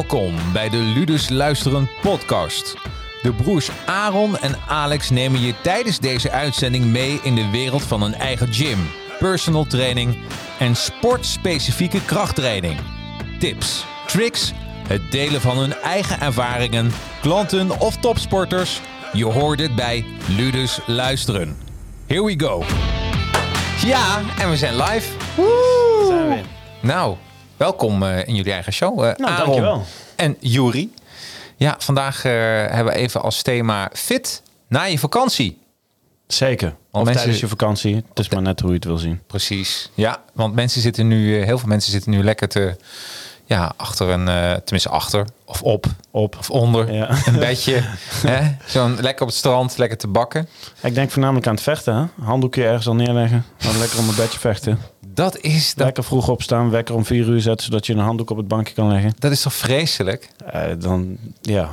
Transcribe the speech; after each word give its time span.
Welkom 0.00 0.34
bij 0.52 0.68
de 0.68 0.76
Ludus 0.76 1.28
Luisteren 1.28 1.90
podcast. 2.02 2.76
De 3.22 3.32
broers 3.32 3.70
Aaron 3.86 4.38
en 4.38 4.56
Alex 4.68 5.10
nemen 5.10 5.40
je 5.40 5.54
tijdens 5.62 5.98
deze 5.98 6.30
uitzending 6.30 6.84
mee 6.84 7.20
in 7.22 7.34
de 7.34 7.50
wereld 7.50 7.82
van 7.82 8.02
een 8.02 8.14
eigen 8.14 8.52
gym, 8.52 8.78
personal 9.18 9.64
training 9.64 10.16
en 10.58 10.76
sportspecifieke 10.76 12.04
krachttraining. 12.04 12.78
Tips, 13.38 13.84
tricks, 14.06 14.52
het 14.88 15.10
delen 15.10 15.40
van 15.40 15.58
hun 15.58 15.74
eigen 15.74 16.20
ervaringen, 16.20 16.92
klanten 17.20 17.80
of 17.80 17.96
topsporters. 17.96 18.80
Je 19.12 19.24
hoort 19.24 19.60
het 19.60 19.74
bij 19.74 20.04
Ludus 20.28 20.80
Luisteren. 20.86 21.56
Here 22.06 22.24
we 22.24 22.40
go. 22.40 22.64
Ja, 23.84 24.20
en 24.38 24.50
we 24.50 24.56
zijn 24.56 24.76
live. 24.76 25.08
Zijn 26.06 26.28
we. 26.28 26.40
Nou, 26.80 27.16
welkom 27.64 28.02
eh, 28.02 28.26
in 28.28 28.34
jullie 28.34 28.52
eigen 28.52 28.72
show. 28.72 29.04
eh, 29.04 29.16
Nou, 29.16 29.30
Aaron 29.32 29.44
dankjewel. 29.44 29.84
En 30.16 30.36
Juri. 30.40 30.92
Ja, 31.56 31.74
vandaag 31.78 32.24
eh, 32.24 32.32
hebben 32.32 32.84
we 32.84 32.98
even 32.98 33.22
als 33.22 33.42
thema 33.42 33.90
fit 33.92 34.42
na 34.68 34.82
je 34.84 34.98
vakantie. 34.98 35.58
Zeker. 36.26 36.68
Of 36.90 36.96
mensen- 37.04 37.14
tijdens 37.14 37.40
je 37.40 37.48
vakantie. 37.48 37.94
Het 38.08 38.18
is 38.18 38.28
maar 38.28 38.42
net 38.42 38.60
hoe 38.60 38.68
je 38.68 38.74
het 38.74 38.84
wil 38.84 38.98
zien. 38.98 39.20
Precies. 39.26 39.90
Ja, 39.94 40.22
want 40.32 40.54
mensen 40.54 40.80
zitten 40.80 41.08
nu, 41.08 41.44
heel 41.44 41.58
veel 41.58 41.68
mensen 41.68 41.92
zitten 41.92 42.10
nu 42.10 42.22
lekker 42.24 42.48
te, 42.48 42.76
ja, 43.44 43.72
achter 43.76 44.08
een, 44.08 44.24
tenminste 44.64 44.88
achter 44.88 45.26
of 45.44 45.62
op 45.62 45.86
Op. 46.10 46.36
of 46.38 46.50
onder 46.50 46.92
Ja. 46.92 47.08
een 47.26 47.38
bedje. 47.38 47.80
hè? 48.26 48.56
Zo'n 48.66 48.96
lekker 49.00 49.22
op 49.22 49.28
het 49.28 49.36
strand, 49.36 49.78
lekker 49.78 49.98
te 49.98 50.08
bakken. 50.08 50.48
Ik 50.82 50.94
denk 50.94 51.10
voornamelijk 51.10 51.46
aan 51.46 51.54
het 51.54 51.62
vechten. 51.62 51.94
Hè? 51.94 52.24
Handdoekje 52.24 52.64
ergens 52.64 52.86
al 52.86 52.94
neerleggen. 52.94 53.44
Dan 53.56 53.78
lekker 53.78 53.98
op 53.98 54.08
een 54.08 54.14
bedje 54.16 54.38
vechten. 54.38 54.78
Dat 55.22 55.38
is, 55.40 55.74
dat, 55.74 55.84
Lekker 55.84 56.04
vroeg 56.04 56.28
opstaan. 56.28 56.70
Wekker 56.70 56.94
om 56.94 57.04
vier 57.04 57.26
uur 57.28 57.40
zetten. 57.40 57.66
Zodat 57.66 57.86
je 57.86 57.92
een 57.92 57.98
handdoek 57.98 58.30
op 58.30 58.36
het 58.36 58.48
bankje 58.48 58.74
kan 58.74 58.88
leggen. 58.88 59.12
dat 59.18 59.30
is 59.32 59.42
toch 59.42 59.54
vreselijk? 59.54 60.28
Eh, 60.46 60.62
dan, 60.78 61.16
ja. 61.42 61.70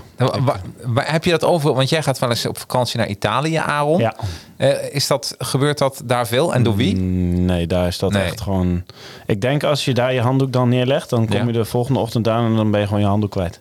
Waar 0.86 1.12
heb 1.12 1.24
je 1.24 1.32
dat 1.32 1.44
over? 1.44 1.74
Want 1.74 1.90
jij 1.90 2.04
gaat 2.04 2.20
wel 2.20 2.30
eens 2.30 2.46
op 2.46 2.58
vakantie 2.58 2.98
naar 2.98 3.08
Italië, 3.08 3.56
Aaron. 3.56 4.00
Ja. 4.00 4.16
Eh, 4.58 4.94
is 4.94 5.08
dat, 5.08 5.36
gebeurt 5.38 5.78
dat 5.78 6.02
daar 6.06 6.28
veel? 6.28 6.54
En 6.54 6.64
door 6.64 6.76
wie? 6.76 6.96
Mm, 6.96 7.46
Nee, 7.46 7.68
daar 7.68 7.88
is 7.88 8.00
dat 8.00 8.12
Nee. 8.12 8.24
echt 8.24 8.42
gewoon... 8.42 8.84
Ik 9.26 9.42
denk 9.42 9.64
als 9.64 9.86
je 9.86 9.94
daar 9.94 10.14
je 10.14 10.22
handdoek 10.22 10.52
dan 10.54 10.70
neerlegt... 10.70 11.10
dan 11.10 11.26
kom 11.28 11.36
Ja. 11.38 11.46
je 11.46 11.52
de 11.52 11.66
volgende 11.66 12.00
ochtend 12.00 12.28
aan 12.28 12.46
en 12.46 12.56
dan 12.56 12.72
ben 12.72 12.80
je 12.80 12.86
gewoon 12.86 13.02
je 13.02 13.08
handdoek 13.08 13.32
kwijt. 13.32 13.60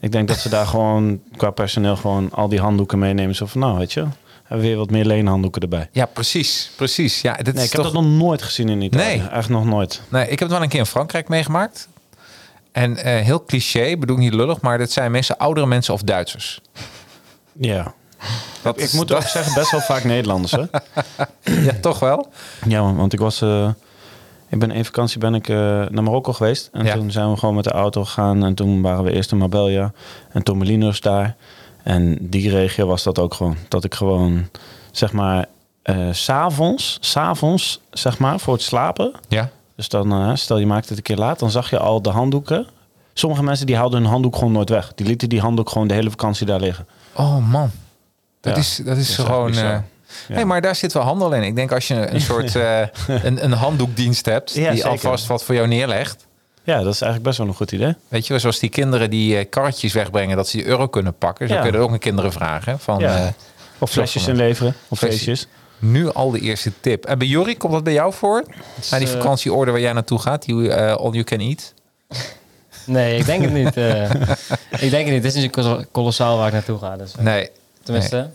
Ik 0.00 0.12
denk 0.12 0.28
dat 0.28 0.38
ze 0.38 0.48
daar 0.48 0.66
gewoon 0.76 1.20
qua 1.36 1.50
personeel 1.50 1.96
gewoon 1.96 2.32
al 2.32 2.48
die 2.48 2.60
handdoeken 2.60 2.98
meenemen. 2.98 3.34
Zo 3.34 3.46
van, 3.46 3.60
nou 3.60 3.78
weet 3.78 3.92
je, 3.92 4.04
we 4.48 4.56
weer 4.60 4.76
wat 4.76 4.90
meer 4.90 5.04
leenhanddoeken 5.04 5.62
erbij. 5.62 5.88
Ja, 5.92 6.06
precies. 6.06 6.70
Precies. 6.76 7.20
Ja, 7.20 7.32
dat 7.36 7.44
Nee, 7.44 7.54
is 7.54 7.64
ik 7.64 7.72
heb 7.72 7.82
toch... 7.82 7.92
dat 7.92 8.02
nog 8.02 8.10
nooit 8.12 8.42
gezien 8.42 8.68
in 8.68 8.82
Italië. 8.82 9.04
Nee. 9.04 9.28
Echt 9.28 9.48
nog 9.48 9.64
nooit. 9.64 10.00
Nee, 10.08 10.22
ik 10.22 10.28
heb 10.30 10.38
het 10.40 10.50
wel 10.50 10.62
een 10.62 10.68
keer 10.68 10.78
in 10.78 10.86
Frankrijk 10.86 11.28
meegemaakt. 11.28 11.88
En 12.72 12.96
eh, 12.96 13.24
heel 13.24 13.44
cliché, 13.44 13.96
bedoel 13.96 14.16
ik 14.16 14.22
niet 14.22 14.34
lullig, 14.34 14.60
maar 14.60 14.78
dat 14.78 14.90
zijn 14.90 15.10
mensen, 15.10 15.36
oudere 15.38 15.66
mensen 15.66 15.94
of 15.94 16.02
Duitsers. 16.02 16.60
Ja. 17.52 17.94
Dat 18.62 18.80
Ik 18.80 18.92
moet 18.92 19.08
dat- 19.08 19.16
ook 19.16 19.28
zeggen, 19.28 19.54
best 19.54 19.70
wel 19.70 19.80
vaak 19.80 20.04
Nederlanders, 20.04 20.52
hè? 20.52 20.62
Ja, 21.64 21.72
toch 21.80 21.98
wel? 21.98 22.28
Ja, 22.68 22.92
want- 22.94 23.12
ik 23.12 23.18
was... 23.18 23.42
eh, 23.42 23.68
ik 24.48 24.58
ben 24.58 24.70
één 24.70 24.84
vakantie 24.84 25.18
ben 25.18 25.34
ik 25.34 25.48
eh, 25.48 25.56
naar 25.88 26.02
Marokko 26.02 26.32
geweest. 26.32 26.68
En 26.72 26.84
Ja. 26.84 26.94
toen 26.94 27.10
zijn 27.10 27.30
we 27.30 27.36
gewoon 27.36 27.54
met 27.54 27.64
de 27.64 27.70
auto 27.70 28.04
gegaan. 28.04 28.44
En 28.44 28.54
toen 28.54 28.82
waren 28.82 29.04
we 29.04 29.12
eerst 29.12 29.32
in 29.32 29.38
Marbella 29.38 29.92
en 30.32 30.42
Torremolinos 30.42 31.00
daar. 31.00 31.36
En 31.84 32.16
die 32.20 32.50
regio 32.50 32.86
was 32.86 33.02
dat 33.02 33.18
ook 33.18 33.34
gewoon. 33.34 33.56
Dat 33.68 33.84
ik 33.84 33.94
gewoon, 33.94 34.48
zeg 34.92 35.12
maar, 35.12 35.46
s 36.12 36.24
s'avonds, 36.24 36.98
s'avonds, 37.00 37.80
zeg 37.90 38.18
maar, 38.18 38.40
voor 38.40 38.52
het 38.54 38.62
slapen. 38.62 39.12
Ja. 39.28 39.50
Dus 39.76 39.88
dan, 39.88 40.12
eh, 40.12 40.30
stel 40.34 40.58
je 40.58 40.66
maakt 40.66 40.88
het 40.88 40.96
een 40.98 41.02
keer 41.04 41.16
laat, 41.16 41.38
dan 41.38 41.50
zag 41.50 41.70
je 41.70 41.78
al 41.78 42.02
de 42.02 42.10
handdoeken. 42.10 42.66
Sommige 43.12 43.42
mensen 43.42 43.66
die 43.66 43.76
haalden 43.76 44.00
hun 44.00 44.10
handdoek 44.10 44.36
gewoon 44.36 44.52
nooit 44.52 44.68
weg. 44.68 44.92
Die 44.94 45.06
lieten 45.06 45.28
die 45.28 45.40
handdoek 45.40 45.70
gewoon 45.70 45.88
de 45.88 45.94
hele 45.94 46.10
vakantie 46.10 46.46
daar 46.46 46.60
liggen. 46.60 46.86
Oh 47.12 47.50
man. 47.50 47.70
Dat 48.40 48.52
Ja, 48.54 48.58
is, 48.60 48.80
dat 48.84 48.96
is 48.96 49.16
gewoon... 49.16 49.46
bizar. 49.50 49.64
eh 49.72 49.78
Ja. 50.28 50.34
hey, 50.34 50.44
maar 50.44 50.60
daar 50.60 50.74
zit 50.74 50.92
wel 50.92 51.02
handel 51.02 51.32
in. 51.32 51.42
Ik 51.42 51.54
denk 51.56 51.72
als 51.72 51.88
je 51.88 52.10
een 52.10 52.20
soort 52.20 52.54
een, 52.54 53.44
een 53.44 53.52
handdoekdienst 53.52 54.26
hebt... 54.26 54.54
Ja, 54.54 54.68
die 54.70 54.76
zeker. 54.76 54.90
alvast 54.90 55.26
wat 55.26 55.44
voor 55.44 55.54
jou 55.54 55.66
neerlegt. 55.68 56.26
Ja, 56.64 56.76
dat 56.82 56.92
is 56.94 57.00
eigenlijk 57.00 57.22
best 57.22 57.38
wel 57.38 57.46
een 57.46 57.54
goed 57.54 57.72
idee. 57.72 57.94
Weet 58.08 58.22
je 58.26 58.28
wel, 58.28 58.40
zoals 58.40 58.58
die 58.58 58.70
kinderen 58.70 59.10
die 59.10 59.36
eh, 59.38 59.44
karretjes 59.50 59.92
wegbrengen... 59.92 60.36
dat 60.36 60.48
ze 60.48 60.56
die 60.56 60.66
euro 60.66 60.86
kunnen 60.88 61.14
pakken. 61.18 61.48
Zo 61.48 61.54
Ja. 61.54 61.60
kun 61.60 61.70
je 61.70 61.76
dat 61.76 61.86
ook 61.86 61.92
aan 61.92 61.98
kinderen 61.98 62.32
vragen. 62.32 62.78
Van, 62.78 62.98
Ja. 62.98 63.16
eh, 63.16 63.26
Of 63.78 63.90
flesjes 63.90 64.26
inleveren, 64.28 64.74
of 64.88 64.98
Flesjes. 64.98 65.22
feestjes. 65.22 65.46
nu 65.78 66.12
al 66.12 66.30
de 66.30 66.40
eerste 66.40 66.72
tip. 66.80 67.04
En 67.04 67.18
bij 67.18 67.26
Jorrie, 67.26 67.56
komt 67.56 67.72
dat 67.72 67.84
bij 67.84 67.92
jou 67.92 68.12
voor? 68.12 68.44
Naar 68.90 69.00
die 69.00 69.08
eh, 69.08 69.14
vakantieorde 69.14 69.70
waar 69.70 69.80
jij 69.80 69.92
naartoe 69.92 70.18
gaat? 70.18 70.44
Die 70.44 70.74
all 70.74 71.10
you 71.10 71.24
can 71.24 71.38
eat? 71.40 71.74
Nee, 72.86 73.18
ik 73.18 73.24
denk 73.26 73.42
het 73.42 73.52
niet. 73.62 73.76
eh. 73.76 74.10
ik 74.70 74.90
denk 74.90 75.04
het 75.04 75.14
niet. 75.14 75.22
Het 75.24 75.34
is 75.34 75.42
niet 75.42 75.50
kolo- 75.50 75.84
kolossaal 75.92 76.36
waar 76.38 76.46
ik 76.46 76.52
naartoe 76.52 76.78
ga. 76.78 76.96
Dus, 76.96 77.14
Nee. 77.18 77.50
tenminste, 77.82 78.30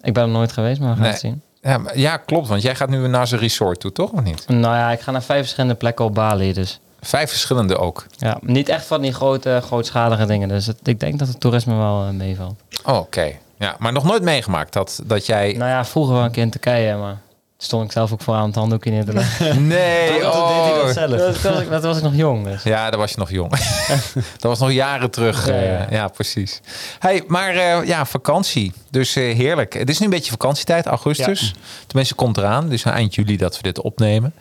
ik 0.00 0.12
ben 0.14 0.22
er 0.22 0.28
nooit 0.28 0.52
geweest, 0.52 0.80
maar 0.80 0.88
we 0.88 0.94
gaan 0.94 1.02
Nee. 1.02 1.12
het 1.12 1.20
zien. 1.20 1.42
Ja, 1.62 1.78
maar- 1.78 1.98
ja, 1.98 2.16
klopt. 2.16 2.48
Want 2.48 2.62
jij 2.62 2.74
gaat 2.74 2.88
nu 2.88 3.08
naar 3.08 3.26
zijn 3.26 3.40
resort 3.40 3.80
toe, 3.80 3.92
toch? 3.92 4.10
Of 4.12 4.22
niet? 4.22 4.48
Nou 4.48 4.76
ja, 4.76 4.90
ik 4.90 5.00
ga 5.00 5.10
naar 5.10 5.22
vijf 5.22 5.40
verschillende 5.40 5.74
plekken 5.74 6.04
op 6.04 6.14
Bali. 6.14 6.52
Dus 6.52 6.80
Vijf 7.00 7.30
verschillende 7.30 7.76
ook. 7.78 8.06
ja, 8.16 8.38
niet 8.40 8.68
echt 8.68 8.86
van 8.86 9.00
die 9.00 9.12
grote, 9.12 9.60
grootschalige 9.64 10.26
dingen. 10.26 10.48
Dus 10.48 10.66
het- 10.66 10.88
ik 10.88 11.00
denk 11.00 11.18
dat 11.18 11.28
het 11.28 11.40
toerisme 11.40 11.76
wel 11.76 12.04
eh, 12.04 12.10
meevalt. 12.10 12.60
Oh, 12.84 12.96
Oké. 12.96 13.32
Ja, 13.58 13.76
maar 13.78 13.92
nog 13.92 14.04
nooit 14.04 14.22
meegemaakt 14.22 14.72
dat, 14.72 15.00
dat 15.04 15.26
jij... 15.26 15.52
Nou 15.52 15.70
ja, 15.70 15.84
vroeger 15.84 16.14
wel 16.14 16.24
een 16.24 16.30
keer 16.30 16.42
in 16.42 16.50
Turkije, 16.50 16.96
maar 16.96 17.16
stond 17.58 17.84
ik 17.84 17.92
zelf 17.92 18.12
ook 18.12 18.22
voor 18.22 18.34
aan 18.34 18.46
het 18.46 18.54
handdoekje 18.54 18.90
neer 18.90 19.04
te 19.04 19.12
leggen. 19.12 19.66
Nee, 19.66 20.26
oh. 20.26 20.88
zelf. 20.88 21.10
dat, 21.10 21.40
was 21.42 21.60
ik, 21.60 21.70
dat 21.70 21.82
was 21.82 21.96
ik 21.96 22.02
nog 22.02 22.14
jong. 22.14 22.44
Dus. 22.44 22.62
Ja, 22.62 22.90
dat 22.90 22.98
was 22.98 23.10
je 23.10 23.16
nog 23.18 23.30
jong. 23.30 23.50
dat 24.38 24.42
was 24.42 24.58
nog 24.58 24.72
jaren 24.72 25.10
terug. 25.10 25.46
Ja, 25.46 25.52
eh, 25.52 25.68
ja. 25.70 25.86
ja, 25.90 26.08
precies. 26.08 26.60
Hey, 26.98 27.22
maar 27.26 27.54
eh, 27.54 27.86
ja, 27.86 28.04
vakantie. 28.06 28.72
Dus 28.90 29.16
eh, 29.16 29.36
heerlijk. 29.36 29.72
Het 29.74 29.88
is 29.88 29.98
nu 29.98 30.04
een 30.04 30.12
beetje 30.12 30.30
vakantietijd, 30.30 30.86
augustus. 30.86 31.54
Tenminste, 31.86 32.14
komt 32.14 32.36
eraan. 32.36 32.68
Dus 32.68 32.84
eind 32.84 33.14
juli 33.14 33.36
dat 33.36 33.56
we 33.56 33.62
dit 33.62 33.80
opnemen. 33.80 34.34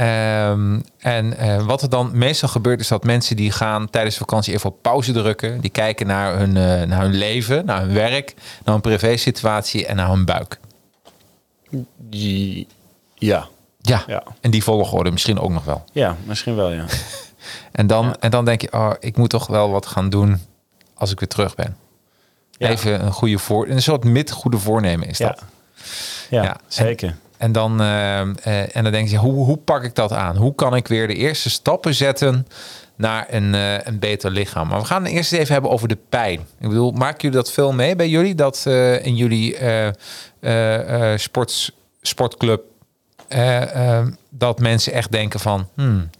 Ehm, 0.00 0.80
en 0.98 1.36
eh, 1.36 1.66
wat 1.66 1.82
er 1.82 1.88
dan 1.90 2.10
meestal 2.18 2.48
gebeurt, 2.48 2.80
is 2.80 2.88
dat 2.88 3.04
mensen 3.04 3.36
die 3.36 3.52
gaan 3.52 3.90
tijdens 3.90 4.14
de 4.14 4.20
vakantie 4.20 4.54
even 4.54 4.70
op 4.70 4.82
pauze 4.82 5.12
drukken. 5.12 5.60
Die 5.60 5.70
kijken 5.70 6.06
naar 6.06 6.38
hun, 6.38 6.56
eh, 6.56 6.82
naar 6.88 7.00
hun 7.00 7.14
leven, 7.14 7.64
naar 7.64 7.80
hun 7.80 7.92
werk, 7.94 8.34
naar 8.64 8.74
hun 8.74 8.80
privésituatie 8.82 9.86
en 9.86 9.96
naar 9.96 10.08
hun 10.08 10.24
buik. 10.24 10.58
Die- 11.96 12.66
Ja. 13.14 13.46
Ja, 13.80 14.02
Ja. 14.06 14.22
en 14.40 14.50
die 14.50 14.62
volgorde 14.62 15.10
misschien 15.10 15.38
ook 15.38 15.50
nog 15.50 15.64
wel. 15.64 15.84
ja, 15.92 16.16
misschien 16.24 16.54
wel, 16.56 16.70
ja. 16.72 16.84
En 17.72 17.86
dan, 17.86 18.06
Ja. 18.06 18.16
en 18.20 18.30
dan 18.30 18.44
denk 18.44 18.60
je, 18.60 18.72
oh, 18.72 18.90
ik 19.00 19.16
moet 19.16 19.30
toch 19.30 19.46
wel 19.46 19.70
wat 19.70 19.86
gaan 19.86 20.10
doen 20.10 20.40
als 20.94 21.10
ik 21.12 21.18
weer 21.20 21.28
terug 21.28 21.54
ben. 21.54 21.76
Ja. 22.50 22.68
Even 22.68 23.04
een 23.04 23.12
goede 23.12 23.38
voor, 23.38 23.68
een 23.68 23.82
soort 23.82 24.04
mid-goede 24.04 24.58
voornemen 24.58 25.08
is 25.08 25.18
Ja, 25.18 25.26
dat. 25.28 25.42
ja, 26.30 26.42
Ja. 26.42 26.56
zeker. 26.66 27.08
En 27.08 27.18
dan, 27.52 27.80
eh, 27.80 28.20
eh, 28.20 28.76
en 28.76 28.82
dan 28.82 28.92
denk 28.92 29.08
je, 29.08 29.16
hoe, 29.16 29.44
hoe 29.44 29.56
pak 29.56 29.82
ik 29.82 29.94
dat 29.94 30.12
aan? 30.12 30.36
Hoe 30.36 30.54
kan 30.54 30.76
ik 30.76 30.88
weer 30.88 31.06
de 31.06 31.14
eerste 31.14 31.50
stappen 31.50 31.94
zetten 31.94 32.46
naar 32.96 33.26
een, 33.30 33.54
eh, 33.54 33.78
een 33.86 33.98
beter 33.98 34.30
lichaam? 34.30 34.68
Maar 34.68 34.78
we 34.80 34.84
gaan 34.86 35.04
het 35.04 35.12
eerst 35.12 35.32
even 35.32 35.52
hebben 35.52 35.70
over 35.70 35.88
de 35.88 35.98
pijn. 36.08 36.40
Ik 36.60 36.68
bedoel, 36.68 36.90
maken 36.92 37.20
jullie 37.20 37.36
dat 37.36 37.50
veel 37.52 37.72
mee 37.72 37.96
bij 37.96 38.08
jullie? 38.08 38.34
Dat 38.34 38.62
eh, 38.66 39.04
in 39.06 39.16
jullie 39.16 39.56
eh, 39.56 39.86
eh, 40.40 41.12
eh, 41.12 41.18
sports, 41.18 41.72
sportclub, 42.02 42.60
dat 44.30 44.58
mensen 44.58 44.92
echt 44.92 45.12
denken 45.12 45.40
van, 45.40 45.68
hmm, 45.74 46.10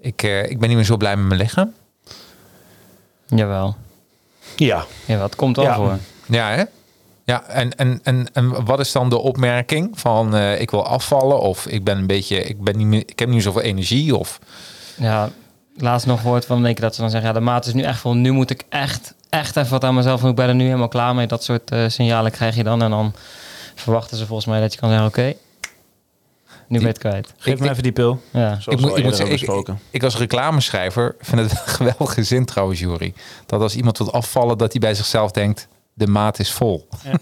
ik, 0.00 0.22
eh, 0.22 0.50
ik 0.50 0.58
ben 0.58 0.68
niet 0.68 0.76
meer 0.76 0.86
zo 0.86 0.96
blij 0.96 1.16
met 1.16 1.26
mijn 1.26 1.40
lichaam. 1.40 1.74
Jawel. 3.26 3.76
Ja. 4.56 4.84
Jawel, 5.04 5.24
het 5.24 5.36
komt 5.36 5.56
wel 5.56 5.64
Ja. 5.64 5.74
voor. 5.74 5.98
Ja, 6.26 6.50
hè? 6.50 6.64
Ja, 7.28 7.42
en, 7.42 7.76
en, 7.76 8.00
en, 8.02 8.26
en 8.32 8.64
wat 8.64 8.80
is 8.80 8.92
dan 8.92 9.10
de 9.10 9.18
opmerking 9.18 10.00
van 10.00 10.34
eh, 10.36 10.60
ik 10.60 10.70
wil 10.70 10.86
afvallen 10.86 11.40
of 11.40 11.66
ik 11.66 11.84
ben 11.84 11.98
een 11.98 12.06
beetje, 12.06 12.42
ik 12.42 12.60
ben 12.62 12.76
niet 12.76 12.86
meer, 12.86 13.02
ik 13.06 13.18
heb 13.18 13.28
niet 13.28 13.42
zoveel 13.42 13.60
energie 13.60 14.16
of 14.16 14.38
Ja, 14.96 15.30
laatst 15.76 16.06
nog 16.06 16.20
gehoord 16.20 16.44
van 16.46 16.64
een 16.64 16.74
keer 16.74 16.82
dat 16.84 16.94
ze 16.94 17.00
dan 17.00 17.10
zeggen... 17.10 17.28
ja, 17.28 17.34
de 17.38 17.44
maat 17.44 17.66
is 17.66 17.72
nu 17.72 17.82
echt 17.82 18.00
vol. 18.00 18.14
Nu 18.14 18.30
moet 18.30 18.50
ik 18.50 18.62
echt, 18.68 19.14
echt 19.30 19.56
even 19.56 19.70
wat 19.70 19.84
aan 19.84 19.94
mezelf 19.94 20.20
doen. 20.20 20.30
Ik 20.30 20.36
ben 20.36 20.48
er 20.48 20.54
nu 20.54 20.64
helemaal 20.64 20.88
klaar 20.88 21.14
mee. 21.14 21.26
Dat 21.26 21.44
soort 21.44 21.70
eh, 21.70 21.84
signalen 21.88 22.30
krijg 22.32 22.54
je 22.56 22.62
dan. 22.62 22.82
En 22.82 22.90
dan 22.90 23.14
verwachten 23.74 24.16
ze 24.16 24.26
volgens 24.26 24.48
mij 24.48 24.60
dat 24.60 24.72
je 24.72 24.78
kan 24.80 24.88
zeggen... 24.88 25.06
oké, 25.08 25.22
nu 26.68 26.78
ben 26.78 26.80
je 26.80 26.86
het 26.86 26.98
kwijt. 26.98 27.32
Geef 27.36 27.54
Ik- 27.54 27.60
me 27.60 27.70
even 27.70 27.82
die 27.82 27.92
pil. 27.92 28.20
Ja. 28.30 28.60
Zoals 28.60 28.66
ik 28.66 28.86
moet, 28.88 28.98
ik, 28.98 29.04
moet 29.04 29.16
zeggen, 29.16 29.58
ik, 29.58 29.68
ik 29.90 30.02
als 30.02 30.16
reclameschrijver 30.16 31.14
vind 31.20 31.40
het 31.40 31.50
een 31.66 31.72
geweldige 31.72 32.22
zin 32.22 32.44
trouwens, 32.44 32.80
Jury. 32.80 33.14
Dat 33.46 33.60
als 33.60 33.76
iemand 33.76 33.98
wil 33.98 34.12
afvallen, 34.12 34.58
dat 34.58 34.72
hij 34.72 34.80
bij 34.80 34.94
zichzelf 34.94 35.30
denkt, 35.30 35.68
de 35.98 36.06
maat 36.06 36.38
is 36.38 36.52
vol. 36.52 36.88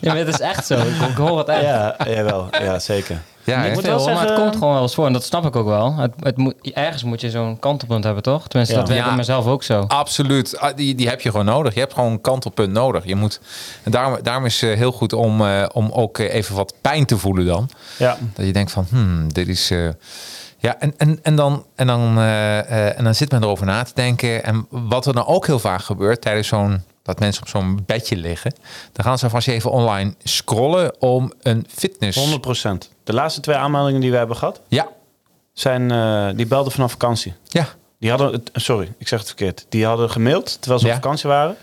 Ja, 0.00 0.12
maar 0.12 0.16
het 0.16 0.28
is 0.28 0.40
echt 0.40 0.66
zo. 0.66 0.74
Ik, 0.78 1.08
ik 1.10 1.16
hoor 1.16 1.38
het 1.38 1.48
echt. 1.48 1.62
Ja, 1.62 1.96
jawel. 2.06 2.48
Ja, 2.60 2.78
zeker. 2.78 3.20
Ja, 3.44 3.60
hè? 3.62 3.72
moet 3.72 3.82
wel 3.84 3.98
maar 4.04 4.08
het 4.08 4.18
zeggen- 4.18 4.36
komt 4.42 4.54
gewoon 4.56 4.72
wel 4.72 4.82
eens 4.82 4.94
voor. 4.94 5.06
En 5.06 5.12
dat 5.12 5.24
snap 5.24 5.46
ik 5.46 5.56
ook 5.56 5.66
wel. 5.66 5.96
Het, 5.96 6.12
het 6.20 6.36
moet, 6.36 6.54
ergens 6.74 7.02
moet 7.04 7.20
je 7.20 7.30
zo'n 7.30 7.58
kantelpunt 7.58 8.04
hebben, 8.04 8.22
toch? 8.22 8.48
Tenminste, 8.48 8.74
Ja. 8.74 8.80
dat 8.80 8.88
werkt 8.88 9.02
Ja. 9.04 9.08
bij 9.10 9.18
mezelf 9.18 9.46
ook 9.46 9.62
zo. 9.62 9.80
Absoluut. 9.88 10.58
Ah, 10.58 10.76
Die, 10.76 10.94
die 10.94 11.08
heb 11.08 11.20
je 11.20 11.30
gewoon 11.30 11.46
nodig. 11.46 11.74
Je 11.74 11.80
hebt 11.80 11.92
gewoon 11.94 12.12
een 12.12 12.20
kantelpunt 12.20 12.72
nodig. 12.72 13.04
Je 13.06 13.14
moet, 13.16 13.40
en 13.82 13.90
daarom, 13.90 14.18
daarom 14.22 14.44
is 14.44 14.60
het 14.60 14.78
heel 14.78 14.92
goed 14.92 15.12
om, 15.12 15.46
eh, 15.46 15.66
om 15.72 15.90
ook 15.92 16.18
eh, 16.18 16.34
even 16.34 16.54
wat 16.54 16.74
pijn 16.80 17.04
te 17.06 17.18
voelen 17.18 17.46
dan. 17.46 17.68
Ja. 17.98 18.16
Dat 18.34 18.46
je 18.46 18.52
denkt 18.52 18.72
van, 18.72 18.86
hmm, 18.90 19.32
dit 19.32 19.48
is... 19.48 19.70
eh, 19.70 19.88
Ja, 20.58 20.76
en, 20.78 20.94
en, 20.96 21.18
en, 21.22 21.34
dan, 21.36 21.64
en, 21.76 21.86
dan, 21.86 22.18
eh, 22.18 22.58
eh, 22.58 22.98
en 22.98 23.04
dan 23.04 23.14
zit 23.14 23.30
men 23.30 23.42
erover 23.42 23.66
na 23.66 23.82
te 23.82 23.92
denken. 23.94 24.44
En 24.44 24.66
wat 24.70 25.06
er 25.06 25.12
dan 25.14 25.26
ook 25.26 25.46
heel 25.46 25.58
vaak 25.58 25.82
gebeurt 25.82 26.20
tijdens 26.20 26.48
zo'n 26.48 26.82
dat 27.10 27.20
mensen 27.20 27.42
op 27.42 27.48
zo'n 27.48 27.82
bedje 27.86 28.16
liggen, 28.16 28.54
dan 28.92 29.04
gaan 29.04 29.18
ze 29.18 29.30
vast 29.30 29.48
even 29.48 29.70
online 29.70 30.14
scrollen 30.22 31.00
om 31.00 31.32
een 31.42 31.66
fitness. 31.68 32.18
100%. 32.18 32.90
De 33.04 33.12
laatste 33.12 33.40
twee 33.40 33.56
aanmeldingen 33.56 34.00
die 34.00 34.10
we 34.10 34.16
hebben 34.16 34.36
gehad, 34.36 34.60
Ja, 34.68 34.88
zijn, 35.52 35.90
eh, 35.90 36.28
die 36.36 36.46
belden 36.46 36.72
vanaf 36.72 36.90
vakantie. 36.90 37.34
ja, 37.48 37.68
Die 37.98 38.10
hadden, 38.10 38.32
het, 38.32 38.50
sorry, 38.52 38.92
ik 38.98 39.08
zeg 39.08 39.18
het 39.18 39.28
verkeerd. 39.28 39.66
Die 39.68 39.84
hadden 39.86 40.10
gemaild 40.10 40.56
terwijl 40.60 40.80
ze 40.80 40.86
Ja. 40.86 40.94
op 40.94 41.02
vakantie 41.02 41.28
waren. 41.30 41.56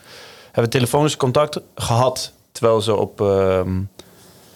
Hebben 0.51 0.71
telefonisch 0.71 1.17
contact 1.17 1.59
gehad 1.75 2.31
terwijl 2.51 2.81
ze 2.81 2.95
op, 2.95 3.21
ehm, 3.21 3.81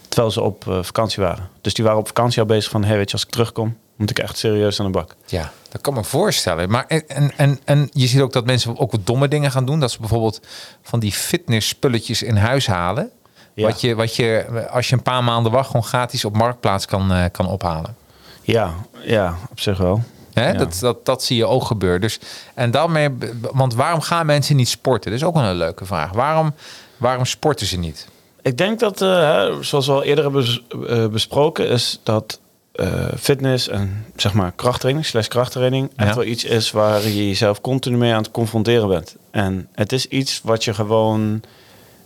terwijl 0.07 0.31
ze 0.31 0.41
op 0.41 0.67
eh, 0.67 0.83
vakantie 0.83 1.23
waren. 1.23 1.49
Dus 1.61 1.73
die 1.73 1.83
waren 1.85 1.99
op 1.99 2.07
vakantie 2.07 2.39
al 2.41 2.47
bezig 2.47 2.71
van, 2.71 2.83
hey, 2.83 2.97
weet 2.97 3.07
je, 3.07 3.13
als 3.13 3.23
ik 3.25 3.29
terugkom, 3.29 3.77
moet 4.01 4.09
ik 4.09 4.19
echt 4.19 4.38
serieus 4.38 4.80
aan 4.80 4.86
de 4.86 4.92
bak. 4.92 5.15
ja, 5.25 5.51
dat 5.69 5.81
kan 5.81 5.94
me 5.94 6.03
voorstellen. 6.03 6.69
Maar 6.69 6.86
en, 6.88 7.31
en, 7.38 7.59
en, 7.63 7.89
je 7.94 8.07
ziet 8.07 8.21
ook 8.21 8.33
dat 8.33 8.45
mensen 8.45 8.77
ook 8.77 8.92
wat 8.92 9.06
domme 9.06 9.27
dingen 9.27 9.51
gaan 9.51 9.65
doen. 9.65 9.80
Dat 9.80 9.92
ze 9.92 10.00
bijvoorbeeld 10.00 10.42
van 10.81 11.00
die 11.00 11.12
fitness 11.12 11.68
spulletjes 11.68 12.24
in 12.24 12.36
huis 12.36 12.68
halen. 12.68 13.09
Ja. 13.53 13.68
Wat, 13.68 13.81
je, 13.81 13.95
wat 13.95 14.15
je, 14.15 14.45
als 14.71 14.89
je 14.89 14.95
een 14.95 15.01
paar 15.01 15.24
maanden 15.24 15.51
wacht, 15.51 15.65
gewoon 15.68 15.83
gratis 15.83 16.25
op 16.25 16.36
marktplaats 16.36 16.86
kan, 16.86 17.12
eh, 17.12 17.25
kan 17.31 17.48
ophalen. 17.48 17.95
Ja, 18.42 18.74
ja, 19.01 19.36
op 19.50 19.59
zich 19.59 19.77
wel. 19.77 20.03
Hè? 20.33 20.51
Ja. 20.51 20.57
Dat, 20.57 20.77
dat, 20.80 21.06
dat 21.06 21.24
zie 21.24 21.38
je 21.38 21.45
ook 21.45 21.63
gebeuren. 21.63 22.01
Dus, 22.01 22.19
en 22.53 22.71
daarmee, 22.71 23.09
want 23.51 23.74
waarom 23.74 24.01
gaan 24.01 24.25
mensen 24.25 24.56
niet 24.56 24.69
sporten? 24.69 25.12
Dat 25.12 25.19
is 25.19 25.25
ook 25.25 25.33
wel 25.33 25.44
een 25.44 25.56
leuke 25.56 25.86
vraag. 25.86 26.12
Waarom, 26.12 26.53
waarom 26.98 27.25
sporten 27.25 27.65
ze 27.65 27.77
niet? 27.77 28.07
Ik 28.42 28.57
denk 28.57 28.80
dat, 28.80 29.01
eh, 29.01 29.56
zoals 29.59 29.88
we 29.88 29.94
al 29.94 30.03
eerder 30.03 30.24
hebben 30.24 30.62
eh, 30.88 31.07
besproken, 31.07 31.68
is 31.68 32.00
dat 32.03 32.39
eh, 32.71 33.06
fitness 33.19 33.68
en 33.68 34.06
zeg 34.15 34.33
maar 34.33 34.51
krachttraining, 34.56 35.06
slash 35.06 35.27
krachttraining, 35.27 35.89
echt 35.95 36.09
Ja. 36.09 36.15
wel 36.15 36.23
iets 36.25 36.44
is 36.44 36.71
waar 36.71 37.01
je 37.01 37.27
jezelf 37.27 37.62
continu 37.62 37.97
mee 37.97 38.12
aan 38.13 38.21
het 38.21 38.31
confronteren 38.31 38.88
bent. 38.88 39.15
En 39.31 39.68
het 39.73 39.91
is 39.91 40.06
iets 40.07 40.41
wat 40.44 40.63
je 40.63 40.73
gewoon 40.73 41.41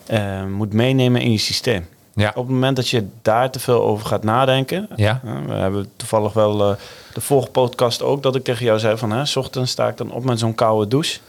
eh, 0.06 0.45
moet 0.45 0.73
meenemen 0.73 1.21
in 1.21 1.31
je 1.31 1.38
systeem. 1.38 1.88
Ja. 2.15 2.29
Op 2.29 2.35
het 2.45 2.53
moment 2.53 2.75
dat 2.75 2.89
je 2.89 3.07
daar 3.21 3.51
te 3.51 3.59
veel 3.59 3.81
over 3.81 4.06
gaat 4.07 4.23
nadenken. 4.23 4.88
Ja. 4.95 5.19
hè, 5.25 5.41
we 5.45 5.53
hebben 5.53 5.89
toevallig 5.95 6.33
wel 6.33 6.69
eh, 6.71 6.75
de 7.13 7.21
vorige 7.21 7.50
podcast 7.50 8.01
ook 8.01 8.23
dat 8.23 8.35
ik 8.35 8.44
tegen 8.44 8.65
jou 8.65 8.79
zei 8.79 8.97
van, 8.97 9.11
hè, 9.11 9.25
's 9.25 9.35
ochtends 9.35 9.71
sta 9.71 9.88
ik 9.88 9.97
dan 9.97 10.11
op 10.11 10.23
met 10.23 10.39
zo'n 10.39 10.56
koude 10.56 10.88
douche. 10.88 11.19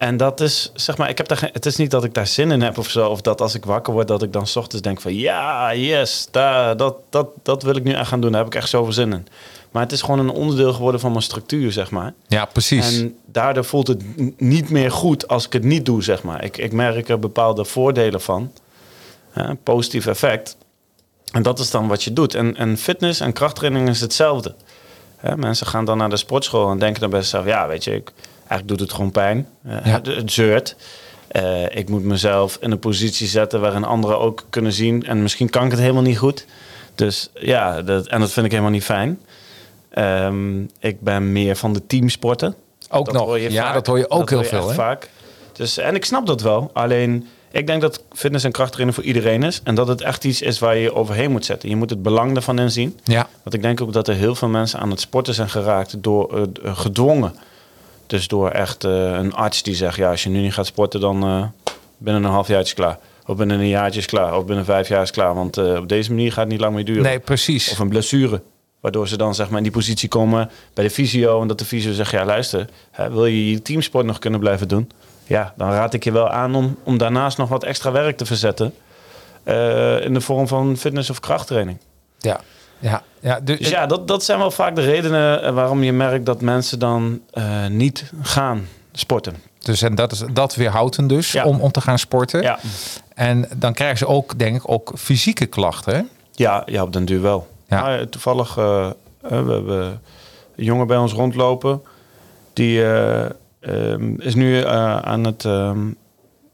En 0.00 0.16
dat 0.16 0.40
is, 0.40 0.70
zeg 0.74 0.96
maar, 0.96 1.08
ik 1.08 1.18
heb 1.18 1.28
daar 1.28 1.50
het 1.52 1.66
is 1.66 1.76
niet 1.76 1.90
dat 1.90 2.04
ik 2.04 2.14
daar 2.14 2.26
zin 2.26 2.50
in 2.50 2.62
heb 2.62 2.78
of 2.78 2.90
zo. 2.90 3.08
Of 3.08 3.20
dat 3.20 3.40
als 3.40 3.54
ik 3.54 3.64
wakker 3.64 3.92
word, 3.92 4.08
dat 4.08 4.22
ik 4.22 4.32
dan 4.32 4.46
's 4.46 4.56
ochtends 4.56 4.82
denk 4.82 5.00
van, 5.00 5.14
ja, 5.14 5.74
yes, 5.74 6.28
daar, 6.30 6.76
dat, 6.76 6.96
dat, 7.10 7.28
dat 7.42 7.62
wil 7.62 7.76
ik 7.76 7.84
nu 7.84 7.92
echt 7.92 8.08
gaan 8.08 8.20
doen. 8.20 8.32
Daar 8.32 8.40
heb 8.40 8.54
ik 8.54 8.58
echt 8.60 8.68
zoveel 8.68 8.92
zin 8.92 9.12
in. 9.12 9.26
Maar 9.70 9.82
het 9.82 9.92
is 9.92 10.02
gewoon 10.02 10.18
een 10.18 10.30
onderdeel 10.30 10.72
geworden 10.72 11.00
van 11.00 11.10
mijn 11.10 11.22
structuur, 11.22 11.72
zeg 11.72 11.90
maar. 11.90 12.12
Ja, 12.26 12.44
precies. 12.44 12.98
En 12.98 13.16
daardoor 13.26 13.64
voelt 13.64 13.86
het 13.86 14.02
niet 14.40 14.70
meer 14.70 14.90
goed 14.90 15.28
als 15.28 15.46
ik 15.46 15.52
het 15.52 15.64
niet 15.64 15.86
doe, 15.86 16.02
zeg 16.02 16.22
maar. 16.22 16.44
Ik, 16.44 16.56
ik 16.56 16.72
merk 16.72 17.08
er 17.08 17.18
bepaalde 17.18 17.64
voordelen 17.64 18.20
van. 18.20 18.52
Hè, 19.30 19.54
positief 19.54 20.06
effect. 20.06 20.56
En 21.32 21.42
dat 21.42 21.58
is 21.58 21.70
dan 21.70 21.88
wat 21.88 22.02
je 22.02 22.12
doet. 22.12 22.34
En, 22.34 22.56
en 22.56 22.76
fitness 22.76 23.20
en 23.20 23.32
krachttraining 23.32 23.88
is 23.88 24.00
hetzelfde. 24.00 24.54
Hè, 25.16 25.36
mensen 25.36 25.66
gaan 25.66 25.84
dan 25.84 25.98
naar 25.98 26.10
de 26.10 26.16
sportschool 26.16 26.70
en 26.70 26.78
denken 26.78 27.00
dan 27.00 27.10
bij 27.10 27.20
zichzelf... 27.20 27.46
ja, 27.46 27.68
weet 27.68 27.84
je, 27.84 27.94
ik, 27.94 28.12
eigenlijk 28.50 28.68
doet 28.68 28.80
het 28.80 28.92
gewoon 28.92 29.10
pijn. 29.10 29.48
Eh, 29.64 29.76
Ja. 29.84 30.00
het, 30.02 30.32
zeurt. 30.32 30.76
Eh, 31.28 31.76
ik 31.76 31.88
moet 31.88 32.02
mezelf 32.04 32.58
in 32.60 32.70
een 32.70 32.78
positie 32.78 33.26
zetten 33.26 33.60
waarin 33.60 33.84
anderen 33.84 34.18
ook 34.18 34.44
kunnen 34.50 34.72
zien... 34.72 35.06
en 35.06 35.22
misschien 35.22 35.50
kan 35.50 35.64
ik 35.64 35.70
het 35.70 35.80
helemaal 35.80 36.02
niet 36.02 36.18
goed. 36.18 36.46
Dus 36.94 37.30
ja, 37.34 37.82
dat, 37.82 38.06
en 38.06 38.20
dat 38.20 38.30
vind 38.32 38.46
ik 38.46 38.50
helemaal 38.52 38.72
niet 38.72 38.84
fijn. 38.84 39.20
Ehm, 39.90 40.60
ik 40.78 41.00
ben 41.00 41.32
meer 41.32 41.56
van 41.56 41.72
de 41.72 41.86
teamsporten. 41.86 42.54
ook 42.90 43.04
Dat 43.06 43.14
nog. 43.14 43.24
hoor 43.24 43.38
je 43.38 43.50
ja, 43.52 43.64
vaak. 43.64 43.74
dat 43.74 43.86
hoor 43.86 43.98
je 43.98 44.10
ook 44.10 44.18
Dat 44.20 44.28
heel 44.28 44.38
je 44.38 44.44
veel. 44.44 44.68
Hè? 44.68 44.74
vaak. 44.74 45.10
Dus, 45.52 45.78
en 45.78 45.94
ik 45.94 46.04
snap 46.04 46.26
dat 46.26 46.40
wel. 46.42 46.70
Alleen, 46.72 47.26
ik 47.50 47.66
denk 47.66 47.80
dat 47.80 48.02
fitness 48.12 48.44
en 48.44 48.52
krachttraining 48.52 48.96
voor 48.98 49.06
iedereen 49.06 49.42
is. 49.42 49.60
En 49.64 49.74
dat 49.74 49.88
het 49.88 50.00
echt 50.00 50.24
iets 50.24 50.42
is 50.42 50.58
waar 50.58 50.74
je 50.76 50.82
je 50.82 50.94
overheen 50.94 51.30
moet 51.30 51.44
zetten. 51.44 51.68
Je 51.68 51.76
moet 51.76 51.90
het 51.90 52.02
belang 52.02 52.36
ervan 52.36 52.58
inzien. 52.58 52.98
Ja, 53.04 53.28
Want 53.42 53.54
ik 53.54 53.62
denk 53.62 53.80
ook 53.80 53.92
dat 53.92 54.08
er 54.08 54.14
heel 54.14 54.34
veel 54.34 54.48
mensen 54.48 54.78
aan 54.80 54.90
het 54.90 55.00
sporten 55.00 55.34
zijn 55.34 55.48
geraakt 55.50 56.02
door 56.02 56.48
eh, 56.62 56.76
gedwongen. 56.76 57.34
Dus 58.10 58.28
door 58.28 58.50
echt 58.50 58.84
eh, 58.84 59.12
een 59.12 59.34
arts 59.34 59.62
die 59.62 59.74
zegt, 59.74 59.96
ja, 59.96 60.10
als 60.10 60.22
je 60.22 60.30
nu 60.30 60.40
niet 60.40 60.54
gaat 60.54 60.66
sporten, 60.66 61.00
dan 61.00 61.22
eh, 61.22 61.44
binnen 61.98 62.24
een 62.24 62.30
half 62.30 62.48
jaar 62.48 62.60
is 62.60 62.74
klaar. 62.74 62.98
Of 63.26 63.36
binnen 63.36 63.60
een 63.60 63.68
jaartje 63.68 64.00
is 64.00 64.06
klaar. 64.06 64.36
Of 64.36 64.44
binnen 64.44 64.64
vijf 64.64 64.88
jaar 64.88 65.02
is 65.02 65.10
klaar. 65.10 65.34
Want 65.34 65.56
eh, 65.56 65.74
op 65.74 65.88
deze 65.88 66.10
manier 66.10 66.32
gaat 66.32 66.42
het 66.42 66.48
niet 66.48 66.60
lang 66.60 66.74
meer 66.74 66.84
duren. 66.84 67.02
nee, 67.02 67.18
precies. 67.18 67.70
Of 67.70 67.78
een 67.78 67.88
blessure. 67.88 68.42
Waardoor 68.80 69.08
ze 69.08 69.16
dan 69.16 69.34
zeg 69.34 69.48
maar 69.48 69.56
in 69.56 69.62
die 69.62 69.72
positie 69.72 70.08
komen 70.08 70.50
bij 70.74 70.84
de 70.84 70.90
fysio. 70.90 71.40
En 71.40 71.48
dat 71.48 71.58
de 71.58 71.64
fysio 71.64 71.92
zegt, 71.92 72.10
ja 72.10 72.24
luister, 72.24 72.68
hè, 72.90 73.10
wil 73.10 73.26
je 73.26 73.50
je 73.50 73.62
teamsport 73.62 74.06
nog 74.06 74.18
kunnen 74.18 74.40
blijven 74.40 74.68
doen? 74.68 74.90
Ja, 75.26 75.54
dan 75.56 75.70
raad 75.70 75.94
ik 75.94 76.04
je 76.04 76.12
wel 76.12 76.28
aan 76.28 76.54
om, 76.54 76.76
om 76.82 76.98
daarnaast 76.98 77.38
nog 77.38 77.48
wat 77.48 77.64
extra 77.64 77.92
werk 77.92 78.16
te 78.16 78.26
verzetten. 78.26 78.74
in 80.04 80.14
de 80.14 80.20
vorm 80.20 80.48
van 80.48 80.76
fitness 80.76 81.10
of 81.10 81.20
krachttraining. 81.20 81.78
Ja, 82.18 82.40
ja, 82.80 83.02
ja. 83.20 83.40
Dus, 83.40 83.58
Dus 83.58 83.68
ja, 83.68 83.86
dat, 83.86 84.08
dat 84.08 84.24
zijn 84.24 84.38
wel 84.38 84.50
vaak 84.50 84.74
de 84.74 84.80
redenen 84.82 85.42
eh, 85.42 85.52
waarom 85.52 85.82
je 85.82 85.92
merkt 85.92 86.26
dat 86.26 86.40
mensen 86.40 86.78
dan 86.78 87.20
eh, 87.30 87.66
niet 87.66 88.12
gaan 88.22 88.66
sporten. 88.92 89.34
dus 89.58 89.82
en 89.82 89.94
dat, 89.94 90.12
is, 90.12 90.22
dat 90.32 90.54
weerhoudt 90.54 90.96
hen 90.96 91.06
dus 91.06 91.32
Ja. 91.32 91.44
om, 91.44 91.60
om 91.60 91.70
te 91.72 91.80
gaan 91.80 91.98
sporten. 91.98 92.42
Ja, 92.42 92.58
En 93.14 93.48
dan 93.56 93.72
krijgen 93.74 93.98
ze 93.98 94.06
ook, 94.06 94.38
denk 94.38 94.56
ik, 94.56 94.70
ook 94.70 94.92
fysieke 94.96 95.46
klachten. 95.46 95.94
Hè? 95.94 96.02
ja, 96.32 96.62
ja 96.66 96.82
op 96.82 96.92
den 96.92 97.04
duur 97.04 97.22
wel. 97.22 97.48
Ja. 97.68 97.80
Maar, 97.80 97.98
eh, 98.00 98.06
toevallig, 98.06 98.56
eh, 98.56 98.90
we 99.20 99.34
hebben 99.34 99.80
een 100.56 100.64
jongen 100.64 100.86
bij 100.86 100.96
ons 100.96 101.12
rondlopen. 101.12 101.82
Die 102.52 102.82
eh, 102.84 103.24
ehm, 103.60 104.14
is 104.20 104.34
nu 104.34 104.66
aan, 104.66 105.24
het, 105.24 105.44
ehm, 105.44 105.78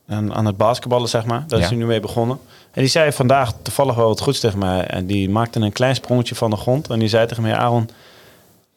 aan, 0.08 0.34
aan 0.34 0.46
het 0.46 0.56
basketballen, 0.56 1.08
zeg 1.08 1.24
maar. 1.24 1.44
Daar 1.46 1.58
is 1.60 1.66
hij 1.68 1.76
nu 1.76 1.86
mee 1.86 2.00
begonnen. 2.00 2.38
En 2.76 2.82
die 2.82 2.90
zei 2.90 3.12
vandaag 3.12 3.52
toevallig 3.62 3.94
wel 3.94 4.08
wat 4.08 4.20
goeds 4.20 4.40
tegen 4.40 4.58
mij. 4.58 4.86
En 4.86 5.06
die 5.06 5.30
maakte 5.30 5.60
een 5.60 5.72
klein 5.72 5.94
sprongetje 5.94 6.34
van 6.34 6.50
de 6.50 6.56
grond. 6.56 6.88
En 6.90 6.98
die 6.98 7.08
zei 7.08 7.26
tegen 7.26 7.42
mij, 7.42 7.54
Aaron, 7.54 7.88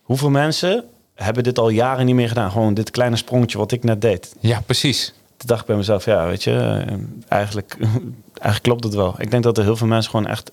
hoeveel 0.01 0.29
mensen 0.29 0.83
hebben 1.15 1.43
dit 1.43 1.59
al 1.59 1.69
jaren 1.69 2.05
niet 2.05 2.15
meer 2.15 2.27
gedaan? 2.27 2.51
Gewoon 2.51 2.73
dit 2.73 2.91
kleine 2.91 3.15
sprongetje 3.15 3.57
wat 3.57 3.71
ik 3.71 3.83
net 3.83 4.01
deed. 4.01 4.35
Ja, 4.39 4.61
precies. 4.65 5.13
Toen 5.37 5.47
dacht 5.47 5.61
ik 5.61 5.67
bij 5.67 5.75
mezelf, 5.75 6.05
ja, 6.05 6.25
weet 6.25 6.43
je, 6.43 6.51
eh, 6.51 6.93
eigenlijk, 7.27 7.77
eigenlijk 8.47 8.61
klopt 8.61 8.83
het 8.83 8.93
wel. 8.93 9.15
Ik 9.17 9.31
denk 9.31 9.43
dat 9.43 9.57
er 9.57 9.63
heel 9.63 9.75
veel 9.75 9.87
mensen 9.87 10.11
gewoon 10.11 10.27
echt 10.27 10.51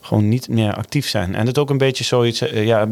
gewoon 0.00 0.28
niet 0.28 0.48
meer 0.48 0.74
actief 0.74 1.08
zijn. 1.08 1.34
En 1.34 1.46
het 1.46 1.58
ook 1.58 1.70
een 1.70 1.78
beetje 1.78 2.04
zoiets, 2.04 2.40
eh, 2.40 2.64
ja, 2.64 2.86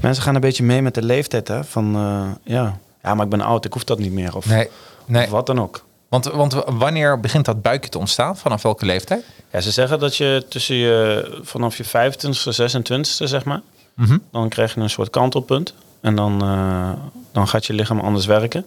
mensen 0.00 0.22
gaan 0.22 0.34
een 0.34 0.40
beetje 0.40 0.64
mee 0.64 0.82
met 0.82 0.94
de 0.94 1.02
leeftijd, 1.02 1.48
hè, 1.48 1.64
van, 1.64 1.94
eh, 1.94 2.52
ja, 2.54 2.78
ja, 3.02 3.14
maar 3.14 3.24
ik 3.24 3.30
ben 3.30 3.40
oud, 3.40 3.64
ik 3.64 3.72
hoef 3.72 3.84
dat 3.84 3.98
niet 3.98 4.12
meer, 4.12 4.36
of, 4.36 4.46
Nee, 4.46 4.68
nee. 5.06 5.24
of 5.24 5.30
wat 5.30 5.46
dan 5.46 5.60
ook. 5.60 5.84
Want, 6.14 6.24
want 6.24 6.52
wanneer 6.66 7.20
begint 7.20 7.44
dat 7.44 7.62
buikje 7.62 7.90
te 7.90 7.98
ontstaan? 7.98 8.36
Vanaf 8.36 8.62
welke 8.62 8.86
leeftijd? 8.86 9.24
Ja, 9.52 9.60
ze 9.60 9.70
zeggen 9.70 9.98
dat 9.98 10.16
je 10.16 10.44
tussen 10.48 10.74
je, 10.76 11.38
vanaf 11.42 11.76
je 11.76 11.84
25ste, 11.84 12.52
26ste, 12.52 13.24
zeg 13.26 13.44
maar, 13.44 13.60
Mhm. 13.94 14.18
dan 14.32 14.48
krijg 14.48 14.74
je 14.74 14.80
een 14.80 14.90
soort 14.90 15.10
kantelpunt. 15.10 15.74
En 16.00 16.14
dan, 16.16 16.42
eh, 16.42 16.90
dan 17.32 17.48
gaat 17.48 17.66
je 17.66 17.72
lichaam 17.72 18.00
anders 18.00 18.26
werken. 18.26 18.64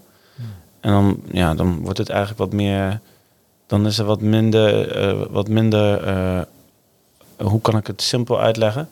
En 0.80 0.92
dan, 0.92 1.20
ja, 1.32 1.54
dan 1.54 1.80
wordt 1.82 1.98
het 1.98 2.10
eigenlijk 2.10 2.40
wat 2.40 2.54
meer. 2.54 3.00
Dan 3.68 3.86
is 3.86 3.98
er 4.00 4.06
wat 4.06 4.22
minder. 4.22 4.92
eh, 4.92 5.26
wat 5.30 5.48
minder 5.48 6.04
eh, 6.04 6.42
hoe 7.38 7.62
kan 7.62 7.78
ik 7.78 7.88
het 7.88 8.02
simpel 8.02 8.40
uitleggen? 8.40 8.90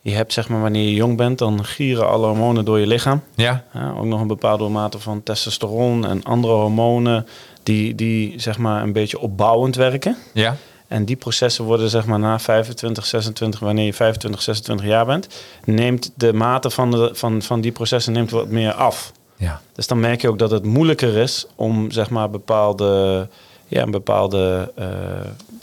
Je 0.00 0.14
hebt 0.14 0.32
zeg 0.32 0.48
maar 0.48 0.60
wanneer 0.60 0.84
je 0.84 0.94
jong 0.94 1.16
bent, 1.16 1.38
dan 1.38 1.64
gieren 1.64 2.08
alle 2.08 2.26
hormonen 2.26 2.64
door 2.64 2.78
je 2.78 2.86
lichaam. 2.86 3.22
Ja, 3.34 3.64
Ja, 3.72 3.90
ook 3.98 4.04
nog 4.04 4.20
een 4.20 4.26
bepaalde 4.26 4.68
mate 4.68 4.98
van 4.98 5.22
testosteron 5.22 6.06
en 6.06 6.22
andere 6.24 6.52
hormonen 6.52 7.26
die, 7.68 7.94
die 7.94 8.40
zeg 8.40 8.58
maar 8.58 8.82
een 8.82 8.92
beetje 8.92 9.18
opbouwend 9.18 9.76
werken. 9.76 10.16
ja, 10.32 10.56
En 10.86 11.04
die 11.04 11.16
processen 11.16 11.64
worden 11.64 11.90
zeg 11.90 12.06
maar 12.06 12.18
na 12.18 12.38
25, 12.38 13.06
26, 13.06 13.60
wanneer 13.60 13.84
je 13.84 13.94
25, 13.94 14.42
26 14.42 14.86
jaar 14.86 15.06
bent, 15.06 15.28
neemt 15.64 16.10
de 16.14 16.32
mate 16.32 16.70
van, 16.70 16.90
de, 16.90 17.10
van, 17.12 17.42
van 17.42 17.60
die 17.60 17.72
processen 17.72 18.12
neemt 18.12 18.30
wat 18.30 18.48
meer 18.48 18.72
af. 18.72 19.12
ja. 19.36 19.60
Dus 19.72 19.86
dan 19.86 20.00
merk 20.00 20.20
je 20.20 20.28
ook 20.28 20.38
dat 20.38 20.50
het 20.50 20.64
moeilijker 20.64 21.16
is 21.16 21.46
om 21.54 21.90
zeg 21.90 22.10
maar 22.10 22.30
bepaalde, 22.30 23.28
ja, 23.66 23.82
een 23.82 23.90
bepaalde 23.90 24.72
eh, 24.76 24.86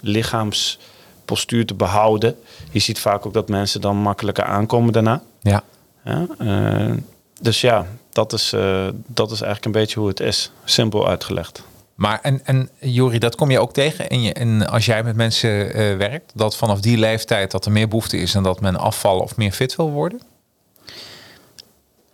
lichaamspostuur 0.01 1.65
te 1.65 1.73
behouden. 1.73 2.35
Je 2.71 2.79
ziet 2.79 2.99
vaak 2.99 3.25
ook 3.25 3.33
dat 3.33 3.49
mensen 3.49 3.81
dan 3.81 3.97
makkelijker 3.97 4.43
aankomen 4.43 4.93
daarna. 4.93 5.21
ja. 5.41 5.63
Ja, 6.03 6.25
eh, 6.37 6.91
dus 7.41 7.61
ja, 7.61 7.85
dat 8.11 8.33
is, 8.33 8.53
eh, 8.53 8.87
dat 9.07 9.31
is 9.31 9.41
eigenlijk 9.41 9.65
een 9.65 9.81
beetje 9.81 9.99
hoe 9.99 10.07
het 10.07 10.19
is. 10.19 10.51
Simpel 10.63 11.07
uitgelegd. 11.07 11.63
Maar 11.95 12.19
en, 12.21 12.41
en 12.45 12.69
Jori, 12.79 13.19
dat 13.19 13.35
kom 13.35 13.51
je 13.51 13.59
ook 13.59 13.73
tegen 13.73 14.07
in 14.07 14.21
je, 14.21 14.33
en 14.33 14.67
als 14.69 14.85
jij 14.85 15.03
met 15.03 15.15
mensen 15.15 15.73
eh, 15.73 15.97
werkt, 15.97 16.31
dat 16.35 16.55
vanaf 16.57 16.79
die 16.79 16.97
leeftijd 16.97 17.51
dat 17.51 17.65
er 17.65 17.71
meer 17.71 17.87
behoefte 17.87 18.17
is 18.17 18.35
en 18.35 18.43
dat 18.43 18.61
men 18.61 18.75
afvallen 18.75 19.23
of 19.23 19.37
meer 19.37 19.51
fit 19.51 19.75
wil 19.75 19.91
worden? 19.91 20.21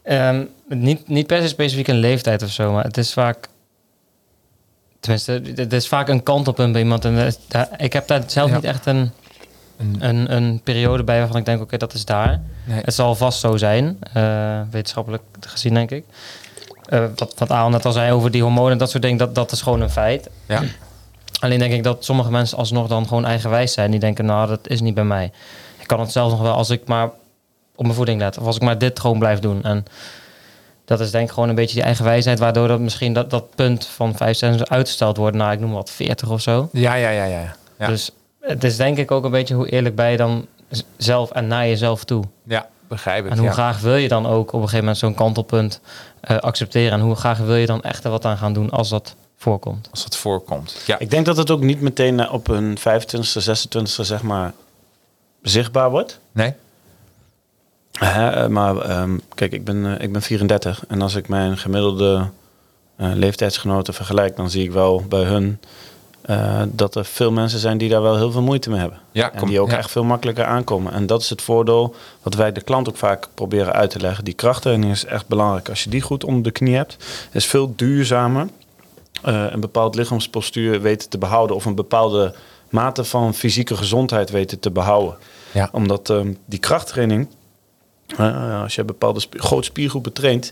Ehm, 0.04 0.46
niet, 0.68 1.08
niet 1.08 1.28
per 1.28 1.42
se 1.42 1.48
specifiek 1.48 1.88
een 1.88 1.96
leeftijd 2.00 2.44
of 2.44 2.50
zo, 2.52 2.72
maar 2.72 2.84
het 2.84 2.98
is 2.98 3.14
vaak. 3.14 3.48
Tenminste, 5.00 5.42
het 5.56 5.74
is 5.74 5.88
vaak 5.88 6.08
een 6.08 6.24
kantelpunt 6.24 6.72
bij 6.72 6.82
iemand. 6.82 7.06
En 7.06 7.16
is- 7.16 7.38
daar- 7.48 7.70
ik 7.78 7.94
heb 7.94 8.08
daar 8.08 8.24
zelf 8.28 8.50
Ja. 8.50 8.56
niet 8.56 8.64
echt 8.64 8.86
een, 8.86 9.12
een- 9.78 9.98
een, 10.00 10.32
een 10.36 10.62
periode 10.64 11.04
bij 11.04 11.20
waarvan 11.20 11.38
ik 11.38 11.46
denk, 11.46 11.62
oké, 11.62 11.78
dat 11.78 11.94
is 11.94 12.06
daar. 12.06 12.42
nee. 12.66 12.82
Het 12.84 12.94
zal 12.94 13.16
vast 13.16 13.40
zo 13.40 13.58
zijn, 13.58 13.98
eh, 14.14 14.62
wetenschappelijk 14.72 15.24
gezien, 15.40 15.74
denk 15.74 15.92
ik. 15.92 16.06
Eh, 16.92 17.06
wat, 17.16 17.34
wat 17.38 17.52
Aaron 17.52 17.72
net 17.72 17.86
al 17.86 17.92
zei 17.92 18.12
over 18.12 18.32
die 18.32 18.42
hormonen 18.42 18.72
en 18.72 18.78
dat 18.78 18.90
soort 18.90 19.04
dingen, 19.04 19.18
dat, 19.18 19.36
dat 19.36 19.52
is 19.52 19.62
gewoon 19.62 19.82
een 19.82 19.90
feit. 19.90 20.30
Ja. 20.46 20.62
Alleen 21.40 21.60
denk 21.60 21.74
ik 21.74 21.84
dat 21.84 22.06
sommige 22.06 22.32
mensen 22.32 22.58
alsnog 22.58 22.88
dan 22.88 23.08
gewoon 23.08 23.26
eigenwijs 23.26 23.74
zijn. 23.74 23.92
Die 23.92 24.00
denken, 24.00 24.26
nou, 24.26 24.48
dat 24.48 24.68
is 24.68 24.82
niet 24.82 24.94
bij 24.94 25.04
mij. 25.04 25.32
Ik 25.80 25.88
kan 25.88 26.00
het 26.00 26.12
zelfs 26.12 26.32
nog 26.32 26.42
wel 26.42 26.54
als 26.54 26.70
ik 26.70 26.88
maar 26.88 27.06
op 27.76 27.84
mijn 27.84 27.94
voeding 27.94 28.20
let. 28.20 28.38
Of 28.38 28.46
als 28.46 28.56
ik 28.56 28.62
maar 28.62 28.78
dit 28.78 29.00
gewoon 29.00 29.20
blijf 29.20 29.40
doen. 29.40 29.64
En 29.64 29.86
dat 30.86 31.00
is 31.00 31.12
denk 31.12 31.28
ik 31.28 31.34
gewoon 31.34 31.50
een 31.50 31.56
beetje 31.56 31.76
die 31.76 31.84
eigenwijsheid... 31.84 32.40
waardoor 32.40 32.68
dat 32.68 32.80
misschien 32.80 33.14
dat, 33.14 33.30
dat 33.30 33.56
punt 33.56 33.86
van 33.86 34.16
5 34.16 34.38
cent 34.38 34.70
uitgesteld 34.70 35.18
wordt... 35.18 35.36
naar, 35.36 35.54
ik 35.54 35.60
noem 35.60 35.72
wat, 35.72 35.90
40 35.90 36.30
of 36.30 36.42
zo. 36.42 36.70
Ja, 36.72 36.94
ja, 36.94 37.10
ja, 37.10 37.24
ja. 37.24 37.56
Ja. 37.78 37.88
Dus 37.88 38.12
het 38.40 38.64
is 38.64 38.78
denk 38.78 38.98
ik 38.98 39.12
ook 39.12 39.24
een 39.24 39.32
beetje 39.32 39.56
hoe 39.56 39.70
eerlijk 39.70 39.96
ben 39.96 40.12
je 40.12 40.18
dan 40.18 40.48
zelf 40.98 41.32
en 41.32 41.48
naar 41.48 41.68
jezelf 41.68 42.04
toe. 42.04 42.24
ja, 42.44 42.68
begrijp 42.92 43.26
ik. 43.26 43.32
En 43.32 43.38
hoe 43.38 43.48
ja. 43.48 43.54
graag 43.54 43.80
wil 43.80 43.96
je 43.96 44.08
dan 44.08 44.26
ook 44.26 44.48
op 44.48 44.54
een 44.54 44.60
gegeven 44.60 44.80
moment 44.80 44.98
zo'n 44.98 45.14
kantelpunt 45.14 45.82
eh, 46.22 46.38
accepteren? 46.38 46.92
En 46.92 47.00
hoe 47.00 47.16
graag 47.16 47.38
wil 47.38 47.56
je 47.56 47.66
dan 47.66 47.82
echt 47.82 48.04
er 48.04 48.12
wat 48.12 48.26
aan 48.26 48.38
gaan 48.38 48.54
doen 48.54 48.70
als 48.70 48.90
dat 48.90 49.16
voorkomt? 49.38 49.88
Als 49.92 50.04
dat 50.04 50.18
voorkomt. 50.18 50.82
Ja, 50.86 51.00
Ik 51.00 51.10
denk 51.10 51.26
dat 51.26 51.38
het 51.38 51.52
ook 51.52 51.62
niet 51.62 51.82
meteen 51.82 52.20
eh, 52.20 52.34
op 52.34 52.48
een 52.48 52.78
25e, 52.78 52.82
26e 52.82 54.02
zeg 54.02 54.22
maar 54.22 54.54
zichtbaar 55.42 55.90
wordt. 55.90 56.20
nee? 56.32 56.54
Eh, 57.92 58.48
maar 58.48 58.78
ehm, 58.78 59.18
kijk, 59.36 59.52
ik 59.52 59.66
ben, 59.66 59.86
eh, 59.86 60.04
ik 60.04 60.12
ben 60.12 60.22
34 60.22 60.84
en 60.88 61.02
als 61.02 61.16
ik 61.16 61.28
mijn 61.28 61.58
gemiddelde 61.58 62.30
eh, 62.96 63.12
leeftijdsgenoten 63.14 63.94
vergelijk, 63.94 64.36
dan 64.36 64.50
zie 64.50 64.64
ik 64.64 64.72
wel 64.72 65.04
bij 65.10 65.24
hun 65.24 65.60
eh, 66.22 66.62
dat 66.68 66.96
er 66.96 67.06
veel 67.06 67.32
mensen 67.32 67.60
zijn 67.60 67.78
die 67.78 67.90
daar 67.90 68.01
wel 68.01 68.18
heel 68.18 68.32
veel 68.32 68.42
moeite 68.42 68.70
mee 68.70 68.80
hebben. 68.80 69.00
Ja, 69.12 69.32
en 69.34 69.48
die 69.48 69.60
ook 69.60 69.70
ja. 69.72 69.78
echt 69.78 69.92
veel 69.92 70.04
makkelijker 70.04 70.46
aankomen. 70.46 70.94
En 70.94 71.06
dat 71.06 71.22
is 71.22 71.30
het 71.30 71.42
voordeel 71.42 71.96
wat 72.22 72.34
wij 72.34 72.51
de 72.51 72.62
klant 72.62 72.90
ook 72.90 72.98
vaak 72.98 73.28
proberen 73.34 73.74
uit 73.74 73.90
te 73.90 74.00
leggen. 74.00 74.24
Die 74.24 74.34
krachttraining 74.34 74.92
is 74.92 75.06
echt 75.06 75.28
belangrijk. 75.28 75.70
Als 75.70 75.84
je 75.84 75.90
die 75.90 76.01
goed 76.01 76.24
onder 76.24 76.44
de 76.44 76.51
knie 76.51 76.75
hebt, 76.75 76.98
is 77.32 77.46
veel 77.46 77.74
duurzamer. 77.75 78.48
eh, 79.22 79.46
een 79.50 79.60
bepaald 79.60 79.96
lichaamspostuur 79.96 80.82
weten 80.82 81.10
te 81.10 81.18
behouden 81.18 81.56
of 81.56 81.66
een 81.66 81.75
bepaalde 81.75 82.34
mate 82.70 83.04
van 83.04 83.34
fysieke 83.34 83.75
gezondheid 83.75 84.30
weten 84.30 84.60
te 84.60 84.72
behouden. 84.72 85.16
Ja. 85.51 85.70
Omdat 85.72 86.10
ehm, 86.10 86.34
die 86.46 86.60
krachttraining, 86.60 87.28
eh, 88.18 88.62
als 88.62 88.75
je 88.75 88.84
bepaalde 88.84 89.20
sp 89.20 89.34
grote 89.38 89.63
spiergroepen 89.63 90.13
traint, 90.13 90.51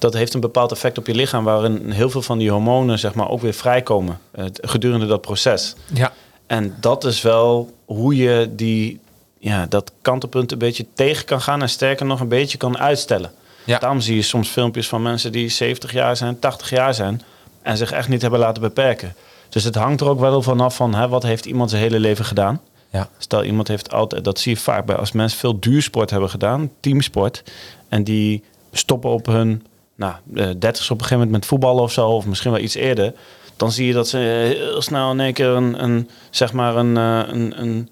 dat 0.00 0.14
heeft 0.14 0.34
een 0.34 0.40
bepaald 0.40 0.72
effect 0.72 0.98
op 0.98 1.06
je 1.06 1.14
lichaam 1.14 1.44
waarin 1.44 1.90
heel 1.90 2.10
veel 2.10 2.22
van 2.22 2.38
die 2.38 2.50
hormonen 2.50 2.98
zeg 2.98 3.14
maar, 3.14 3.28
ook 3.28 3.40
weer 3.40 3.52
vrijkomen 3.52 4.18
eh, 4.30 4.44
gedurende 4.52 5.06
dat 5.06 5.20
proces. 5.20 5.74
Ja, 5.92 6.12
En 6.46 6.76
dat 6.80 7.04
is 7.04 7.22
wel 7.22 7.74
hoe 7.84 8.16
je 8.16 8.50
die, 8.56 9.00
ja, 9.38 9.66
dat 9.66 9.92
kantelpunt 10.02 10.52
een 10.52 10.58
beetje 10.58 10.86
tegen 10.94 11.24
kan 11.24 11.40
gaan 11.40 11.62
en 11.62 11.68
sterker 11.68 12.06
nog 12.06 12.20
een 12.20 12.28
beetje 12.28 12.58
kan 12.58 12.78
uitstellen. 12.78 13.32
Ja. 13.64 13.78
Daarom 13.78 14.00
zie 14.00 14.14
je 14.14 14.22
soms 14.22 14.48
filmpjes 14.48 14.88
van 14.88 15.02
mensen 15.02 15.32
die 15.32 15.48
70 15.48 15.92
jaar 15.92 16.16
zijn, 16.16 16.38
80 16.38 16.70
jaar 16.70 16.94
zijn 16.94 17.22
en 17.62 17.76
zich 17.76 17.92
echt 17.92 18.08
niet 18.08 18.22
hebben 18.22 18.40
laten 18.40 18.62
beperken. 18.62 19.14
Dus 19.48 19.64
het 19.64 19.74
hangt 19.74 20.00
er 20.00 20.08
ook 20.08 20.20
wel 20.20 20.42
vanaf 20.42 20.76
van 20.76 20.94
hè, 20.94 21.08
wat 21.08 21.22
heeft 21.22 21.44
iemand 21.44 21.70
zijn 21.70 21.82
hele 21.82 22.00
leven 22.00 22.24
gedaan. 22.24 22.60
ja. 22.90 23.08
Stel 23.18 23.44
iemand 23.44 23.68
heeft 23.68 23.92
altijd, 23.92 24.24
dat 24.24 24.38
zie 24.38 24.54
je 24.54 24.60
vaak 24.60 24.86
bij 24.86 24.96
als 24.96 25.12
mensen 25.12 25.38
veel 25.38 25.60
duursport 25.60 26.10
hebben 26.10 26.30
gedaan, 26.30 26.70
teamsport, 26.80 27.42
en 27.88 28.04
die 28.04 28.44
stoppen 28.72 29.10
op 29.10 29.26
hun 29.26 29.66
nou, 30.00 30.14
eh, 30.34 30.48
30 30.58 30.84
op 30.84 30.90
een 30.90 31.04
gegeven 31.04 31.16
moment 31.16 31.30
met 31.30 31.46
voetballen 31.46 31.82
of 31.82 31.92
zo, 31.92 32.08
of 32.08 32.26
misschien 32.26 32.50
wel 32.50 32.60
iets 32.60 32.74
eerder, 32.74 33.12
dan 33.56 33.72
zie 33.72 33.86
je 33.86 33.92
dat 33.92 34.08
ze 34.08 34.18
eh, 34.18 34.58
heel 34.58 34.82
snel 34.82 35.10
in 35.10 35.20
één 35.20 35.32
keer 35.32 35.46
een, 35.46 35.84
een 35.84 36.08
zeg 36.30 36.52
maar 36.52 36.76
een, 36.76 36.96
eh, 36.96 37.22
een, 37.26 37.60
een, 37.60 37.88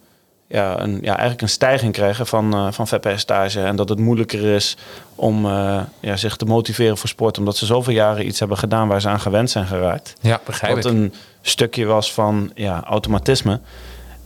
ja, 0.46 0.80
een, 0.80 0.98
ja, 1.02 1.12
eigenlijk 1.12 1.42
een 1.42 1.48
stijging 1.48 1.92
krijgen 1.92 2.26
van, 2.26 2.74
van 2.74 2.88
vetpercentage. 2.88 3.60
En 3.60 3.76
dat 3.76 3.88
het 3.88 3.98
moeilijker 3.98 4.44
is 4.44 4.76
om 5.14 5.46
ja, 6.00 6.16
zich 6.16 6.36
te 6.36 6.44
motiveren 6.44 6.98
voor 6.98 7.08
sport, 7.08 7.38
omdat 7.38 7.56
ze 7.56 7.66
zoveel 7.66 7.92
jaren 7.92 8.26
iets 8.26 8.38
hebben 8.38 8.58
gedaan 8.58 8.88
waar 8.88 9.00
ze 9.00 9.08
aan 9.08 9.20
gewend 9.20 9.50
zijn 9.50 9.66
geraakt. 9.66 10.14
ja 10.20 10.40
begrijp 10.44 10.74
Wat 10.74 10.84
ik. 10.84 10.90
een 10.92 11.14
stukje 11.42 11.84
was 11.84 12.12
van 12.12 12.50
ja, 12.54 12.84
automatisme. 12.84 13.60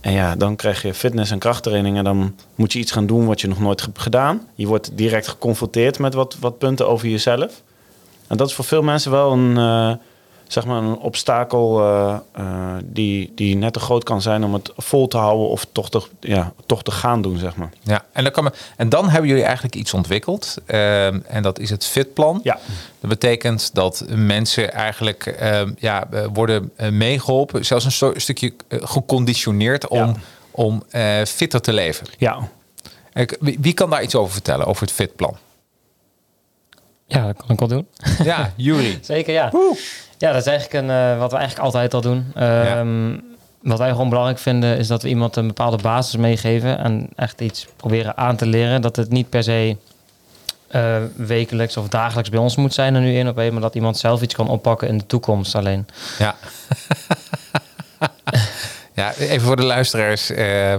En 0.01 0.11
ja, 0.11 0.35
dan 0.35 0.55
krijg 0.55 0.81
je 0.81 0.93
fitness- 0.93 1.31
en 1.31 1.39
krachttraining. 1.39 1.97
En 1.97 2.03
dan 2.03 2.35
moet 2.55 2.73
je 2.73 2.79
iets 2.79 2.91
gaan 2.91 3.05
doen 3.05 3.25
wat 3.25 3.41
je 3.41 3.47
nog 3.47 3.59
nooit 3.59 3.81
hebt 3.81 3.99
gedaan. 3.99 4.47
Je 4.55 4.67
wordt 4.67 4.97
direct 4.97 5.27
geconfronteerd 5.27 5.99
met 5.99 6.13
wat, 6.13 6.37
wat 6.39 6.57
punten 6.57 6.87
over 6.87 7.07
jezelf. 7.07 7.61
En 8.27 8.37
dat 8.37 8.47
is 8.47 8.53
voor 8.53 8.65
veel 8.65 8.81
mensen 8.81 9.11
wel 9.11 9.31
een, 9.31 9.57
eh, 9.57 9.91
zeg 10.47 10.65
maar 10.65 10.77
een 10.83 10.97
obstakel 10.97 11.79
eh, 11.81 12.15
eh, 12.31 12.45
die, 12.83 13.31
die 13.35 13.55
net 13.55 13.73
te 13.73 13.79
groot 13.79 14.03
kan 14.03 14.21
zijn 14.21 14.43
om 14.43 14.53
het 14.53 14.71
vol 14.77 15.07
te 15.07 15.17
houden 15.17 15.47
of 15.49 15.65
toch 15.71 15.89
te, 15.89 16.01
ja, 16.19 16.53
toch 16.65 16.83
te 16.83 16.91
gaan 16.91 17.21
doen, 17.21 17.37
zeg 17.37 17.55
maar. 17.55 17.69
Ja, 17.81 18.05
en 18.11 18.23
dan, 18.23 18.31
kan 18.31 18.43
men, 18.43 18.53
en 18.77 18.89
dan 18.89 19.09
hebben 19.09 19.29
jullie 19.29 19.43
eigenlijk 19.43 19.75
iets 19.75 19.93
ontwikkeld. 19.93 20.55
ehm, 20.65 21.19
en 21.27 21.43
dat 21.43 21.59
is 21.59 21.69
het 21.69 21.85
Fitplan. 21.85 22.39
Ja, 22.43 22.59
Dat 22.99 23.09
betekent 23.09 23.73
dat 23.73 24.05
mensen 24.15 24.73
eigenlijk 24.73 25.25
ehm, 25.25 25.71
ja, 25.77 26.07
worden 26.33 26.71
eh, 26.75 26.89
meegeholpen, 26.89 27.65
zelfs 27.65 28.01
een 28.01 28.13
stukje 28.21 28.53
geconditioneerd 28.69 29.87
om, 29.87 29.97
Ja. 30.07 30.13
om 30.51 30.83
fitter 31.25 31.61
te 31.61 31.73
leven. 31.73 32.07
ja. 32.17 32.37
Wie 33.39 33.73
kan 33.73 33.89
daar 33.89 34.03
iets 34.03 34.15
over 34.15 34.33
vertellen, 34.33 34.65
over 34.65 34.81
het 34.81 34.91
Fitplan? 34.91 35.37
Ja, 37.07 37.25
dat 37.25 37.35
kan 37.37 37.49
ik 37.49 37.59
wel 37.59 37.67
doen. 37.67 37.87
Ja, 38.23 38.53
Jury. 38.55 38.99
Zeker, 39.01 39.33
ja. 39.33 39.51
Ja, 40.17 40.31
dat 40.31 40.41
is 40.41 40.47
eigenlijk 40.47 40.83
een, 40.83 40.89
eh, 40.89 41.19
wat 41.19 41.31
we 41.31 41.37
eigenlijk 41.37 41.65
altijd 41.65 41.93
al 41.93 42.01
doen. 42.01 42.25
Ehm, 42.35 43.17
Wat 43.61 43.77
wij 43.79 43.89
gewoon 43.89 44.09
belangrijk 44.09 44.39
vinden 44.39 44.77
is 44.77 44.87
dat 44.87 45.01
we 45.01 45.09
iemand 45.09 45.35
een 45.35 45.47
bepaalde 45.47 45.77
basis 45.77 46.15
meegeven 46.17 46.77
en 46.77 47.09
echt 47.15 47.41
iets 47.41 47.67
proberen 47.75 48.17
aan 48.17 48.35
te 48.35 48.45
leren. 48.45 48.81
Dat 48.81 48.95
het 48.95 49.09
niet 49.09 49.29
per 49.29 49.43
se 49.43 49.77
eh, 50.67 50.95
wekelijks 51.15 51.77
of 51.77 51.87
dagelijks 51.87 52.29
bij 52.29 52.39
ons 52.39 52.55
moet 52.55 52.73
zijn 52.73 52.95
er 52.95 53.01
nu 53.01 53.15
één 53.15 53.27
op 53.27 53.37
één, 53.37 53.53
maar 53.53 53.61
dat 53.61 53.75
iemand 53.75 53.97
zelf 53.97 54.21
iets 54.21 54.35
kan 54.35 54.47
oppakken 54.47 54.87
in 54.87 54.97
de 54.97 55.05
toekomst 55.05 55.55
alleen. 55.55 55.85
Ja. 56.19 56.35
ja, 59.03 59.13
even 59.25 59.41
voor 59.47 59.55
de 59.55 59.63
luisteraars. 59.63 60.29
eh, 60.29 60.73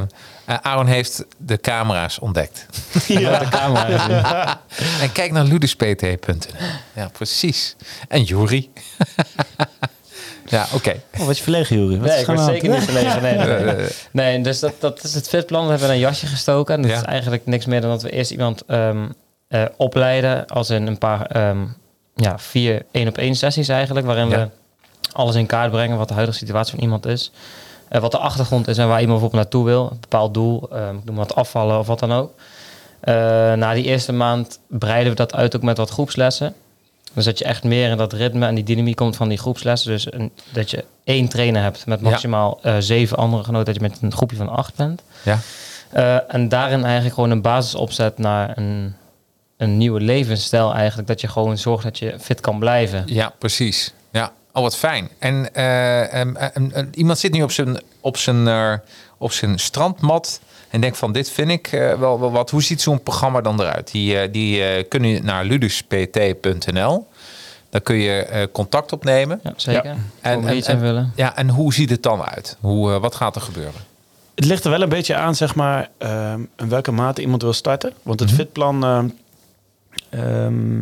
Aaron 0.63 0.87
heeft 0.87 1.25
de 1.39 1.61
camera's 1.61 2.19
ontdekt. 2.19 2.67
Ja. 3.07 3.39
De 3.39 3.49
camera. 3.49 3.87
is 3.87 4.07
nu. 4.07 4.15
En 5.05 5.13
kijk 5.13 5.33
naar 5.33 5.45
luduspt.nl. 5.45 6.39
Ja, 6.95 7.09
precies. 7.13 7.77
En 8.09 8.23
Jury. 8.23 8.69
ja, 10.47 10.67
oké. 10.75 11.01
Oh, 11.19 11.27
wat 11.27 11.37
je 11.37 11.43
verlegen, 11.43 11.77
Jury. 11.79 11.99
Wat 11.99 12.09
Nee, 12.09 12.21
ik 12.21 12.27
er 12.29 12.35
word 12.35 12.47
zeker 12.47 12.69
niet 12.69 12.83
verlegen. 12.85 13.23
Nee, 13.23 13.37
nee, 13.37 13.75
nee. 13.75 13.87
Nee, 14.13 14.41
dus 14.41 14.61
dat, 14.61 14.75
dat 14.79 15.05
is 15.05 15.15
het 15.15 15.29
fitplan. 15.29 15.65
We 15.65 15.71
hebben 15.71 15.91
een 15.91 15.99
jasje 15.99 16.27
gestoken. 16.27 16.75
En 16.75 16.83
dat 16.83 16.91
Ja. 16.91 16.97
is 16.97 17.03
eigenlijk 17.03 17.47
niks 17.47 17.67
meer 17.67 17.81
dan 17.81 17.91
dat 17.91 18.03
we 18.03 18.11
eerst 18.11 18.31
iemand 18.31 18.63
ehm, 18.67 19.09
eh, 19.49 19.65
opleiden. 19.77 20.47
Als 20.47 20.71
in 20.71 20.87
een 20.87 20.99
paar, 20.99 21.27
ehm, 21.27 21.65
ja, 22.15 22.39
vier 22.39 22.83
één 22.93 23.09
op 23.09 23.19
één 23.19 23.35
sessies 23.35 23.69
eigenlijk. 23.69 24.07
Waarin 24.07 24.29
Ja. 24.29 24.37
we 24.39 24.49
alles 25.13 25.35
in 25.35 25.47
kaart 25.47 25.71
brengen 25.71 25.99
wat 25.99 26.09
de 26.09 26.15
huidige 26.15 26.39
situatie 26.39 26.75
van 26.75 26.83
iemand 26.83 27.07
is. 27.07 27.33
Eh, 27.95 28.01
wat 28.01 28.11
de 28.11 28.19
achtergrond 28.19 28.69
is 28.69 28.79
en 28.79 28.89
waar 28.89 29.01
iemand 29.01 29.21
bijvoorbeeld 29.21 29.43
naartoe 29.43 29.65
wil. 29.65 29.89
Een 29.91 30.01
bepaald 30.01 30.35
doel, 30.35 30.69
ehm, 30.73 30.97
ik 30.97 31.05
noem 31.05 31.17
wat 31.17 31.35
afvallen 31.35 31.79
of 31.79 31.87
wat 31.87 31.99
dan 31.99 32.13
ook. 32.13 32.33
Eh, 33.01 33.15
na 33.53 33.75
die 33.75 33.85
eerste 33.85 34.13
maand 34.13 34.59
breiden 34.69 35.11
we 35.11 35.17
dat 35.17 35.35
uit 35.35 35.57
ook 35.57 35.63
met 35.63 35.77
wat 35.77 35.91
groepslessen. 35.91 36.55
Dus 37.13 37.25
dat 37.25 37.39
je 37.39 37.45
echt 37.45 37.65
meer 37.65 37.91
in 37.91 37.97
dat 37.97 38.13
ritme 38.13 38.47
en 38.47 38.55
die 38.55 38.65
dynamiek 38.65 38.97
komt 38.97 39.17
van 39.17 39.29
die 39.29 39.39
groepslessen. 39.39 39.91
Dus 39.91 40.13
een, 40.13 40.31
dat 40.53 40.71
je 40.71 40.85
één 41.05 41.29
trainer 41.29 41.63
hebt 41.63 41.87
met 41.87 42.01
Ja. 42.01 42.09
maximaal 42.11 42.59
eh, 42.63 42.75
zeven 42.79 43.17
andere 43.17 43.45
genoten. 43.45 43.67
Dat 43.75 43.83
je 43.83 43.89
met 43.89 43.99
een 44.03 44.13
groepje 44.13 44.37
van 44.37 44.49
acht 44.49 44.77
bent. 44.77 45.03
ja. 45.23 45.39
En 46.29 46.49
daarin 46.49 46.85
eigenlijk 46.85 47.15
gewoon 47.15 47.31
een 47.31 47.43
basis 47.43 47.75
opzet 47.75 48.19
naar 48.19 48.59
een, 48.59 48.95
een 49.57 49.77
nieuwe 49.77 50.01
levensstijl 50.01 50.75
eigenlijk. 50.75 51.09
Dat 51.09 51.21
je 51.21 51.29
gewoon 51.29 51.59
zorgt 51.59 51.85
dat 51.85 51.99
je 51.99 52.15
fit 52.21 52.41
kan 52.41 52.59
blijven. 52.59 53.03
ja, 53.07 53.33
precies. 53.39 53.93
Ja, 54.11 54.33
oh 54.55 54.63
wat 54.63 54.77
fijn. 54.77 55.09
En 55.19 55.55
eh, 55.55 56.15
em, 56.15 56.37
iemand 56.95 57.19
zit 57.19 57.33
nu 57.33 57.43
op 57.43 57.51
zijn, 57.51 57.81
op 58.01 58.17
zijn, 58.17 58.49
eh, 58.49 58.73
op 59.19 59.33
zijn 59.33 59.59
strandmat 59.59 60.41
en 60.71 60.81
denkt 60.81 60.97
van 60.97 61.13
dit 61.13 61.31
vind 61.31 61.51
ik 61.51 61.67
eh, 61.73 61.93
wel, 61.99 62.21
wel 62.21 62.31
wat. 62.33 62.51
Hoe 62.51 62.63
ziet 62.63 62.83
zo'n 62.83 63.03
programma 63.03 63.41
dan 63.41 63.61
eruit? 63.61 63.91
Die, 63.93 64.19
eh, 64.19 64.33
die 64.33 64.65
eh, 64.65 64.85
kunnen 64.89 65.25
naar 65.25 65.45
luduspt.nl. 65.45 67.07
Daar 67.71 67.81
kun 67.83 67.97
je 67.97 68.13
eh, 68.23 68.47
contact 68.53 68.93
opnemen. 68.93 69.41
Ja, 69.43 69.53
zeker. 69.57 69.85
Ja. 69.85 69.91
En, 70.21 70.39
En, 70.43 70.49
en, 70.49 70.57
iets 70.57 70.67
en- 70.69 70.75
invullen. 70.77 71.13
ja, 71.17 71.37
en 71.37 71.49
hoe 71.49 71.75
ziet 71.75 71.91
het 71.91 72.03
dan 72.03 72.23
uit? 72.23 72.57
Hoe, 72.61 72.93
eh, 72.93 73.01
wat 73.01 73.15
gaat 73.15 73.35
er 73.37 73.43
gebeuren? 73.43 73.81
Het 74.35 74.45
ligt 74.45 74.65
er 74.65 74.71
wel 74.71 74.83
een 74.83 74.89
beetje 74.89 75.15
aan, 75.15 75.35
zeg 75.35 75.55
maar, 75.55 75.89
ehm, 75.99 76.41
in 76.57 76.69
welke 76.69 76.93
mate 76.93 77.21
iemand 77.21 77.43
wil 77.43 77.53
starten. 77.53 77.93
Want 78.03 78.21
het 78.21 78.29
Mhm. 78.29 78.39
fitplan 78.39 78.85
ehm, 78.85 79.09
ehm, 80.11 80.81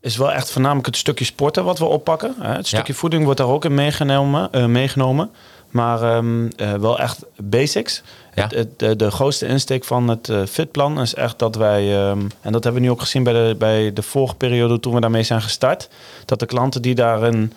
is 0.00 0.16
wel 0.16 0.32
echt 0.32 0.50
voornamelijk 0.50 0.86
het 0.86 0.96
stukje 0.96 1.24
sporten 1.24 1.64
wat 1.64 1.78
we 1.78 1.84
oppakken. 1.84 2.34
Hè. 2.38 2.52
Het 2.52 2.66
stukje 2.66 2.94
voeding 2.94 3.24
wordt 3.24 3.38
daar 3.38 3.48
ook 3.48 3.64
in 3.64 3.74
meegenomen. 3.74 4.52
eh, 4.52 4.64
meegenomen. 4.64 5.30
Maar 5.68 6.02
ehm, 6.02 6.48
eh, 6.56 6.72
wel 6.74 6.98
echt 6.98 7.24
basics. 7.36 8.02
Ja. 8.34 8.42
Het, 8.42 8.54
het- 8.54 8.78
de, 8.78 8.96
de 8.96 9.10
grootste 9.10 9.46
insteek 9.46 9.84
van 9.84 10.08
het 10.08 10.28
eh, 10.28 10.40
fitplan 10.48 11.00
is 11.00 11.14
echt 11.14 11.38
dat 11.38 11.54
wij, 11.56 11.96
ehm, 12.08 12.20
en 12.40 12.52
dat 12.52 12.64
hebben 12.64 12.80
we 12.82 12.86
nu 12.86 12.90
ook 12.92 13.00
gezien 13.00 13.22
bij 13.22 13.32
de, 13.32 13.54
bij 13.58 13.92
de 13.92 14.02
vorige 14.02 14.34
periode 14.34 14.80
toen 14.80 14.94
we 14.94 15.00
daarmee 15.00 15.22
zijn 15.22 15.42
gestart, 15.42 15.88
dat 16.24 16.38
de 16.38 16.46
klanten 16.46 16.82
die 16.82 16.94
daarin 16.94 17.52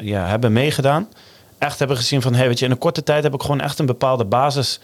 ja, 0.00 0.26
hebben 0.26 0.52
meegedaan, 0.52 1.08
echt 1.58 1.78
hebben 1.78 1.96
gezien 1.96 2.22
van, 2.22 2.34
hey, 2.34 2.46
weet 2.48 2.58
je, 2.58 2.64
in 2.64 2.70
een 2.70 2.78
korte 2.78 3.02
tijd 3.02 3.22
heb 3.22 3.34
ik 3.34 3.40
gewoon 3.40 3.60
echt 3.60 3.78
een 3.78 3.86
bepaalde 3.86 4.24
basiskennis 4.24 4.80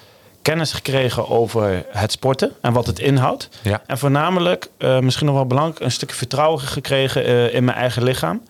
kennis 0.50 0.72
gekregen 0.72 1.28
over 1.28 1.84
het 1.88 2.12
sporten 2.12 2.52
en 2.60 2.72
wat 2.72 2.86
het 2.86 2.98
inhoudt. 2.98 3.48
Ja. 3.62 3.82
En 3.86 3.98
voornamelijk, 3.98 4.70
eh, 4.78 4.98
misschien 4.98 5.26
nog 5.26 5.34
wel 5.34 5.46
belangrijk, 5.46 5.80
een 5.80 5.90
stukje 5.90 6.16
vertrouwen 6.16 6.60
gekregen 6.60 7.24
eh, 7.24 7.54
in 7.54 7.64
mijn 7.64 7.76
eigen 7.76 8.02
lichaam. 8.02 8.42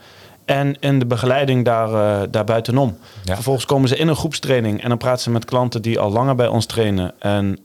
En 0.44 0.76
in 0.80 0.98
de 0.98 1.06
begeleiding 1.06 1.64
daar, 1.64 1.94
eh 1.94 2.28
daar 2.30 2.44
buitenom. 2.44 2.98
Ja. 3.24 3.34
Vervolgens 3.34 3.66
komen 3.66 3.88
ze 3.88 3.96
in 3.96 4.08
een 4.08 4.16
groepstraining 4.16 4.82
en 4.82 4.88
dan 4.88 4.98
praten 4.98 5.22
ze 5.22 5.30
met 5.30 5.44
klanten 5.44 5.82
die 5.82 5.98
al 5.98 6.10
langer 6.10 6.34
bij 6.34 6.46
ons 6.46 6.66
trainen. 6.66 7.12
En 7.18 7.58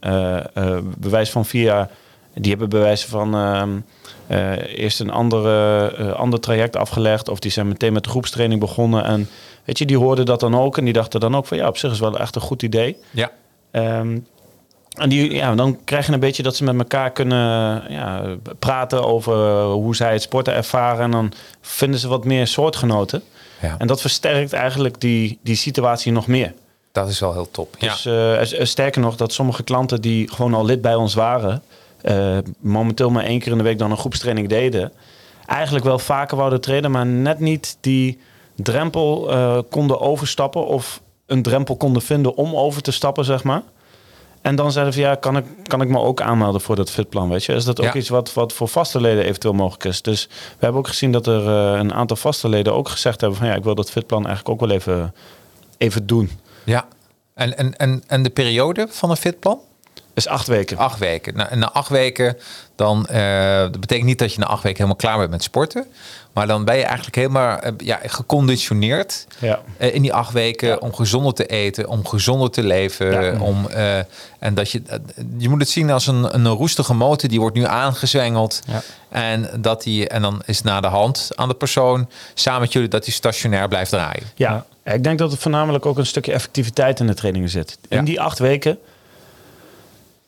bewijs 0.98 1.30
van 1.30 1.46
vier 1.46 1.64
jaar, 1.64 1.90
die 2.34 2.50
hebben 2.50 2.70
bewijs 2.70 3.06
van 3.06 3.36
ehm, 3.36 3.70
eh, 4.28 4.80
eerst 4.80 5.00
een 5.00 5.10
andere, 5.10 6.14
ander 6.14 6.40
traject 6.40 6.76
afgelegd. 6.76 7.30
Of 7.30 7.40
die 7.40 7.52
zijn 7.52 7.68
meteen 7.68 7.94
met 7.94 8.04
de 8.04 8.10
groepstraining 8.10 8.60
begonnen. 8.60 9.04
En 9.04 9.30
weet 9.64 9.78
je, 9.78 9.86
die 9.86 9.98
hoorden 9.98 10.26
dat 10.26 10.40
dan 10.40 10.56
ook. 10.56 10.78
En 10.78 10.84
die 10.84 10.94
dachten 10.94 11.20
dan 11.20 11.36
ook 11.36 11.46
van 11.46 11.58
ja, 11.58 11.68
op 11.68 11.78
zich 11.78 11.92
is 11.92 12.00
wel 12.00 12.20
echt 12.20 12.36
een 12.36 12.42
goed 12.42 12.64
idee. 12.64 12.98
Ja. 13.12 13.32
Ehm, 13.76 14.18
en 14.96 15.10
die, 15.10 15.34
ja, 15.34 15.56
dan 15.56 15.78
krijg 15.84 16.08
je 16.08 16.14
een 16.14 16.20
beetje 16.20 16.44
dat 16.44 16.56
ze 16.56 16.64
met 16.64 16.78
elkaar 16.78 17.12
kunnen 17.12 17.84
ja, 17.92 18.36
praten 18.60 19.04
over 19.06 19.62
hoe 19.64 19.96
zij 19.96 20.12
het 20.14 20.22
sporten 20.22 20.54
ervaren. 20.54 21.04
En 21.04 21.12
dan 21.12 21.32
vinden 21.62 22.00
ze 22.00 22.08
wat 22.08 22.26
meer 22.26 22.48
soortgenoten. 22.48 23.24
ja. 23.62 23.76
En 23.78 23.88
dat 23.88 24.02
versterkt 24.02 24.54
eigenlijk 24.54 25.02
die, 25.02 25.40
die 25.44 25.56
situatie 25.56 26.12
nog 26.12 26.28
meer. 26.28 26.54
Dat 26.92 27.10
is 27.10 27.20
wel 27.20 27.34
heel 27.34 27.52
top. 27.52 27.76
Ja. 27.80 27.92
Dus 27.92 28.06
eh, 28.06 28.34
er- 28.40 28.60
er- 28.60 28.68
sterker 28.68 29.02
nog, 29.02 29.16
dat 29.16 29.34
sommige 29.34 29.64
klanten 29.64 30.02
die 30.02 30.32
gewoon 30.32 30.54
al 30.54 30.66
lid 30.66 30.82
bij 30.82 30.96
ons 30.96 31.14
waren, 31.14 31.62
eh, 32.02 32.38
momenteel 32.60 33.10
maar 33.10 33.24
één 33.24 33.40
keer 33.40 33.52
in 33.52 33.58
de 33.58 33.64
week 33.64 33.80
dan 33.80 33.92
een 33.92 33.98
groepstraining 33.98 34.48
deden, 34.50 34.92
eigenlijk 35.46 35.86
wel 35.86 36.00
vaker 36.00 36.38
wouden 36.38 36.62
trainen, 36.62 36.92
maar 36.92 37.06
net 37.06 37.40
niet 37.40 37.78
die 37.82 38.20
drempel 38.56 39.32
eh, 39.32 39.58
konden 39.70 40.00
overstappen 40.00 40.66
of 40.68 41.02
een 41.26 41.42
drempel 41.42 41.76
konden 41.76 42.02
vinden 42.02 42.36
om 42.36 42.56
over 42.56 42.82
te 42.82 42.92
stappen, 42.92 43.26
zeg 43.26 43.44
maar. 43.44 43.62
En 44.42 44.56
dan 44.56 44.72
zeiden 44.72 44.94
van 44.94 45.04
ja, 45.04 45.16
kan 45.16 45.38
ik, 45.38 45.46
kan 45.64 45.82
ik 45.82 45.88
me 45.90 46.00
ook 46.00 46.22
aanmelden 46.22 46.62
voor 46.62 46.76
dat 46.76 46.90
fitplan, 46.92 47.30
weet 47.30 47.44
je? 47.44 47.54
Is 47.54 47.66
dat 47.66 47.80
ook 47.80 47.86
Ja. 47.86 47.94
iets 47.94 48.10
wat, 48.10 48.34
wat 48.34 48.54
voor 48.54 48.68
vaste 48.68 49.02
leden 49.02 49.24
eventueel 49.26 49.54
mogelijk 49.54 49.84
is? 49.84 50.02
Dus 50.02 50.28
we 50.30 50.56
hebben 50.60 50.80
ook 50.80 50.88
gezien 50.88 51.12
dat 51.12 51.28
er 51.28 51.48
eh, 51.48 51.80
een 51.80 51.94
aantal 51.94 52.18
vaste 52.18 52.50
leden 52.50 52.74
ook 52.74 52.90
gezegd 52.90 53.22
hebben 53.22 53.40
van 53.40 53.48
ja, 53.48 53.56
ik 53.56 53.64
wil 53.64 53.76
dat 53.76 53.92
fitplan 53.92 54.26
eigenlijk 54.28 54.50
ook 54.62 54.68
wel 54.68 54.78
even, 54.78 55.14
even 55.78 56.06
doen. 56.08 56.30
ja. 56.64 56.86
En, 57.34 57.58
en, 57.58 57.76
en, 57.78 58.04
en 58.08 58.24
de 58.24 58.30
periode 58.30 58.88
van 58.90 59.10
een 59.10 59.18
fitplan? 59.18 59.60
Is 60.16 60.28
acht 60.28 60.48
weken. 60.48 60.78
Acht 60.78 61.00
weken. 61.00 61.50
En 61.50 61.60
na 61.60 61.72
acht 61.72 61.90
weken, 61.90 62.38
dan, 62.76 63.08
eh, 63.08 63.60
dat 63.60 63.80
betekent 63.80 64.06
niet 64.08 64.20
dat 64.20 64.34
je 64.34 64.40
na 64.40 64.46
acht 64.46 64.64
weken 64.64 64.78
helemaal 64.78 64.96
klaar 65.00 65.18
bent 65.18 65.30
met 65.30 65.44
sporten. 65.44 65.86
Maar 66.34 66.48
dan 66.48 66.66
ben 66.66 66.76
je 66.78 66.84
eigenlijk 66.84 67.16
helemaal 67.16 67.58
eh, 67.60 67.72
ja, 67.78 68.00
geconditioneerd 68.06 69.28
Ja. 69.40 69.60
eh, 69.78 69.94
in 69.96 70.02
die 70.02 70.14
acht 70.14 70.34
weken 70.34 70.68
Ja. 70.68 70.76
om 70.76 70.94
gezonder 70.94 71.34
te 71.34 71.46
eten, 71.46 71.88
om 71.88 72.08
gezonder 72.08 72.50
te 72.52 72.64
leven. 72.64 73.12
Ja. 73.12 73.40
Om, 73.40 73.68
en 74.40 74.54
dat 74.54 74.72
je, 74.72 74.82
je 75.38 75.50
moet 75.50 75.60
het 75.60 75.70
zien 75.70 75.92
als 75.92 76.08
een, 76.08 76.36
een 76.36 76.48
roestige 76.48 76.94
motor, 76.94 77.30
die 77.30 77.40
wordt 77.40 77.56
nu 77.56 77.66
aangezwengeld. 77.66 78.60
Ja. 78.68 78.82
En, 79.10 79.50
dat 79.62 79.84
die, 79.84 80.08
en 80.08 80.22
dan 80.22 80.42
is 80.46 80.62
na 80.62 80.82
de 80.82 80.88
hand 80.88 81.30
aan 81.36 81.48
de 81.48 81.54
persoon, 81.54 82.10
samen 82.34 82.62
met 82.62 82.74
jullie, 82.74 82.90
dat 82.90 83.04
die 83.04 83.14
stationair 83.14 83.68
blijft 83.68 83.92
draaien. 83.92 84.24
Ja, 84.36 84.66
ik 84.84 85.04
denk 85.04 85.20
dat 85.20 85.32
het 85.32 85.40
voornamelijk 85.42 85.86
ook 85.86 85.98
een 85.98 86.06
stukje 86.06 86.32
effectiviteit 86.34 87.00
in 87.00 87.08
de 87.08 87.14
trainingen 87.14 87.50
zit. 87.50 87.78
In 87.90 88.04
die 88.06 88.22
acht 88.22 88.40
weken. 88.40 88.78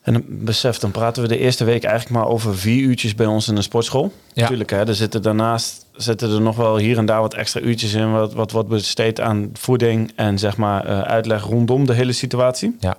En 0.08 0.14
dan 0.14 0.24
besef, 0.28 0.78
dan 0.78 0.92
praten 0.92 1.22
we 1.22 1.28
de 1.28 1.38
eerste 1.38 1.64
week 1.64 1.84
eigenlijk 1.84 2.16
maar 2.16 2.32
over 2.32 2.58
vier 2.58 2.82
uurtjes 2.82 3.16
bij 3.16 3.26
ons 3.26 3.48
in 3.48 3.56
de 3.56 3.62
sportschool. 3.62 4.12
Ja. 4.34 4.48
Tuurlijk, 4.48 4.70
hè, 4.70 4.88
er 4.88 4.96
zitten 4.96 5.22
daarnaast 5.22 5.86
zitten 5.96 6.32
er 6.32 6.42
nog 6.42 6.56
wel 6.56 6.78
hier 6.78 6.98
en 6.98 7.06
daar 7.06 7.22
wat 7.22 7.34
extra 7.34 7.60
uurtjes 7.60 7.94
in, 7.94 8.12
wat, 8.12 8.34
wat, 8.34 8.52
wat 8.52 8.68
besteed 8.68 9.22
aan 9.22 9.50
voeding 9.54 10.12
en 10.16 10.40
zeg 10.40 10.58
maar 10.58 10.86
eh, 10.86 11.02
uitleg 11.02 11.44
rondom 11.44 11.86
de 11.86 11.94
hele 11.94 12.12
situatie. 12.12 12.76
Ja. 12.80 12.98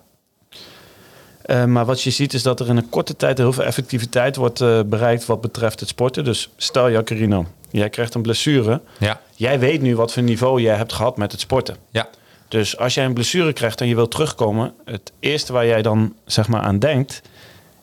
Eh, 1.43 1.65
maar 1.65 1.85
wat 1.85 2.03
je 2.03 2.11
ziet 2.11 2.35
is 2.35 2.43
dat 2.43 2.61
er 2.61 2.69
in 2.69 2.77
een 2.77 2.88
korte 2.88 3.17
tijd 3.17 3.38
heel 3.38 3.53
veel 3.53 3.65
effectiviteit 3.65 4.37
wordt 4.37 4.61
eh, 4.61 4.81
bereikt 4.87 5.27
wat 5.27 5.41
betreft 5.41 5.81
het 5.81 5.88
sporten. 5.88 6.25
Dus 6.25 6.50
stel 6.57 6.91
Jacarino, 6.91 7.47
jij 7.71 7.88
krijgt 7.88 8.14
een 8.14 8.23
blessure. 8.23 8.81
Ja. 8.99 9.21
Jij 9.35 9.59
weet 9.59 9.83
nu 9.83 9.97
wat 9.97 10.12
voor 10.12 10.23
niveau 10.23 10.61
jij 10.61 10.77
hebt 10.77 10.92
gehad 10.92 11.16
met 11.16 11.33
het 11.33 11.40
sporten. 11.40 11.77
Ja. 11.90 12.09
Dus 12.49 12.79
als 12.79 12.95
jij 12.95 13.05
een 13.05 13.15
blessure 13.15 13.53
krijgt 13.53 13.81
en 13.81 13.87
je 13.89 13.95
wilt 13.95 14.11
terugkomen, 14.11 14.75
het 14.85 15.13
eerste 15.21 15.53
waar 15.53 15.67
jij 15.67 15.83
dan 15.83 16.15
zeg 16.25 16.49
maar 16.49 16.61
aan 16.61 16.79
denkt, 16.79 17.23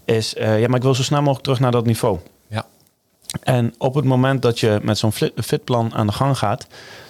is 0.06 0.36
eh, 0.36 0.60
ja, 0.60 0.68
maar 0.68 0.78
ik 0.78 0.84
wil 0.84 0.96
zo 0.96 1.04
snel 1.04 1.20
mogelijk 1.20 1.44
terug 1.44 1.60
naar 1.60 1.72
dat 1.72 1.86
niveau. 1.86 2.20
Ja. 2.48 2.66
En 3.44 3.74
op 3.78 3.96
het 3.96 4.06
moment 4.06 4.42
dat 4.42 4.60
je 4.60 4.80
met 4.82 4.98
zo'n 4.98 5.12
fitplan 5.44 5.94
aan 5.94 6.08
de 6.08 6.14
gang 6.14 6.38
gaat, 6.38 6.68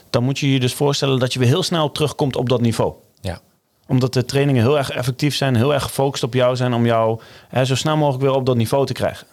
dan 0.09 0.23
moet 0.23 0.39
je 0.39 0.51
je 0.53 0.59
dus 0.59 0.73
voorstellen 0.73 1.19
dat 1.19 1.33
je 1.33 1.39
weer 1.39 1.47
heel 1.47 1.63
snel 1.63 1.91
terugkomt 1.91 2.35
op 2.35 2.49
dat 2.49 2.61
niveau 2.61 2.93
Ja. 3.21 3.39
omdat 3.87 4.13
de 4.13 4.25
trainingen 4.25 4.63
heel 4.63 4.77
erg 4.77 4.89
effectief 4.89 5.35
zijn, 5.35 5.55
heel 5.55 5.73
erg 5.73 5.83
gefocust 5.83 6.23
op 6.23 6.33
jou 6.33 6.55
zijn 6.55 6.73
om 6.73 6.85
jou 6.85 7.19
hè, 7.49 7.65
zo 7.65 7.75
snel 7.75 7.97
mogelijk 7.97 8.23
weer 8.23 8.33
op 8.33 8.45
dat 8.45 8.55
niveau 8.55 8.85
te 8.85 8.93
krijgen. 8.93 9.27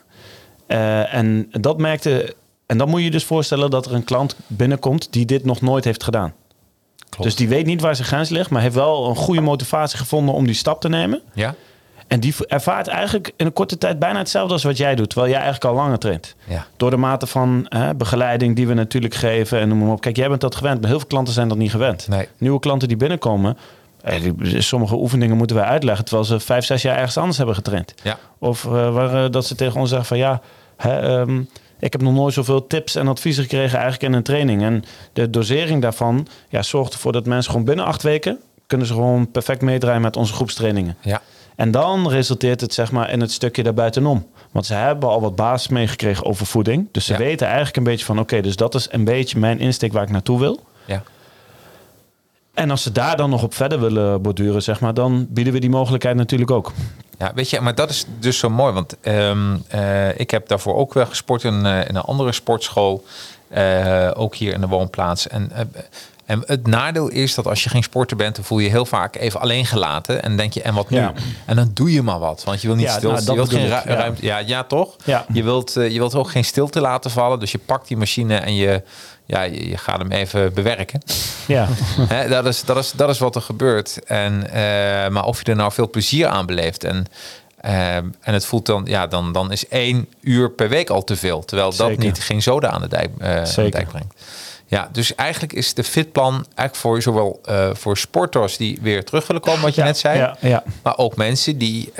Eh, 0.67 1.15
en 1.15 1.49
dat 1.51 1.79
merkte. 1.79 2.35
En 2.67 2.79
dan 2.79 2.89
moet 2.89 3.03
je 3.03 3.11
dus 3.11 3.25
voorstellen 3.25 3.71
dat 3.71 3.87
er 3.87 3.95
een 3.95 4.05
klant 4.05 4.37
binnenkomt 4.47 5.13
die 5.13 5.27
dit 5.27 5.45
nog 5.45 5.61
nooit 5.61 5.85
heeft 5.85 6.03
gedaan. 6.03 6.35
Klopt. 7.17 7.31
Dus 7.31 7.37
die 7.39 7.49
weet 7.49 7.67
niet 7.67 7.81
waar 7.81 7.97
zijn 7.97 8.09
grens 8.09 8.29
ligt, 8.29 8.51
maar 8.51 8.63
heeft 8.63 8.75
wel 8.75 9.09
een 9.09 9.17
goede 9.17 9.41
motivatie 9.41 9.99
gevonden 9.99 10.35
om 10.35 10.47
die 10.47 10.55
stap 10.55 10.81
te 10.81 10.89
nemen. 10.89 11.23
Ja. 11.33 11.55
En 12.07 12.21
die 12.21 12.35
ervaart 12.47 12.87
eigenlijk 12.87 13.33
in 13.37 13.47
een 13.47 13.53
korte 13.53 13.79
tijd 13.79 13.99
bijna 13.99 14.19
hetzelfde 14.19 14.53
als 14.53 14.63
wat 14.63 14.77
jij 14.77 14.95
doet, 14.95 15.11
terwijl 15.11 15.33
jij 15.33 15.43
eigenlijk 15.43 15.75
al 15.75 15.83
langer 15.83 15.99
traint. 15.99 16.35
Ja. 16.45 16.67
Door 16.77 16.91
de 16.91 16.97
mate 16.97 17.27
van 17.27 17.67
hè, 17.69 17.95
begeleiding 17.95 18.57
die 18.57 18.67
we 18.67 18.75
natuurlijk 18.75 19.15
geven 19.15 19.61
en 19.61 19.69
noem 19.69 19.79
maar 19.79 19.93
op. 19.93 20.01
Kijk, 20.01 20.17
jij 20.17 20.29
bent 20.29 20.41
dat 20.41 20.55
gewend, 20.55 20.81
maar 20.81 20.89
heel 20.89 20.99
veel 20.99 21.09
klanten 21.09 21.35
zijn 21.35 21.49
dat 21.49 21.59
niet 21.59 21.71
gewend. 21.71 22.09
Nee. 22.09 22.29
Nieuwe 22.39 22.61
klanten 22.61 22.89
die 22.89 22.97
binnenkomen, 22.97 23.59
eh, 24.03 24.21
sommige 24.59 24.95
oefeningen 24.95 25.37
moeten 25.37 25.57
wij 25.57 25.65
uitleggen 25.65 26.05
terwijl 26.05 26.27
ze 26.27 26.41
vijf, 26.41 26.65
zes 26.65 26.83
jaar 26.83 26.97
ergens 26.97 27.17
anders 27.17 27.37
hebben 27.37 27.55
getraind. 27.55 27.95
Ja. 28.03 28.19
Of 28.39 28.65
eh, 28.65 28.71
waar, 28.71 29.25
eh, 29.25 29.31
dat 29.31 29.47
ze 29.47 29.55
tegen 29.55 29.81
ons 29.81 29.89
zeggen 29.89 30.07
van 30.07 30.19
ja, 30.19 30.41
hè, 30.77 30.99
ehm, 30.99 31.43
ik 31.83 31.93
heb 31.93 32.03
nog 32.03 32.15
nooit 32.15 32.35
zoveel 32.35 32.67
tips 32.67 32.95
en 32.95 33.09
adviezen 33.09 33.43
gekregen 33.43 33.79
eigenlijk 33.79 34.03
in 34.03 34.13
een 34.13 34.23
training. 34.23 34.63
En 34.63 34.85
de 35.13 35.31
dosering 35.31 35.83
daarvan 35.83 36.27
ja, 36.49 36.63
zorgt 36.63 36.93
ervoor 36.93 37.13
dat 37.13 37.27
mensen 37.27 37.51
gewoon 37.51 37.67
binnen 37.67 37.85
acht 37.85 38.03
weken 38.03 38.39
kunnen 38.67 38.87
ze 38.87 38.93
gewoon 38.93 39.31
perfect 39.31 39.63
meedraaien 39.63 40.01
met 40.01 40.17
onze 40.17 40.33
groepstrainingen. 40.33 40.97
Ja. 41.01 41.21
En 41.57 41.71
dan 41.71 42.09
resulteert 42.09 42.61
het 42.61 42.75
zeg 42.75 42.93
maar 42.93 43.11
in 43.11 43.21
het 43.21 43.33
stukje 43.33 43.63
daarbuitenom. 43.63 44.27
Want 44.51 44.67
ze 44.67 44.75
hebben 44.75 45.09
al 45.09 45.21
wat 45.21 45.37
basis 45.37 45.69
meegekregen 45.69 46.25
over 46.25 46.47
voeding. 46.47 46.89
Dus 46.93 47.05
ze 47.05 47.13
Ja. 47.13 47.19
weten 47.19 47.47
eigenlijk 47.47 47.77
een 47.77 47.83
beetje 47.85 48.05
van 48.05 48.19
oké, 48.19 48.41
dus 48.41 48.57
dat 48.57 48.75
is 48.75 48.89
een 48.91 49.05
beetje 49.05 49.39
mijn 49.39 49.59
insteek 49.59 49.93
waar 49.93 50.03
ik 50.03 50.11
naartoe 50.11 50.39
wil. 50.39 50.61
En 52.55 52.71
als 52.71 52.83
ze 52.83 52.93
daar 52.93 53.17
dan 53.17 53.31
nog 53.31 53.43
op 53.43 53.55
verder 53.55 53.81
willen 53.81 54.23
borduren, 54.23 54.63
zeg 54.63 54.81
maar, 54.81 54.95
dan 54.95 55.27
bieden 55.31 55.53
we 55.53 55.59
die 55.59 55.71
mogelijkheid 55.71 56.17
natuurlijk 56.17 56.51
ook. 56.51 56.73
Ja, 57.19 57.33
weet 57.35 57.51
je, 57.51 57.61
maar 57.61 57.75
dat 57.75 57.91
is 57.91 58.05
dus 58.19 58.39
zo 58.39 58.51
mooi. 58.51 58.73
Want 58.73 58.97
ehm, 59.01 59.57
eh, 59.69 60.19
ik 60.21 60.31
heb 60.31 60.49
daarvoor 60.49 60.75
ook 60.75 60.95
wel 60.95 61.07
gesport 61.07 61.45
in, 61.45 61.67
eh, 61.67 61.79
in 61.89 61.97
een 61.97 62.03
andere 62.03 62.33
sportschool. 62.33 63.05
eh, 63.49 64.11
ook 64.15 64.35
hier 64.35 64.53
in 64.53 64.61
de 64.61 64.67
woonplaats. 64.69 65.29
En, 65.29 65.51
en 66.27 66.43
het 66.47 66.67
nadeel 66.67 67.09
is 67.09 67.35
dat 67.35 67.47
als 67.47 67.65
je 67.65 67.69
geen 67.71 67.83
sporter 67.83 68.17
bent, 68.17 68.35
dan 68.37 68.45
voel 68.45 68.59
je 68.59 68.65
je 68.65 68.71
heel 68.71 68.85
vaak 68.87 69.17
even 69.17 69.41
alleen 69.41 69.67
gelaten. 69.67 70.23
En 70.23 70.37
denk 70.37 70.53
je, 70.53 70.63
en 70.63 70.75
wat 70.75 70.91
nu? 70.91 70.97
Ja. 70.97 71.13
En 71.47 71.57
dan 71.57 71.71
doe 71.75 71.93
je 71.93 72.03
maar 72.03 72.19
wat. 72.19 72.45
Want 72.45 72.61
je 72.61 72.67
wil 72.67 72.77
niet 72.77 72.87
Ja, 72.87 72.97
stil. 72.97 73.11
nou, 73.11 73.25
je 73.25 73.33
wilt 73.35 73.49
geen 73.51 73.65
ru- 73.67 73.69
ja. 73.73 73.83
ruimte. 73.85 74.25
Ja, 74.27 74.39
ja, 74.39 74.65
toch? 74.65 74.97
Ja. 75.05 75.25
Je 75.33 75.43
wilt, 75.43 75.73
je 75.73 75.99
wilt 75.99 76.15
ook 76.15 76.31
geen 76.31 76.45
stilte 76.45 76.81
laten 76.81 77.11
vallen. 77.11 77.39
Dus 77.41 77.53
je 77.53 77.59
pakt 77.59 77.89
die 77.89 77.97
machine 77.97 78.37
en 78.37 78.55
je, 78.55 78.83
ja, 79.27 79.43
je, 79.43 79.69
je 79.69 79.77
gaat 79.77 79.99
hem 79.99 80.11
even 80.11 80.55
bewerken. 80.55 81.03
Ja, 81.47 81.69
dat, 82.29 82.47
is, 82.47 82.65
dat, 82.65 82.77
is, 82.77 82.93
dat 82.93 83.09
is 83.09 83.19
wat 83.19 83.35
er 83.35 83.43
gebeurt. 83.43 84.05
En, 84.05 84.51
eh, 84.51 85.09
maar 85.09 85.25
of 85.25 85.39
je 85.39 85.51
er 85.51 85.57
nou 85.57 85.73
veel 85.73 85.91
plezier 85.91 86.27
aan 86.27 86.47
beleeft. 86.47 86.85
En, 86.85 87.07
eh, 87.57 87.97
en 87.97 88.13
het 88.21 88.47
voelt 88.47 88.67
dan, 88.67 88.83
ja, 88.87 89.07
dan, 89.07 89.33
dan 89.33 89.53
is 89.53 89.69
één 89.69 90.09
uur 90.21 90.51
per 90.51 90.69
week 90.69 90.91
al 90.91 91.05
te 91.05 91.17
veel. 91.17 91.45
Terwijl 91.45 91.77
dat 91.77 91.97
niet 91.97 92.23
geen 92.23 92.43
zoden 92.43 92.71
aan 92.71 92.81
de 92.81 92.89
dijk, 92.89 93.11
eh, 93.19 93.37
aan 93.37 93.45
de 93.45 93.69
dijk 93.69 93.89
brengt. 93.89 94.15
Ja, 94.67 94.89
dus 94.93 95.15
eigenlijk 95.15 95.53
is 95.53 95.75
de 95.75 95.85
fitplan 95.85 96.35
eigenlijk 96.35 96.77
voor 96.77 97.03
zowel 97.03 97.41
voor 97.73 97.99
sporters 97.99 98.57
die 98.57 98.79
weer 98.83 99.05
terug 99.05 99.27
willen 99.27 99.43
komen, 99.43 99.61
wat 99.61 99.75
je 99.75 99.81
ja, 99.81 99.87
net 99.87 99.99
zei. 99.99 100.19
Ja, 100.19 100.37
ja. 100.41 100.63
Maar 100.83 100.99
ook 100.99 101.17
mensen 101.17 101.59
die 101.59 101.93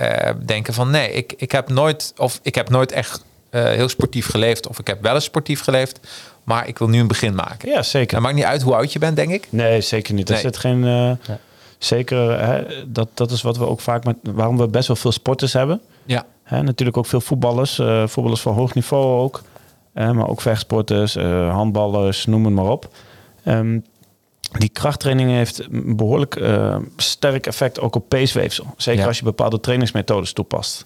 denken 0.45 0.75
van 0.75 0.91
nee, 0.91 1.13
ik, 1.13 1.35
ik 1.37 1.53
heb 1.53 1.69
nooit 1.69 2.13
of 2.17 2.41
ik 2.43 2.55
heb 2.55 2.71
nooit 2.71 2.93
echt 2.93 3.25
eh, 3.53 3.65
heel 3.65 3.89
sportief 3.89 4.27
geleefd. 4.31 4.69
Of 4.69 4.79
ik 4.79 4.87
heb 4.87 5.03
wel 5.03 5.15
eens 5.15 5.25
sportief 5.25 5.61
geleefd. 5.61 6.01
Maar 6.45 6.69
ik 6.69 6.79
wil 6.79 6.89
nu 6.89 7.01
een 7.01 7.07
begin 7.07 7.35
maken. 7.35 7.69
ja 7.69 7.83
zeker. 7.83 8.15
Het 8.15 8.23
maakt 8.25 8.37
niet 8.37 8.45
uit 8.45 8.63
hoe 8.63 8.75
oud 8.75 8.93
je 8.93 8.99
bent, 8.99 9.17
denk 9.17 9.31
ik. 9.31 9.47
Nee, 9.51 9.81
zeker 9.81 10.15
niet. 10.15 10.29
Er 10.29 10.33
Nee. 10.35 10.43
zit 10.43 10.57
geen. 10.57 10.85
eh, 10.85 11.35
Zeker, 11.79 12.45
hè, 12.47 12.65
dat, 12.87 13.09
dat 13.15 13.31
is 13.31 13.43
wat 13.43 13.57
we 13.57 13.67
ook 13.67 13.81
vaak 13.81 14.05
met. 14.05 14.17
Waarom 14.23 14.57
we 14.59 14.69
best 14.69 14.87
wel 14.87 14.97
veel 14.97 15.13
sporters 15.13 15.53
hebben. 15.53 15.81
Ja. 16.05 16.25
Hè, 16.43 16.63
natuurlijk 16.63 16.97
ook 16.99 17.07
veel 17.07 17.21
voetballers. 17.21 17.79
eh, 17.79 18.07
voetballers 18.07 18.41
van 18.41 18.55
hoog 18.55 18.75
niveau 18.75 19.21
ook. 19.23 19.43
Eh, 19.93 20.11
maar 20.11 20.29
ook 20.29 20.41
vechtsporters, 20.41 21.17
eh, 21.17 21.51
handballers, 21.55 22.27
noem 22.27 22.45
het 22.45 22.55
maar 22.55 22.71
op. 22.71 22.89
Ehm, 23.45 23.79
die 24.59 24.69
krachttraining 24.69 25.31
heeft 25.31 25.63
een 25.71 25.97
behoorlijk 25.97 26.37
eh, 26.37 26.77
sterk 26.97 27.47
effect 27.47 27.81
ook 27.81 27.95
op 27.97 28.09
peesweefsel. 28.09 28.67
Zeker 28.77 29.01
Ja. 29.01 29.07
als 29.07 29.19
je 29.19 29.25
bepaalde 29.25 29.61
trainingsmethodes 29.61 30.33
toepast. 30.33 30.85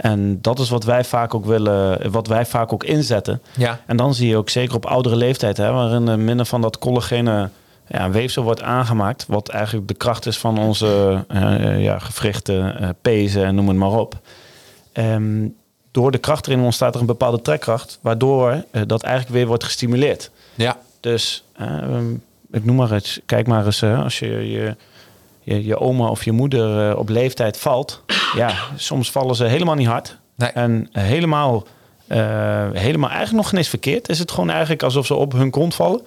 En 0.00 0.38
dat 0.40 0.58
is 0.58 0.68
wat 0.70 0.84
wij 0.84 1.04
vaak 1.04 1.34
ook 1.34 1.44
willen, 1.44 2.10
wat 2.10 2.26
wij 2.26 2.46
vaak 2.46 2.72
ook 2.72 2.84
inzetten. 2.84 3.42
Ja. 3.56 3.80
En 3.86 3.96
dan 3.96 4.14
zie 4.14 4.28
je 4.28 4.36
ook 4.36 4.48
zeker 4.50 4.74
op 4.76 4.86
oudere 4.86 5.16
leeftijd, 5.16 5.56
hè, 5.56 5.72
waarin 5.72 6.08
er 6.08 6.18
minder 6.18 6.46
van 6.46 6.60
dat 6.60 6.78
collagene 6.78 7.48
ja, 7.86 8.10
weefsel 8.10 8.42
wordt 8.42 8.62
aangemaakt. 8.62 9.24
Wat 9.28 9.48
eigenlijk 9.48 9.88
de 9.88 9.94
kracht 9.94 10.26
is 10.26 10.38
van 10.38 10.58
onze 10.58 11.24
eh, 11.28 11.82
ja, 11.82 11.98
gewrichten, 11.98 12.80
eh, 12.80 12.88
pezen 13.02 13.44
en 13.44 13.54
noem 13.54 13.68
het 13.68 13.76
maar 13.76 13.98
op. 13.98 14.18
Ehm, 14.92 15.46
door 15.90 16.10
de 16.10 16.18
kracht 16.18 16.46
erin 16.46 16.60
ontstaat 16.60 16.94
er 16.94 17.00
een 17.00 17.06
bepaalde 17.06 17.42
trekkracht. 17.42 17.98
Waardoor 18.00 18.64
eh, 18.70 18.82
dat 18.86 19.02
eigenlijk 19.02 19.34
weer 19.34 19.46
wordt 19.46 19.64
gestimuleerd. 19.64 20.30
Ja, 20.54 20.76
Dus 21.00 21.44
ehm, 21.56 22.12
ik 22.50 22.64
noem 22.64 22.76
maar 22.76 22.92
eens. 22.92 23.20
Kijk 23.26 23.46
maar 23.46 23.66
eens. 23.66 23.82
als 23.82 24.18
je 24.18 24.50
je, 24.50 24.76
je, 25.40 25.64
je 25.64 25.78
oma 25.78 26.08
of 26.08 26.24
je 26.24 26.32
moeder 26.32 26.90
eh, 26.90 26.98
op 26.98 27.08
leeftijd 27.08 27.56
valt. 27.56 28.02
Ja, 28.36 28.52
soms 28.76 29.10
vallen 29.10 29.34
ze 29.36 29.44
helemaal 29.44 29.74
niet 29.74 29.86
hard. 29.86 30.16
Nee. 30.36 30.48
En 30.50 30.88
helemaal, 30.92 31.66
eh, 32.06 32.18
helemaal 32.72 33.08
eigenlijk 33.08 33.36
nog 33.36 33.48
geen 33.48 33.58
eens 33.58 33.68
verkeerd. 33.68 34.08
Is 34.08 34.18
het 34.18 34.30
gewoon 34.30 34.50
eigenlijk 34.50 34.82
alsof 34.82 35.06
ze 35.06 35.14
op 35.14 35.32
hun 35.32 35.50
kont 35.50 35.74
vallen. 35.74 36.00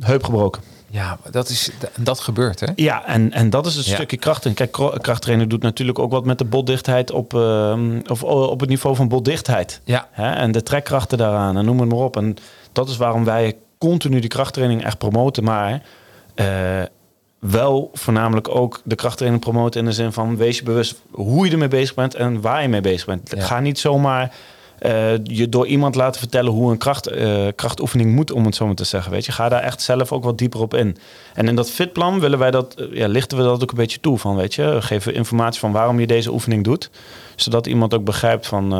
Heup 0.00 0.24
gebroken. 0.24 0.62
ja 0.90 1.18
dat, 1.30 1.48
is, 1.48 1.70
dat 1.98 2.20
gebeurt, 2.20 2.60
hè? 2.60 2.66
Ja, 2.76 3.04
en, 3.06 3.32
en 3.32 3.50
dat 3.50 3.66
is 3.66 3.74
het 3.74 3.86
Ja. 3.86 3.94
stukje 3.94 4.16
kracht. 4.16 4.44
En 4.46 4.54
kijk, 4.54 4.72
krachttrainen 5.00 5.48
doet 5.48 5.62
natuurlijk 5.62 5.98
ook 5.98 6.10
wat 6.10 6.24
met 6.24 6.38
de 6.38 6.44
botdichtheid 6.44 7.10
op, 7.10 7.34
ehm, 7.34 8.00
of 8.06 8.22
op 8.22 8.60
het 8.60 8.68
niveau 8.68 8.96
van 8.96 9.08
botdichtheid. 9.08 9.80
Ja, 9.84 10.08
Hè? 10.10 10.30
En 10.32 10.52
de 10.52 10.62
trekkrachten 10.62 11.18
daaraan 11.18 11.56
en 11.56 11.64
noem 11.64 11.80
het 11.80 11.88
maar 11.88 11.98
op. 11.98 12.16
En 12.16 12.36
dat 12.72 12.88
is 12.88 12.96
waarom 12.96 13.24
wij 13.24 13.56
continu 13.78 14.20
die 14.20 14.28
krachttraining 14.30 14.84
echt 14.84 14.98
promoten. 14.98 15.44
Maar 15.44 15.82
eh, 16.34 16.46
wel 17.38 17.90
voornamelijk 17.92 18.48
ook 18.48 18.80
de 18.84 18.94
krachttraining 18.94 19.42
promoten 19.42 19.80
in 19.80 19.86
de 19.86 19.92
zin 19.92 20.12
van 20.12 20.36
wees 20.36 20.58
je 20.58 20.62
bewust 20.62 21.02
hoe 21.10 21.46
je 21.46 21.52
ermee 21.52 21.68
bezig 21.68 21.94
bent 21.94 22.14
en 22.14 22.40
waar 22.40 22.62
je 22.62 22.68
mee 22.68 22.80
bezig 22.80 23.06
bent. 23.06 23.32
Ja. 23.36 23.42
Ga 23.42 23.60
niet 23.60 23.78
zomaar 23.78 24.32
eh, 24.78 25.24
je 25.24 25.48
door 25.48 25.66
iemand 25.66 25.94
laten 25.94 26.20
vertellen 26.20 26.52
hoe 26.52 26.70
een 26.70 26.78
kracht, 26.78 27.06
eh, 27.06 27.46
krachtoefening 27.54 28.14
moet, 28.14 28.32
om 28.32 28.44
het 28.44 28.54
zo 28.54 28.66
maar 28.66 28.74
te 28.74 28.84
zeggen. 28.84 29.12
Weet 29.12 29.26
je, 29.26 29.32
ga 29.32 29.48
daar 29.48 29.62
echt 29.62 29.82
zelf 29.82 30.12
ook 30.12 30.24
wat 30.24 30.38
dieper 30.38 30.60
op 30.60 30.74
in. 30.74 30.96
En 31.34 31.48
in 31.48 31.54
dat 31.54 31.70
fitplan 31.70 32.20
willen 32.20 32.38
wij 32.38 32.50
dat, 32.50 32.74
eh, 32.74 32.86
ja, 32.92 33.08
lichten 33.08 33.38
we 33.38 33.44
dat 33.44 33.62
ook 33.62 33.70
een 33.70 33.76
beetje 33.76 34.00
toe 34.00 34.18
van, 34.18 34.36
weet 34.36 34.54
je, 34.54 34.76
geven 34.80 35.12
we 35.12 35.18
informatie 35.18 35.60
van 35.60 35.72
waarom 35.72 36.00
je 36.00 36.06
deze 36.06 36.32
oefening 36.32 36.64
doet, 36.64 36.90
zodat 37.36 37.66
iemand 37.66 37.94
ook 37.94 38.04
begrijpt 38.04 38.46
van, 38.46 38.72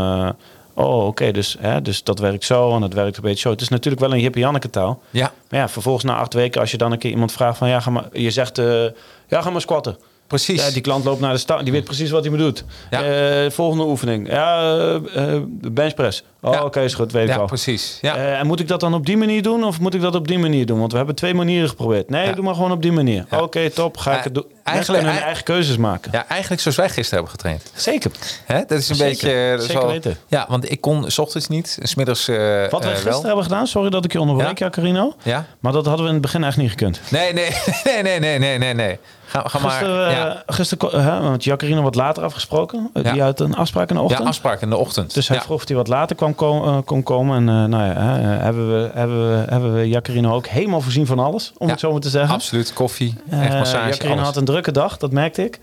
oh, 0.79 1.07
oké, 1.07 1.31
dus, 1.31 1.57
hè, 1.61 1.83
dus 1.83 2.03
dat 2.03 2.19
werkt 2.19 2.45
zo 2.45 2.75
en 2.75 2.81
dat 2.81 2.93
werkt 2.93 3.17
een 3.17 3.23
beetje 3.23 3.41
zo. 3.41 3.51
Het 3.51 3.61
is 3.61 3.69
natuurlijk 3.69 4.03
wel 4.03 4.13
een 4.13 4.21
Jippie 4.21 4.43
Janneke 4.43 4.71
taal, 4.71 5.03
ja, 5.11 5.33
maar 5.51 5.61
ja, 5.61 5.69
vervolgens 5.69 6.05
na 6.05 6.17
acht 6.17 6.35
weken, 6.35 6.61
als 6.61 6.71
je 6.71 6.77
dan 6.77 6.93
een 6.93 6.99
keer 6.99 7.11
iemand 7.11 7.33
vraagt 7.33 7.59
van, 7.59 7.69
ja, 7.69 7.81
ga 7.81 7.91
maar, 7.91 8.09
je 8.13 8.31
zegt, 8.31 8.59
eh, 8.59 8.85
ja, 9.29 9.43
ga 9.43 9.51
maar 9.51 9.61
squatten. 9.61 9.97
Precies. 10.29 10.67
Ja, 10.67 10.71
die 10.73 10.83
klant 10.83 11.05
loopt 11.05 11.21
naar 11.21 11.33
de 11.33 11.39
stang, 11.39 11.63
die 11.63 11.73
weet 11.73 11.85
precies 11.85 12.11
wat 12.11 12.21
hij 12.21 12.31
moet 12.31 12.39
doen. 12.39 12.57
Ja. 12.91 13.03
Eh, 13.03 13.51
volgende 13.51 13.85
oefening, 13.85 14.29
ja, 14.31 14.61
eh, 14.63 15.35
eh, 15.35 15.43
benchpress. 15.49 16.23
Oh, 16.43 16.53
Ja. 16.55 16.65
oké, 16.65 16.81
is 16.81 16.95
goed, 16.95 17.13
weet 17.13 17.29
ik 17.29 17.35
ja, 17.35 17.37
al. 17.41 17.47
precies. 17.47 17.99
Ja. 18.01 18.17
Eh, 18.17 18.39
en 18.39 18.47
moet 18.47 18.61
ik 18.61 18.69
dat 18.69 18.81
dan 18.81 18.95
op 18.95 19.07
die 19.07 19.17
manier 19.17 19.43
doen 19.43 19.65
of 19.65 19.81
moet 19.81 19.95
ik 19.95 20.01
dat 20.01 20.15
op 20.15 20.29
die 20.29 20.39
manier 20.39 20.67
doen? 20.67 20.79
Want 20.79 20.91
we 20.91 20.97
hebben 20.97 21.15
twee 21.15 21.35
manieren 21.35 21.69
geprobeerd. 21.69 22.11
Nee, 22.11 22.35
doe 22.35 22.45
maar 22.45 22.55
gewoon 22.55 22.73
op 22.73 22.83
die 22.83 22.93
manier. 22.93 23.25
Oké, 23.31 23.71
top, 23.71 23.97
ga 23.97 24.19
ik 24.19 24.25
het 24.25 24.35
doen. 24.35 24.45
eigenlijk- 24.65 25.05
hun 25.07 25.17
eigen 25.23 25.45
keuzes 25.45 25.77
maken. 25.77 26.11
ja, 26.13 26.27
eigenlijk 26.29 26.61
zoals 26.63 26.77
wij 26.77 26.89
gisteren 26.89 27.15
hebben 27.25 27.31
getraind. 27.31 27.63
Zeker. 27.75 28.11
Hè? 28.45 28.59
Dat 28.67 28.79
is 28.79 28.89
een 28.89 28.95
Zeker. 28.97 29.11
beetje... 29.29 29.55
Dat 29.57 29.67
Zeker 29.67 29.83
wel- 29.83 29.91
weten. 29.93 30.17
Ja, 30.27 30.47
want 30.49 30.71
ik 30.71 30.81
kon 30.81 31.11
s 31.11 31.19
ochtends 31.19 31.49
niet, 31.49 31.79
s 31.83 31.95
middags 31.95 32.29
eh 32.29 32.37
Wat 32.71 32.83
wij 32.85 32.91
gisteren 32.93 33.13
wel. 33.13 33.23
hebben 33.23 33.43
gedaan, 33.45 33.67
sorry 33.67 33.91
dat 33.91 34.05
ik 34.05 34.13
je 34.13 34.21
onderbreek, 34.21 34.59
Ja. 34.59 34.65
ja, 34.65 34.71
Carino. 34.71 35.15
Ja? 35.23 35.47
Maar 35.61 35.73
dat 35.73 35.85
hadden 35.87 36.03
we 36.05 36.09
in 36.09 36.17
het 36.17 36.23
begin 36.23 36.45
echt 36.45 36.57
niet 36.57 36.71
gekund. 36.71 37.01
Nee, 37.11 37.33
nee, 37.33 37.51
nee, 37.85 38.03
nee, 38.03 38.19
nee, 38.19 38.39
nee, 38.39 38.59
nee, 38.59 38.75
nee. 38.75 38.99
Ga, 39.29 39.43
ga 39.47 39.59
maar. 39.59 39.71
Gisteren, 39.71 40.09
eh, 40.09 40.17
ja. 40.17 40.43
gisteren 40.47 41.03
hè, 41.03 41.21
want 41.21 41.45
Jacarino 41.45 41.83
wat 41.83 41.95
later 41.95 42.23
afgesproken. 42.23 42.91
Eh, 42.93 43.03
Ja. 43.03 43.13
Die 43.13 43.23
had 43.23 43.41
een 43.41 43.55
afspraak 43.55 43.89
in 43.89 43.95
de 43.95 44.01
ja, 44.01 44.07
ochtend. 44.07 44.29
afspraak 44.29 44.61
in 44.61 44.71
de 44.71 44.77
ochtend. 44.77 45.15
Dus 45.15 45.29
hij 45.29 45.37
ja. 45.37 45.43
vroeg 45.43 45.57
of 45.57 45.69
hij 45.69 45.77
wat 45.77 45.89
later 45.89 46.17
kwam 46.17 46.35
eh, 46.39 46.79
kon 46.85 47.03
komen. 47.03 47.37
En 47.37 47.71
nou 47.71 47.85
ja, 47.85 47.93
hè, 47.93 48.21
hebben, 48.21 48.69
we, 48.73 48.91
hebben, 48.95 49.31
we, 49.31 49.45
hebben 49.51 49.75
we 49.75 49.89
Jacarino 49.89 50.35
ook 50.35 50.47
helemaal 50.47 50.81
voorzien 50.81 51.07
van 51.07 51.19
alles, 51.19 51.53
om 51.59 51.67
Ja, 51.67 51.73
het 51.73 51.81
zo 51.81 51.93
maar 51.93 52.01
te 52.01 52.09
zeggen. 52.09 52.35
Absoluut, 52.35 52.73
koffie, 52.73 53.15
echt 53.31 53.53
massage, 53.53 53.89
Jacqueline 53.89 54.15
alles. 54.15 54.27
had 54.27 54.37
een 54.37 54.45
drukke 54.45 54.73
dag, 54.73 54.97
dat 54.97 55.13
merkte 55.13 55.45
ik. 55.45 55.59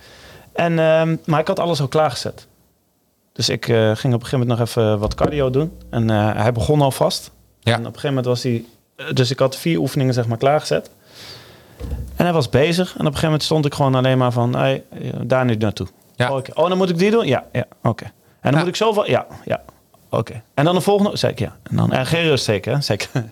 En, 0.54 0.80
ehm, 0.80 1.16
maar 1.26 1.40
ik 1.40 1.48
had 1.48 1.60
alles 1.60 1.82
al 1.82 1.88
klaargezet. 1.88 2.48
Dus 3.34 3.50
ik 3.50 3.66
ging 3.66 3.78
op 3.88 3.96
een 3.96 3.98
gegeven 3.98 4.40
moment 4.40 4.60
nog 4.60 4.68
even 4.68 5.00
wat 5.00 5.16
cardio 5.16 5.50
doen. 5.50 5.72
En 5.90 6.10
hij 6.10 6.52
begon 6.52 6.82
alvast. 6.82 7.32
Ja. 7.60 7.74
En 7.74 7.80
op 7.80 7.86
een 7.86 8.00
gegeven 8.00 8.10
moment 8.10 8.26
was 8.26 8.44
hij... 8.44 8.66
Dus 9.14 9.32
ik 9.32 9.40
had 9.40 9.56
vier 9.56 9.80
oefeningen 9.80 10.14
zeg 10.14 10.28
maar 10.28 10.38
klaargezet. 10.38 10.90
En 12.16 12.24
hij 12.26 12.34
was 12.34 12.50
bezig. 12.50 12.88
En 12.88 12.94
op 12.94 12.98
een 13.00 13.06
gegeven 13.06 13.24
moment 13.26 13.44
stond 13.44 13.66
ik 13.66 13.74
gewoon 13.74 13.96
alleen 13.96 14.18
maar 14.18 14.32
van... 14.32 14.56
Hey, 14.56 14.84
eh, 14.92 15.00
daar 15.24 15.46
nu 15.46 15.56
naartoe. 15.56 15.88
Ja. 16.16 16.30
Oh, 16.32 16.36
oké. 16.38 16.52
oh, 16.54 16.68
dan 16.70 16.78
moet 16.78 16.90
ik 16.90 16.98
die 16.98 17.12
doen? 17.12 17.28
Ja, 17.28 17.44
ja 17.52 17.66
oké. 17.84 18.04
En 18.04 18.12
dan 18.42 18.52
Ja. 18.52 18.58
moet 18.60 18.68
ik 18.68 18.76
zoveel... 18.76 19.10
Ja, 19.10 19.26
ja. 19.46 19.62
Oké. 20.10 20.42
En 20.54 20.66
dan 20.66 20.76
de 20.76 20.82
volgende... 20.82 21.18
Zei 21.18 21.32
ik 21.32 21.40
ja. 21.40 21.56
En 21.70 21.76
dan... 21.76 21.92
En 21.92 22.06
geen 22.06 22.24
rust 22.24 22.46
zeker, 22.46 22.74
hè? 22.74 22.82
Zeker. 22.82 23.10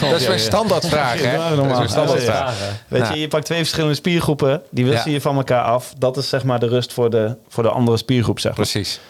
Dat 0.00 0.20
is 0.20 0.26
mijn 0.26 0.38
standaardvraag, 0.38 1.22
hè? 1.22 1.32
Ja, 1.34 1.54
Dat 1.54 1.82
is 1.84 1.90
standaardvraag. 1.90 2.54
Weet 2.88 3.08
je, 3.08 3.20
je 3.20 3.28
pakt 3.28 3.44
twee 3.44 3.58
verschillende 3.58 3.94
spiergroepen. 3.94 4.62
Die 4.70 4.86
Ja. 4.86 5.02
je 5.04 5.20
van 5.20 5.36
elkaar 5.36 5.62
af. 5.62 5.92
Dat 5.98 6.16
is 6.16 6.28
zeg 6.28 6.44
maar 6.44 6.58
de 6.58 6.66
rust 6.68 6.92
voor 6.92 7.10
de, 7.10 7.36
voor 7.48 7.62
de 7.62 7.68
andere 7.70 7.96
spiergroep, 7.96 8.40
zeg 8.40 8.56
maar. 8.56 8.66
Precies. 8.66 9.00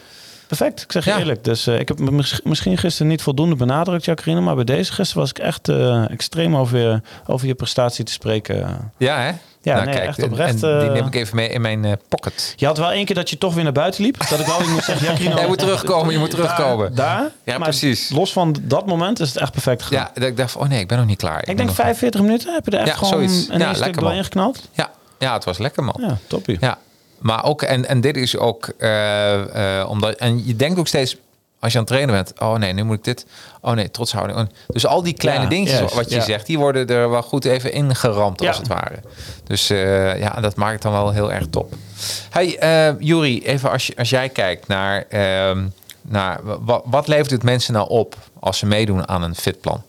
Perfect, 0.48 0.82
ik 0.82 0.92
zeg 0.92 1.04
je 1.04 1.10
Ja. 1.10 1.18
eerlijk. 1.18 1.44
Dus 1.44 1.66
eh, 1.66 1.78
ik 1.78 1.88
heb 1.88 1.98
me 1.98 2.10
mis- 2.10 2.40
misschien 2.44 2.78
gisteren 2.78 3.08
niet 3.08 3.22
voldoende 3.22 3.54
benadrukt, 3.56 4.04
Jacqueline. 4.04 4.40
Maar 4.44 4.54
bij 4.54 4.64
deze 4.64 4.92
gisteren 4.92 5.22
was 5.22 5.30
ik 5.30 5.38
echt 5.38 5.68
eh, 5.68 6.10
extreem 6.10 6.56
over 6.56 6.78
je, 6.78 7.00
over 7.26 7.46
je 7.46 7.54
prestatie 7.54 8.04
te 8.04 8.12
spreken. 8.12 8.90
Ja, 8.96 9.18
hè? 9.20 9.30
Ja, 9.62 9.74
nou, 9.74 9.86
nee, 9.86 9.94
kijk, 9.94 10.06
echt 10.08 10.22
oprecht, 10.22 10.62
En, 10.62 10.78
die 10.78 10.88
eh, 10.88 10.92
neem 10.92 11.06
ik 11.06 11.14
even 11.14 11.36
mee 11.36 11.48
in 11.48 11.60
mijn 11.60 11.98
pocket. 12.08 12.52
Je 12.56 12.66
had 12.66 12.78
wel 12.78 12.90
één 12.90 13.04
keer 13.04 13.14
dat 13.14 13.30
je 13.30 13.38
toch 13.38 13.54
weer 13.54 13.64
naar 13.64 13.72
buiten 13.72 14.02
liep. 14.02 14.28
Dat 14.28 14.40
ik 14.40 14.46
wel 14.46 14.58
weer 14.58 14.68
moest 14.68 14.84
zeggen, 14.84 15.06
Jacqueline... 15.08 15.36
Jij 15.36 15.46
moet 15.46 15.58
terugkomen, 15.58 16.12
je 16.12 16.18
moet 16.18 16.30
terugkomen. 16.30 16.94
Daar, 16.94 17.18
daar. 17.18 17.30
Ja, 17.44 17.58
maar 17.58 17.68
precies. 17.68 18.10
los 18.10 18.32
van 18.32 18.56
dat 18.62 18.86
moment 18.86 19.20
is 19.20 19.28
het 19.28 19.36
echt 19.38 19.52
perfect 19.52 19.82
gegaan. 19.82 20.08
Ja, 20.14 20.20
dat 20.20 20.28
ik 20.28 20.36
dacht 20.36 20.56
oh 20.56 20.68
nee, 20.68 20.80
ik 20.80 20.88
ben 20.88 20.98
nog 20.98 21.06
niet 21.06 21.18
klaar. 21.18 21.40
ik 21.40 21.56
denk 21.56 21.68
nog- 21.68 21.74
45 21.74 22.20
minuten 22.20 22.54
heb 22.54 22.64
je 22.64 22.70
er 22.70 22.78
echt 22.78 22.88
Ja, 22.88 22.94
gewoon 22.94 23.12
zoiets. 23.12 23.48
een 23.50 23.58
Ja, 23.58 23.74
stuk 23.74 24.00
doorheen 24.00 24.24
geknald. 24.24 24.68
Ja, 24.72 24.90
ja, 25.18 25.32
het 25.34 25.44
was 25.44 25.58
lekker, 25.58 25.84
man. 25.84 25.96
Ja, 26.00 26.16
toppie. 26.26 26.56
Ja, 26.60 26.78
maar 27.18 27.44
ook, 27.44 27.62
en, 27.62 27.86
en 27.88 28.00
dit 28.00 28.16
is 28.16 28.36
ook, 28.36 28.68
eh, 28.78 29.78
eh, 29.80 29.88
omdat, 29.90 30.14
en 30.14 30.46
je 30.46 30.56
denkt 30.56 30.78
ook 30.78 30.86
steeds, 30.86 31.16
als 31.60 31.72
je 31.72 31.78
aan 31.78 31.84
het 31.84 31.92
trainen 31.92 32.14
bent, 32.14 32.32
oh 32.40 32.54
nee, 32.54 32.72
nu 32.72 32.82
moet 32.82 32.96
ik 32.96 33.04
dit, 33.04 33.26
oh 33.60 33.72
nee, 33.72 33.90
trotshouding. 33.90 34.38
Oh, 34.38 34.44
Dus 34.68 34.86
al 34.86 35.02
die 35.02 35.12
kleine 35.12 35.42
Ja, 35.42 35.48
dingetjes 35.48 35.78
juist, 35.78 35.94
wat 35.94 36.10
je 36.10 36.16
ja. 36.16 36.22
zegt, 36.22 36.46
die 36.46 36.58
worden 36.58 36.86
er 36.86 37.10
wel 37.10 37.22
goed 37.22 37.44
even 37.44 37.72
ingeramd, 37.72 38.40
als 38.40 38.48
Ja. 38.56 38.62
het 38.62 38.68
ware. 38.72 39.00
Dus 39.44 39.70
eh, 39.70 40.18
ja, 40.20 40.40
dat 40.40 40.56
maakt 40.56 40.72
het 40.72 40.82
dan 40.82 40.92
wel 40.92 41.10
heel 41.10 41.32
erg 41.32 41.46
top. 41.50 41.74
Hey, 42.30 42.58
eh 42.58 42.94
Juri, 42.98 43.42
even 43.44 43.70
als, 43.70 43.86
je, 43.86 43.96
als 43.96 44.10
jij 44.10 44.28
kijkt 44.28 44.66
naar, 44.66 45.04
ehm, 45.08 45.66
naar 46.02 46.40
wat, 46.64 46.82
wat 46.84 47.08
levert 47.08 47.30
het 47.30 47.42
mensen 47.42 47.72
nou 47.72 47.88
op 47.88 48.16
als 48.40 48.58
ze 48.58 48.66
meedoen 48.66 49.08
aan 49.08 49.22
een 49.22 49.34
fitplan? 49.34 49.82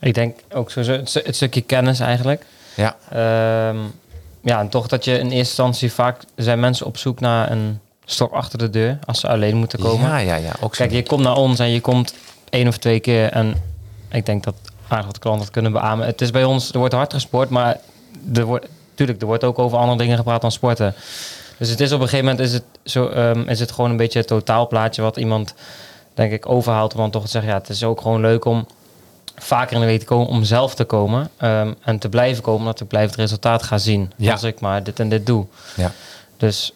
Ik 0.00 0.14
denk 0.14 0.38
ook 0.52 0.72
het, 0.74 1.08
stu- 1.08 1.22
het 1.24 1.36
stukje 1.36 1.60
kennis 1.60 2.00
eigenlijk. 2.00 2.44
Ja, 2.74 2.96
Ehm, 3.10 3.76
ja, 4.42 4.60
en 4.60 4.68
toch 4.68 4.86
dat 4.86 5.04
je 5.04 5.12
in 5.12 5.18
eerste 5.18 5.36
instantie 5.36 5.92
vaak 5.92 6.20
zijn 6.36 6.60
mensen 6.60 6.86
op 6.86 6.96
zoek 6.96 7.20
naar 7.20 7.50
een 7.50 7.80
stok 8.04 8.32
achter 8.32 8.58
de 8.58 8.70
deur 8.70 8.98
als 9.04 9.20
ze 9.20 9.28
alleen 9.28 9.56
moeten 9.56 9.78
komen. 9.78 10.08
ja, 10.08 10.16
ja, 10.16 10.34
ja. 10.34 10.52
Ook. 10.60 10.72
Kijk, 10.72 10.92
je 10.92 11.02
komt 11.02 11.22
naar 11.22 11.36
ons 11.36 11.58
en 11.58 11.68
je 11.68 11.80
komt 11.80 12.14
één 12.50 12.68
of 12.68 12.76
twee 12.76 13.00
keer 13.00 13.30
en 13.30 13.54
ik 14.10 14.26
denk 14.26 14.44
dat 14.44 14.54
aardig 14.88 15.06
wat 15.06 15.18
klanten 15.18 15.42
het 15.42 15.52
kunnen 15.52 15.72
beamen. 15.72 16.06
Het 16.06 16.20
is 16.20 16.30
bij 16.30 16.44
ons, 16.44 16.72
er 16.72 16.78
wordt 16.78 16.94
hard 16.94 17.12
gesport, 17.12 17.48
maar 17.48 17.78
er 18.34 18.44
wordt, 18.44 18.66
tuurlijk, 18.94 19.20
er 19.20 19.26
wordt 19.26 19.44
ook 19.44 19.58
over 19.58 19.78
andere 19.78 19.98
dingen 19.98 20.16
gepraat 20.16 20.40
dan 20.40 20.52
sporten. 20.52 20.94
Dus 21.58 21.68
het 21.70 21.80
is 21.80 21.92
op 21.92 22.00
een 22.00 22.08
gegeven 22.08 22.30
moment 22.30 22.46
is 22.46 22.52
het, 22.52 22.64
zo, 22.84 23.08
ehm, 23.08 23.48
is 23.48 23.60
het 23.60 23.72
gewoon 23.72 23.90
een 23.90 23.96
beetje 23.96 24.18
het 24.18 24.28
totaalplaatje 24.28 25.02
wat 25.02 25.16
iemand, 25.16 25.54
denk 26.14 26.32
ik, 26.32 26.48
overhaalt. 26.48 26.92
Want 26.92 27.12
toch 27.12 27.22
te 27.22 27.28
zeggen, 27.28 27.50
ja, 27.50 27.58
het 27.58 27.68
is 27.68 27.84
ook 27.84 28.00
gewoon 28.00 28.20
leuk 28.20 28.44
om 28.44 28.66
vaker 29.42 29.74
in 29.74 29.80
de 29.80 29.86
week 29.86 29.98
te 30.00 30.04
komen, 30.06 30.26
om 30.26 30.44
zelf 30.44 30.74
te 30.74 30.84
komen 30.84 31.30
ehm, 31.36 31.72
en 31.80 31.98
te 31.98 32.08
blijven 32.08 32.42
komen, 32.42 32.66
dat 32.66 32.80
ik 32.80 32.88
blijf 32.88 33.06
het 33.06 33.16
resultaat 33.18 33.62
gaan 33.62 33.80
zien. 33.80 34.12
Ja. 34.16 34.32
Als 34.32 34.42
ik 34.42 34.60
maar 34.60 34.82
dit 34.82 35.00
en 35.00 35.08
dit 35.08 35.26
doe. 35.26 35.46
ja. 35.76 35.92
Dus 36.36 36.72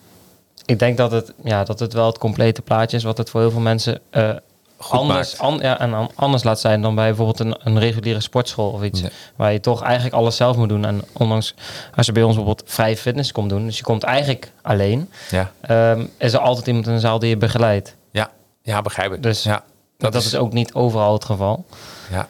ik 0.64 0.78
denk 0.78 0.96
dat 0.96 1.10
het, 1.10 1.32
ja, 1.44 1.64
dat 1.64 1.78
het 1.78 1.92
wel 1.92 2.06
het 2.06 2.18
complete 2.18 2.62
plaatje 2.62 2.96
is 2.96 3.02
wat 3.02 3.18
het 3.18 3.30
voor 3.30 3.40
heel 3.40 3.50
veel 3.50 3.60
mensen 3.60 4.00
eh, 4.10 4.30
Goed 4.78 4.98
anders, 4.98 5.38
an- 5.38 5.58
ja, 5.58 5.78
en 5.80 5.94
an- 5.94 6.10
anders 6.14 6.42
laat 6.42 6.60
zijn 6.60 6.82
dan 6.82 6.94
bij 6.94 7.06
bijvoorbeeld 7.06 7.40
een, 7.40 7.56
een 7.64 7.78
reguliere 7.78 8.20
sportschool 8.20 8.70
of 8.70 8.82
iets. 8.82 9.00
Nee. 9.00 9.10
Waar 9.36 9.52
je 9.52 9.60
toch 9.60 9.82
eigenlijk 9.82 10.14
alles 10.14 10.36
zelf 10.36 10.56
moet 10.56 10.68
doen. 10.68 10.84
En 10.84 11.02
ondanks 11.12 11.54
als 11.94 12.06
je 12.06 12.12
bij 12.12 12.22
ons 12.22 12.34
bijvoorbeeld 12.34 12.70
vrije 12.70 12.96
fitness 12.96 13.32
komt 13.32 13.48
doen, 13.50 13.64
dus 13.66 13.76
je 13.76 13.82
komt 13.82 14.02
eigenlijk 14.02 14.52
alleen, 14.62 15.10
ja. 15.30 15.50
ehm, 15.60 16.04
is 16.18 16.32
er 16.32 16.38
altijd 16.38 16.66
iemand 16.66 16.86
in 16.86 16.92
de 16.94 17.00
zaal 17.00 17.18
die 17.18 17.28
je 17.28 17.36
begeleidt. 17.36 17.94
Ja, 18.10 18.30
ja, 18.62 18.82
begrijp 18.82 19.12
ik. 19.12 19.22
Dus 19.22 19.42
ja, 19.42 19.64
Dat, 19.98 20.14
is, 20.14 20.34
ook 20.36 20.52
niet 20.52 20.74
overal 20.74 21.12
het 21.12 21.24
geval. 21.24 21.64
Ja. 22.10 22.28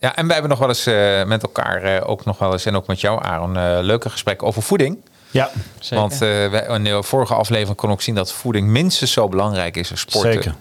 Ja, 0.00 0.16
en 0.16 0.24
wij 0.24 0.32
hebben 0.32 0.50
nog 0.50 0.58
wel 0.58 0.68
eens 0.68 0.86
eh, 0.86 1.24
met 1.24 1.42
elkaar, 1.42 1.82
eh, 1.82 2.08
ook 2.08 2.24
nog 2.24 2.38
wel 2.38 2.52
eens, 2.52 2.64
en 2.66 2.76
ook 2.76 2.86
met 2.86 3.00
jou, 3.00 3.24
Aaron, 3.24 3.56
eh, 3.56 3.78
leuke 3.80 4.10
gesprekken 4.10 4.46
over 4.46 4.62
voeding. 4.62 4.98
Ja, 5.30 5.50
Zeker. 5.78 5.96
Want 5.96 6.12
eh, 6.12 6.18
wij, 6.18 6.66
in 6.68 6.84
de 6.84 7.02
vorige 7.02 7.34
aflevering 7.34 7.76
kon 7.76 7.90
ik 7.90 8.00
zien 8.00 8.14
dat 8.14 8.32
voeding 8.32 8.68
minstens 8.68 9.12
zo 9.12 9.28
belangrijk 9.28 9.76
is 9.76 9.90
als 9.90 10.00
sporten. 10.00 10.32
zeker. 10.32 10.54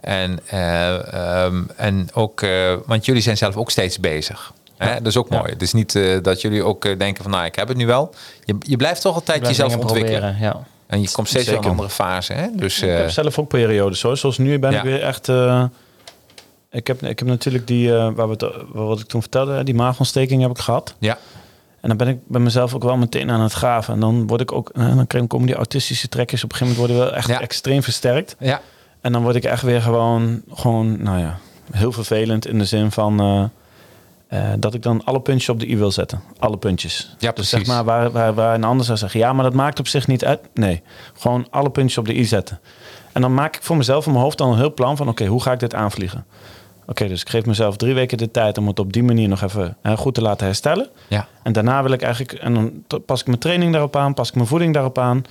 En, 0.00 0.38
eh, 0.46 1.12
ehm, 1.44 1.62
en 1.76 2.08
ook, 2.14 2.42
eh, 2.42 2.74
want 2.86 3.04
jullie 3.04 3.22
zijn 3.22 3.36
zelf 3.36 3.56
ook 3.56 3.70
steeds 3.70 3.98
bezig. 3.98 4.52
Hè? 4.76 4.94
Dat 4.94 5.06
is 5.06 5.16
ook 5.16 5.28
Ja. 5.30 5.38
mooi. 5.38 5.52
Het 5.52 5.62
is 5.62 5.72
niet 5.72 5.94
eh, 5.94 6.16
dat 6.22 6.40
jullie 6.40 6.64
ook 6.64 6.82
denken 6.98 7.22
van, 7.22 7.32
nou, 7.32 7.44
ik 7.44 7.54
heb 7.54 7.68
het 7.68 7.76
nu 7.76 7.86
wel. 7.86 8.14
Je, 8.44 8.56
je 8.58 8.76
blijft 8.76 9.00
toch 9.00 9.14
altijd 9.14 9.46
jezelf 9.46 9.76
ontwikkelen. 9.76 10.20
proberen, 10.20 10.40
ja. 10.40 10.62
En 10.86 11.00
je 11.00 11.10
komt 11.10 11.28
steeds 11.28 11.48
in 11.48 11.54
een 11.56 11.64
andere 11.64 11.90
fase. 11.90 12.32
Hè? 12.32 12.46
Dus 12.52 12.82
ik 12.82 12.90
heb 12.90 13.10
zelf 13.10 13.38
ook 13.38 13.48
periodes 13.48 14.02
hoor. 14.02 14.16
Zoals 14.16 14.38
nu 14.38 14.58
ben 14.58 14.70
ja. 14.70 14.78
ik 14.78 14.84
weer 14.84 15.02
echt... 15.02 15.28
eh, 16.70 16.78
ik 16.78 16.86
heb, 16.86 17.02
ik 17.02 17.18
heb 17.18 17.28
natuurlijk 17.28 17.66
die, 17.66 17.94
eh, 17.96 18.10
waar 18.14 18.28
we 18.28 18.32
het, 18.38 18.54
wat 18.72 19.00
ik 19.00 19.06
toen 19.06 19.20
vertelde, 19.20 19.64
die 19.64 19.74
maagontsteking 19.74 20.42
heb 20.42 20.50
ik 20.50 20.58
gehad. 20.58 20.94
Ja. 20.98 21.18
En 21.80 21.88
dan 21.88 21.96
ben 21.96 22.08
ik 22.08 22.18
bij 22.26 22.40
mezelf 22.40 22.74
ook 22.74 22.82
wel 22.82 22.96
meteen 22.96 23.30
aan 23.30 23.40
het 23.40 23.52
graven. 23.52 23.94
En 23.94 24.00
dan 24.00 24.26
word 24.26 24.40
ik 24.40 24.52
ook, 24.52 24.70
eh, 24.74 24.96
dan 25.10 25.26
komen 25.26 25.46
die 25.46 25.54
autistische 25.56 26.08
trekjes 26.08 26.44
op 26.44 26.50
een 26.52 26.56
gegeven 26.56 26.78
moment 26.80 26.92
worden 26.96 27.10
wel 27.12 27.18
echt 27.18 27.28
Ja. 27.28 27.40
extreem 27.40 27.82
versterkt. 27.82 28.36
Ja. 28.38 28.60
En 29.00 29.12
dan 29.12 29.22
word 29.22 29.34
ik 29.34 29.44
echt 29.44 29.62
weer 29.62 29.82
gewoon, 29.82 30.42
gewoon, 30.52 31.02
nou 31.02 31.18
ja, 31.18 31.38
heel 31.72 31.92
vervelend 31.92 32.46
in 32.46 32.58
de 32.58 32.64
zin 32.64 32.90
van 32.90 33.20
eh, 33.20 33.44
eh, 34.26 34.52
dat 34.58 34.74
ik 34.74 34.82
dan 34.82 35.04
alle 35.04 35.20
puntjes 35.20 35.48
op 35.48 35.60
de 35.60 35.68
i 35.70 35.76
wil 35.76 35.90
zetten. 35.90 36.22
Alle 36.38 36.56
puntjes. 36.56 37.14
Ja, 37.18 37.32
Dus 37.32 37.32
precies. 37.32 37.50
zeg 37.50 37.66
maar 37.66 37.84
waar, 37.84 38.10
waar, 38.10 38.34
waar 38.34 38.54
een 38.54 38.64
ander 38.64 38.86
zou 38.86 38.98
zeggen, 38.98 39.20
ja, 39.20 39.32
maar 39.32 39.44
dat 39.44 39.54
maakt 39.54 39.78
op 39.78 39.88
zich 39.88 40.06
niet 40.06 40.24
uit. 40.24 40.40
Nee, 40.54 40.82
gewoon 41.18 41.46
alle 41.50 41.70
puntjes 41.70 41.98
op 41.98 42.06
de 42.06 42.16
i 42.16 42.24
zetten. 42.24 42.60
En 43.12 43.20
dan 43.20 43.34
maak 43.34 43.56
ik 43.56 43.62
voor 43.62 43.76
mezelf 43.76 44.06
in 44.06 44.12
mijn 44.12 44.24
hoofd 44.24 44.38
dan 44.38 44.50
een 44.52 44.58
heel 44.58 44.74
plan 44.74 44.96
van, 44.96 45.08
oké, 45.08 45.26
hoe 45.26 45.42
ga 45.42 45.52
ik 45.52 45.58
dit 45.60 45.74
aanvliegen? 45.74 46.24
Oké, 46.90 47.08
dus 47.08 47.20
ik 47.20 47.28
geef 47.28 47.46
mezelf 47.46 47.76
drie 47.76 47.94
weken 47.94 48.18
de 48.18 48.30
tijd 48.30 48.58
om 48.58 48.66
het 48.66 48.78
op 48.78 48.92
die 48.92 49.02
manier 49.02 49.28
nog 49.28 49.42
even 49.42 49.76
goed 49.96 50.14
te 50.14 50.22
laten 50.22 50.46
herstellen. 50.46 50.88
Ja. 51.08 51.28
En 51.42 51.52
daarna 51.52 51.82
wil 51.82 51.92
ik 51.92 52.02
eigenlijk, 52.02 52.32
en 52.32 52.54
dan 52.54 52.84
pas 53.06 53.20
ik 53.20 53.26
mijn 53.26 53.38
training 53.38 53.72
daarop 53.72 53.96
aan, 53.96 54.14
pas 54.14 54.28
ik 54.28 54.34
mijn 54.34 54.46
voeding 54.46 54.74
daarop 54.74 54.98
aan. 54.98 55.24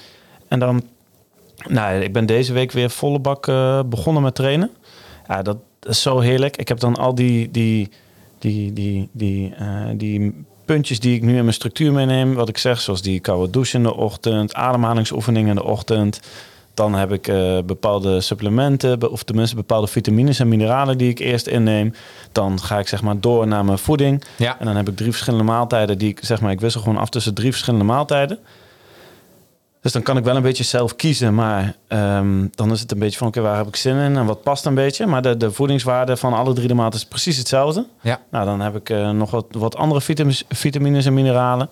En 0.47 0.59
dan, 0.59 0.83
nou, 1.67 2.01
ik 2.01 2.13
ben 2.13 2.25
deze 2.25 2.53
week 2.53 2.71
weer 2.71 2.89
volle 2.89 3.19
bak 3.19 3.47
eh, 3.47 3.79
begonnen 3.85 4.23
met 4.23 4.35
trainen. 4.35 4.69
Ja, 5.27 5.41
dat 5.41 5.57
is 5.81 6.01
zo 6.01 6.19
heerlijk. 6.19 6.57
Ik 6.57 6.67
heb 6.67 6.79
dan 6.79 6.95
al 6.95 7.15
die, 7.15 7.51
die, 7.51 7.89
die, 8.39 8.73
die, 8.73 9.09
die, 9.11 9.53
eh, 9.55 9.67
die 9.93 10.45
puntjes 10.65 10.99
die 10.99 11.15
ik 11.15 11.21
nu 11.21 11.35
in 11.35 11.43
mijn 11.43 11.53
structuur 11.53 11.91
meeneem. 11.91 12.33
Wat 12.33 12.49
ik 12.49 12.57
zeg, 12.57 12.81
zoals 12.81 13.01
die 13.01 13.19
koude 13.19 13.49
douche 13.49 13.77
in 13.77 13.83
de 13.83 13.95
ochtend, 13.95 14.53
ademhalingsoefeningen 14.53 15.49
in 15.49 15.55
de 15.55 15.63
ochtend. 15.63 16.19
Dan 16.79 16.93
heb 16.93 17.11
ik 17.11 17.27
eh, 17.27 17.57
bepaalde 17.65 18.21
supplementen, 18.21 18.99
be- 18.99 19.09
of 19.09 19.23
tenminste 19.23 19.55
bepaalde 19.55 19.87
vitamines 19.87 20.39
en 20.39 20.47
mineralen 20.47 20.97
die 20.97 21.09
ik 21.09 21.19
eerst 21.19 21.47
inneem. 21.47 21.93
Dan 22.31 22.59
ga 22.59 22.79
ik 22.79 22.87
zeg 22.87 23.01
maar 23.01 23.19
door 23.19 23.47
naar 23.47 23.65
mijn 23.65 23.77
voeding. 23.77 24.23
Ja. 24.35 24.59
En 24.59 24.65
dan 24.65 24.75
heb 24.75 24.89
ik 24.89 24.95
drie 24.95 25.11
verschillende 25.11 25.45
maaltijden 25.45 25.97
die 25.97 26.09
ik 26.09 26.19
zeg 26.21 26.41
maar, 26.41 26.51
ik 26.51 26.59
wissel 26.59 26.81
gewoon 26.81 26.97
af 26.97 27.09
tussen 27.09 27.33
drie 27.33 27.51
verschillende 27.51 27.85
maaltijden. 27.85 28.39
Dus 29.81 29.91
dan 29.91 30.01
kan 30.01 30.17
ik 30.17 30.23
wel 30.23 30.35
een 30.35 30.41
beetje 30.41 30.63
zelf 30.63 30.95
kiezen, 30.95 31.35
maar 31.35 31.75
ehm, 31.87 32.45
dan 32.51 32.71
is 32.71 32.79
het 32.79 32.91
een 32.91 32.99
beetje 32.99 33.17
van 33.17 33.27
oké, 33.27 33.41
waar 33.41 33.57
heb 33.57 33.67
ik 33.67 33.75
zin 33.75 33.95
in 33.95 34.17
en 34.17 34.25
wat 34.25 34.43
past 34.43 34.65
een 34.65 34.73
beetje. 34.75 35.05
Maar 35.05 35.21
de, 35.21 35.37
de 35.37 35.51
voedingswaarde 35.51 36.17
van 36.17 36.33
alle 36.33 36.53
drie 36.53 36.67
de 36.67 36.73
maaltijden 36.73 36.99
is 37.01 37.13
precies 37.13 37.37
hetzelfde. 37.37 37.85
Ja. 38.01 38.19
Nou, 38.31 38.45
dan 38.45 38.59
heb 38.61 38.75
ik 38.75 38.89
eh, 38.89 39.09
nog 39.09 39.31
wat, 39.31 39.45
wat 39.51 39.75
andere 39.75 40.01
vitamines, 40.01 40.43
vitamines 40.49 41.05
en 41.05 41.13
mineralen. 41.13 41.69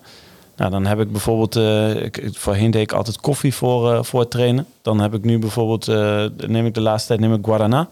Nou, 0.57 0.71
dan 0.71 0.85
heb 0.85 0.99
ik 0.99 1.11
bijvoorbeeld, 1.11 1.55
eh, 1.55 2.03
ik, 2.03 2.29
voorheen 2.31 2.71
deed 2.71 2.81
ik 2.81 2.91
altijd 2.91 3.21
koffie 3.21 3.53
voor, 3.53 3.93
eh, 3.93 4.03
voor 4.03 4.19
het 4.19 4.31
trainen. 4.31 4.65
Dan 4.81 4.99
heb 4.99 5.13
ik 5.13 5.23
nu 5.23 5.39
bijvoorbeeld, 5.39 5.87
eh, 5.87 6.25
neem 6.47 6.65
ik 6.65 6.73
de 6.73 6.81
laatste 6.81 7.07
tijd 7.07 7.19
neem 7.19 7.33
ik 7.33 7.45
guarana. 7.45 7.89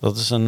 Dat, 0.00 0.16
is 0.16 0.30
een, 0.30 0.46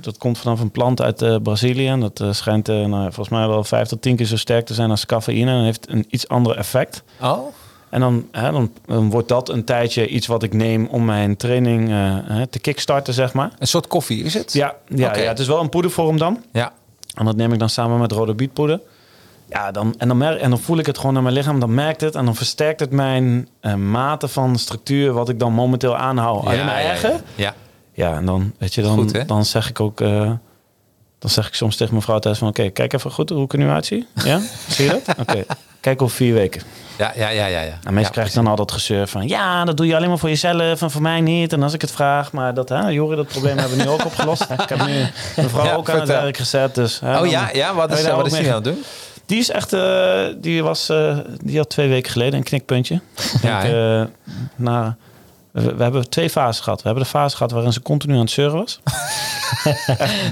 dat 0.00 0.18
komt 0.18 0.38
vanaf 0.38 0.60
een 0.60 0.70
plant 0.70 1.00
uit 1.00 1.42
Brazilië. 1.42 1.88
En 1.88 2.00
dat 2.00 2.24
schijnt 2.30 2.66
nou, 2.66 3.02
volgens 3.02 3.28
mij 3.28 3.48
wel 3.48 3.64
vijf 3.64 3.88
tot 3.88 4.02
tien 4.02 4.16
keer 4.16 4.26
zo 4.26 4.36
sterk 4.36 4.66
te 4.66 4.74
zijn 4.74 4.90
als 4.90 5.06
cafeïne. 5.06 5.50
En 5.50 5.64
heeft 5.64 5.90
een 5.90 6.06
iets 6.10 6.28
ander 6.28 6.56
effect. 6.56 7.02
Oh. 7.20 7.46
En 7.88 8.00
dan, 8.00 8.28
hè, 8.32 8.50
dan, 8.50 8.72
dan 8.86 9.10
wordt 9.10 9.28
dat 9.28 9.48
een 9.48 9.64
tijdje 9.64 10.08
iets 10.08 10.26
wat 10.26 10.42
ik 10.42 10.52
neem 10.52 10.86
om 10.86 11.04
mijn 11.04 11.36
training 11.36 11.88
hè, 12.24 12.46
te 12.46 12.58
kickstarten, 12.58 13.14
zeg 13.14 13.32
maar. 13.32 13.52
Een 13.58 13.66
soort 13.66 13.86
koffie 13.86 14.24
is 14.24 14.34
het? 14.34 14.52
Ja, 14.52 14.74
ja, 14.88 15.16
ja, 15.16 15.28
het 15.28 15.38
is 15.38 15.46
wel 15.46 15.60
een 15.60 15.68
poedervorm 15.68 16.18
dan. 16.18 16.42
Ja. 16.52 16.72
En 17.14 17.24
dat 17.24 17.36
neem 17.36 17.52
ik 17.52 17.58
dan 17.58 17.68
samen 17.68 17.98
met 17.98 18.12
rode 18.12 18.34
bietpoeder. 18.34 18.80
Ja, 19.52 19.70
dan, 19.70 19.94
en, 19.98 20.08
dan 20.08 20.16
merk, 20.16 20.40
en 20.40 20.50
dan 20.50 20.58
voel 20.58 20.78
ik 20.78 20.86
het 20.86 20.98
gewoon 20.98 21.16
aan 21.16 21.22
mijn 21.22 21.34
lichaam. 21.34 21.60
Dan 21.60 21.74
merkt 21.74 22.00
het 22.00 22.14
en 22.14 22.24
dan 22.24 22.34
versterkt 22.34 22.80
het 22.80 22.90
mijn 22.90 23.48
eh, 23.60 23.74
mate 23.74 24.28
van 24.28 24.58
structuur... 24.58 25.12
wat 25.12 25.28
ik 25.28 25.38
dan 25.38 25.52
momenteel 25.52 25.96
aanhoud. 25.96 26.44
Alleen 26.46 26.64
maar 26.64 26.80
erger. 26.80 27.10
Ja, 27.10 27.18
ja. 27.34 27.54
Ja, 27.94 28.16
en 28.16 28.26
dan, 28.26 28.52
weet 28.58 28.74
je, 28.74 28.82
dan, 28.82 28.94
Goed, 28.98 29.28
dan 29.28 29.44
zeg 29.44 29.68
ik 29.68 29.80
ook... 29.80 30.00
eh, 30.00 30.30
dan 31.18 31.30
zeg 31.30 31.46
ik 31.46 31.54
soms 31.54 31.76
tegen 31.76 31.92
mijn 31.92 32.04
vrouw 32.04 32.18
thuis 32.18 32.38
van... 32.38 32.48
Oké, 32.48 32.68
kijk 32.68 32.92
even 32.92 33.10
goed 33.10 33.28
hoe 33.30 33.44
ik 33.44 33.52
er 33.52 33.58
nu 33.58 33.68
uitzie. 33.68 34.06
Ja, 34.24 34.40
zie 34.68 34.84
je 34.84 34.90
dat? 35.04 35.16
Oké, 35.18 35.44
kijk 35.80 36.02
over 36.02 36.16
vier 36.16 36.34
weken. 36.34 36.62
Ja, 36.98 37.12
ja, 37.16 37.28
ja, 37.28 37.46
ja. 37.46 37.60
ja. 37.60 37.78
En 37.82 37.94
meestal 37.94 38.00
Ja, 38.02 38.08
krijg 38.08 38.28
ik 38.28 38.34
dan 38.34 38.46
al 38.46 38.56
dat 38.56 38.72
gezeur 38.72 39.06
van... 39.08 39.28
Ja, 39.28 39.64
dat 39.64 39.76
doe 39.76 39.86
je 39.86 39.96
alleen 39.96 40.08
maar 40.08 40.18
voor 40.18 40.28
jezelf 40.28 40.82
en 40.82 40.90
voor 40.90 41.02
mij 41.02 41.20
niet. 41.20 41.52
En 41.52 41.62
als 41.62 41.72
ik 41.72 41.80
het 41.80 41.90
vraag, 41.90 42.32
maar 42.32 42.54
dat... 42.54 42.68
Hè, 42.68 42.88
Jori, 42.88 43.16
dat 43.16 43.26
probleem 43.26 43.58
hebben 43.58 43.76
we 43.78 43.82
nu 43.84 43.88
ook 43.90 44.04
opgelost. 44.04 44.42
Ik 44.42 44.68
heb 44.68 44.86
nu 44.86 44.92
mijn 45.36 45.48
vrouw 45.50 45.64
Ja, 45.64 45.74
ook 45.74 45.90
aan 45.90 45.98
het 45.98 46.08
werk 46.08 46.36
gezet. 46.36 46.74
Dus, 46.74 47.00
hè, 47.00 47.20
Oh 47.20 47.26
ja, 47.26 47.48
ja 47.52 47.74
wat 47.74 47.92
is, 47.92 48.08
wat 48.08 48.26
is 48.26 48.38
aan 48.48 48.54
het 48.54 48.64
doen? 48.64 48.84
Die 49.26 49.38
is 49.38 49.50
echt... 49.50 49.72
eh, 49.72 50.24
die, 50.36 50.62
was, 50.62 50.88
eh, 50.88 51.18
die 51.42 51.58
had 51.58 51.68
twee 51.68 51.88
weken 51.88 52.10
geleden 52.12 52.34
een 52.34 52.44
knikpuntje. 52.44 53.00
Ja, 53.42 53.62
Ik, 53.62 53.72
eh, 53.72 54.02
na, 54.56 54.96
we, 55.50 55.74
we 55.74 55.82
hebben 55.82 56.08
twee 56.10 56.30
fases 56.30 56.60
gehad. 56.62 56.78
We 56.82 56.86
hebben 56.86 57.04
de 57.04 57.10
fase 57.10 57.36
gehad 57.36 57.52
waarin 57.52 57.72
ze 57.72 57.82
continu 57.82 58.14
aan 58.14 58.20
het 58.20 58.30
zeuren 58.30 58.56
was. 58.58 58.80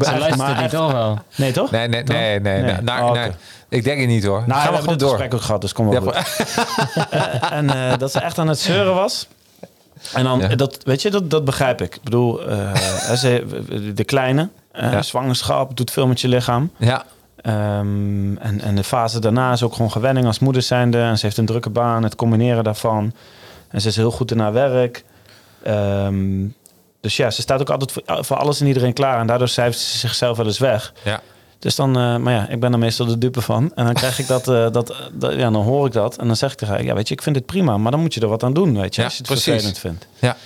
Ze 0.00 0.18
luistert 0.18 0.61
niet 0.61 0.70
toch 0.70 0.92
wel. 0.92 1.18
Nee, 1.37 1.53
toch? 1.53 1.70
Nee, 1.70 1.88
nee, 1.88 2.03
nee, 2.03 2.40
nee. 2.40 2.62
Nee. 2.62 2.72
nee. 2.72 2.81
Nou, 2.83 3.05
Oh, 3.05 3.12
nee. 3.12 3.31
Ik 3.68 3.85
denk 3.85 4.00
het 4.00 4.09
niet 4.09 4.24
hoor. 4.24 4.42
Nou, 4.46 4.53
Gaan 4.53 4.57
we 4.57 4.68
we 4.68 4.74
hebben 4.74 4.83
gewoon 4.83 4.98
door. 4.98 5.09
gesprek 5.11 5.35
ook 5.35 5.40
gehad, 5.40 5.61
dus 5.61 5.72
kom 5.72 5.88
wel 5.88 6.14
Ja, 6.14 7.50
en 7.59 7.70
eh, 7.90 7.98
dat 7.98 8.12
ze 8.12 8.20
echt 8.20 8.38
aan 8.38 8.48
het 8.48 8.59
zeuren 8.59 8.94
was. 8.94 9.29
En 10.14 10.24
dan, 10.24 10.38
Ja. 10.40 10.48
dat, 10.55 10.79
weet 10.85 11.03
je, 11.03 11.11
dat, 11.11 11.31
dat 11.31 11.44
begrijp 11.44 11.81
ik. 11.83 11.94
Ik 11.94 12.03
bedoel, 12.03 12.42
eh, 12.48 12.72
ze, 13.12 13.92
de 13.94 14.05
kleine, 14.05 14.48
eh, 14.72 14.92
Ja. 14.92 15.03
zwangerschap 15.03 15.76
doet 15.76 15.90
veel 15.90 16.07
met 16.07 16.20
je 16.20 16.29
lichaam. 16.29 16.70
Ja, 16.76 17.05
Ehm, 17.42 18.37
en, 18.37 18.61
en 18.61 18.74
de 18.74 18.85
fase 18.85 19.18
daarna 19.20 19.53
is 19.53 19.62
ook 19.62 19.72
gewoon 19.72 19.90
gewenning 19.90 20.26
als 20.26 20.38
moeder 20.38 20.62
zijnde. 20.62 20.98
En 20.98 21.18
ze 21.18 21.24
heeft 21.24 21.38
een 21.38 21.46
drukke 21.46 21.70
baan, 21.70 22.03
het 22.03 22.14
combineren 22.14 22.64
daarvan. 22.64 23.12
En 23.68 23.81
ze 23.81 23.88
is 23.88 23.96
heel 23.96 24.11
goed 24.11 24.31
in 24.31 24.38
haar 24.38 24.53
werk. 24.53 25.05
Ehm, 25.62 26.46
dus 27.00 27.16
ja, 27.16 27.31
ze 27.31 27.40
staat 27.40 27.61
ook 27.61 27.70
altijd 27.70 27.92
voor, 27.92 28.24
voor 28.24 28.37
alles 28.37 28.61
en 28.61 28.66
iedereen 28.66 28.92
klaar. 28.92 29.20
En 29.20 29.26
daardoor 29.26 29.48
cijfert 29.48 29.79
ze 29.83 29.98
zichzelf 29.98 30.37
wel 30.37 30.46
eens 30.46 30.59
weg. 30.59 30.92
ja. 31.03 31.20
Dus 31.59 31.74
dan, 31.76 31.96
eh, 31.98 32.16
maar 32.16 32.33
ja, 32.33 32.48
ik 32.48 32.61
ben 32.61 32.72
er 32.72 32.79
meestal 32.79 33.07
de 33.07 33.18
dupe 33.18 33.40
van. 33.40 33.72
En 33.74 33.85
dan 33.85 33.94
krijg 33.94 34.18
ik 34.18 34.26
dat, 34.26 34.48
eh, 34.48 34.70
dat, 34.70 34.94
dat- 35.12 35.33
ja, 35.33 35.50
dan 35.50 35.62
hoor 35.62 35.87
ik 35.87 35.92
dat. 35.92 36.16
En 36.16 36.26
dan 36.26 36.37
zeg 36.37 36.53
ik 36.53 36.59
tegen 36.59 36.74
haar, 36.74 36.85
ja, 36.85 36.94
weet 36.94 37.09
je, 37.09 37.14
ik 37.14 37.22
vind 37.22 37.35
dit 37.35 37.46
prima. 37.46 37.76
Maar 37.76 37.90
dan 37.90 38.00
moet 38.00 38.14
je 38.14 38.20
er 38.20 38.29
wat 38.29 38.42
aan 38.42 38.53
doen, 38.53 38.81
weet 38.81 38.94
je, 38.94 39.00
Ja, 39.00 39.07
als 39.07 39.16
je 39.16 39.22
het 39.22 39.33
precies. 39.33 39.44
vervelend 39.53 39.79
vindt. 39.79 40.07
Ja. 40.18 40.37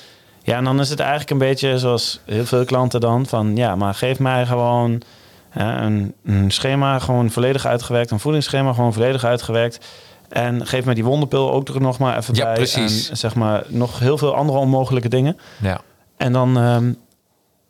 Ja, 0.42 0.56
en 0.56 0.64
dan 0.64 0.80
is 0.80 0.90
het 0.90 1.00
eigenlijk 1.00 1.30
een 1.30 1.38
beetje 1.38 1.78
zoals 1.78 2.20
heel 2.24 2.44
veel 2.44 2.64
klanten 2.64 3.00
dan. 3.00 3.26
Van 3.26 3.56
ja, 3.56 3.76
maar 3.76 3.94
geef 3.94 4.18
mij 4.18 4.46
gewoon 4.46 5.02
een, 5.54 6.14
een 6.24 6.50
schema 6.50 6.98
gewoon 6.98 7.30
volledig 7.30 7.66
uitgewerkt. 7.66 8.10
Een 8.10 8.20
voedingsschema 8.20 8.72
gewoon 8.72 8.92
volledig 8.92 9.24
uitgewerkt. 9.24 9.86
En 10.28 10.66
geef 10.66 10.84
mij 10.84 10.94
die 10.94 11.04
wonderpil 11.04 11.52
ook 11.52 11.68
er 11.68 11.80
nog 11.80 11.98
maar 11.98 12.16
even 12.18 12.34
Ja, 12.34 12.44
bij. 12.44 12.54
precies. 12.54 13.10
En 13.10 13.16
zeg 13.16 13.34
maar 13.34 13.62
nog 13.68 13.98
heel 13.98 14.18
veel 14.18 14.34
andere 14.34 14.58
onmogelijke 14.58 15.08
dingen. 15.08 15.38
ja. 15.60 15.80
En 16.16 16.32
dan, 16.32 16.56
ehm, 16.58 16.92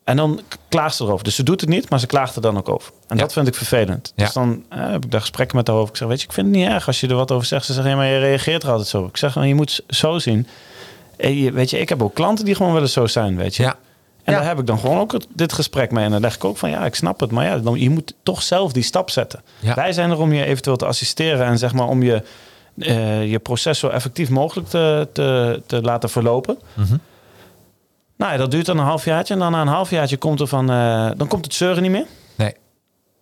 en 0.05 0.17
dan 0.17 0.41
klaagt 0.69 0.95
ze 0.97 1.05
erover. 1.05 1.25
Dus 1.25 1.35
ze 1.35 1.43
doet 1.43 1.61
het 1.61 1.71
niet, 1.71 1.91
maar 1.91 1.99
ze 2.01 2.07
klaagt 2.07 2.37
er 2.37 2.43
dan 2.43 2.57
ook 2.57 2.69
over. 2.69 2.93
En 3.09 3.17
Ja. 3.17 3.23
dat 3.23 3.33
vind 3.33 3.47
ik 3.47 3.55
vervelend. 3.55 4.13
Ja. 4.17 4.25
Dus 4.25 4.35
dan 4.35 4.65
eh, 4.69 4.91
heb 4.91 5.05
ik 5.05 5.11
daar 5.11 5.21
gesprekken 5.21 5.57
met 5.57 5.67
haar 5.67 5.77
over. 5.77 5.89
Ik 5.91 5.97
zeg, 5.97 6.09
weet 6.09 6.21
je, 6.21 6.27
ik 6.27 6.33
vind 6.33 6.47
het 6.47 6.57
niet 6.57 6.69
erg 6.69 6.87
als 6.87 7.01
je 7.01 7.09
er 7.09 7.15
wat 7.15 7.31
over 7.33 7.47
zegt. 7.47 7.65
Ze 7.65 7.73
zegt, 7.73 7.87
ja, 7.89 7.97
maar 7.97 8.07
je 8.07 8.19
reageert 8.19 8.63
er 8.63 8.69
altijd 8.71 8.89
zo. 8.89 9.05
Ik 9.07 9.17
zeg, 9.17 9.35
nou, 9.35 9.47
je 9.47 9.55
moet 9.55 9.83
zo 9.89 10.19
zien. 10.19 10.47
Eh, 11.17 11.43
je- 11.43 11.53
Weet 11.53 11.71
je, 11.71 11.79
ik 11.79 11.89
heb 11.89 12.03
ook 12.03 12.15
klanten 12.15 12.45
die 12.45 12.55
gewoon 12.55 12.73
willen 12.73 12.89
zo 12.89 13.07
zijn, 13.07 13.37
weet 13.37 13.57
je. 13.57 13.63
Ja. 13.63 13.77
En 14.25 14.33
Ja. 14.33 14.39
daar 14.39 14.49
heb 14.49 14.59
ik 14.59 14.67
dan 14.67 14.79
gewoon 14.79 14.99
ook 14.99 15.13
het- 15.13 15.27
dit 15.33 15.53
gesprek 15.53 15.91
mee. 15.91 16.05
En 16.05 16.11
dan 16.11 16.21
leg 16.21 16.35
ik 16.35 16.45
ook 16.45 16.57
van, 16.57 16.71
ja, 16.71 16.85
ik 16.85 16.95
snap 16.95 17.21
het. 17.21 17.31
Maar 17.31 17.45
ja, 17.45 17.59
dan, 17.59 17.81
je 17.81 17.91
moet 17.91 18.15
toch 18.23 18.43
zelf 18.43 18.73
die 18.73 18.83
stap 18.83 19.11
zetten. 19.11 19.43
Ja. 19.61 19.75
Wij 19.75 19.93
zijn 19.93 20.11
er 20.11 20.19
om 20.19 20.33
je 20.33 20.45
eventueel 20.45 20.77
te 20.77 20.87
assisteren. 20.87 21.47
En 21.47 21.59
zeg 21.59 21.73
maar 21.73 21.89
om 21.89 22.03
je, 22.03 22.23
eh, 22.79 23.31
je 23.31 23.39
proces 23.39 23.79
zo 23.79 23.89
effectief 23.89 24.31
mogelijk 24.31 24.69
te, 24.69 25.09
te, 25.13 25.63
te 25.67 25.81
laten 25.83 26.11
verlopen. 26.11 26.59
Mhm. 26.75 26.97
Nou 28.17 28.33
ja, 28.33 28.39
dat 28.39 28.51
duurt 28.51 28.67
dan 28.67 28.79
een 28.79 28.85
halfjaartje. 28.85 29.35
En 29.35 29.41
dan 29.41 29.53
na 29.53 29.61
een 29.61 29.67
halfjaartje 29.67 30.17
komt 30.17 30.41
er 30.41 30.47
van, 30.47 30.71
eh, 30.71 31.11
dan 31.17 31.29
komt 31.29 31.45
het 31.45 31.55
zeuren 31.55 31.83
niet 31.83 31.91
meer. 31.91 32.07
Nee. 32.35 32.55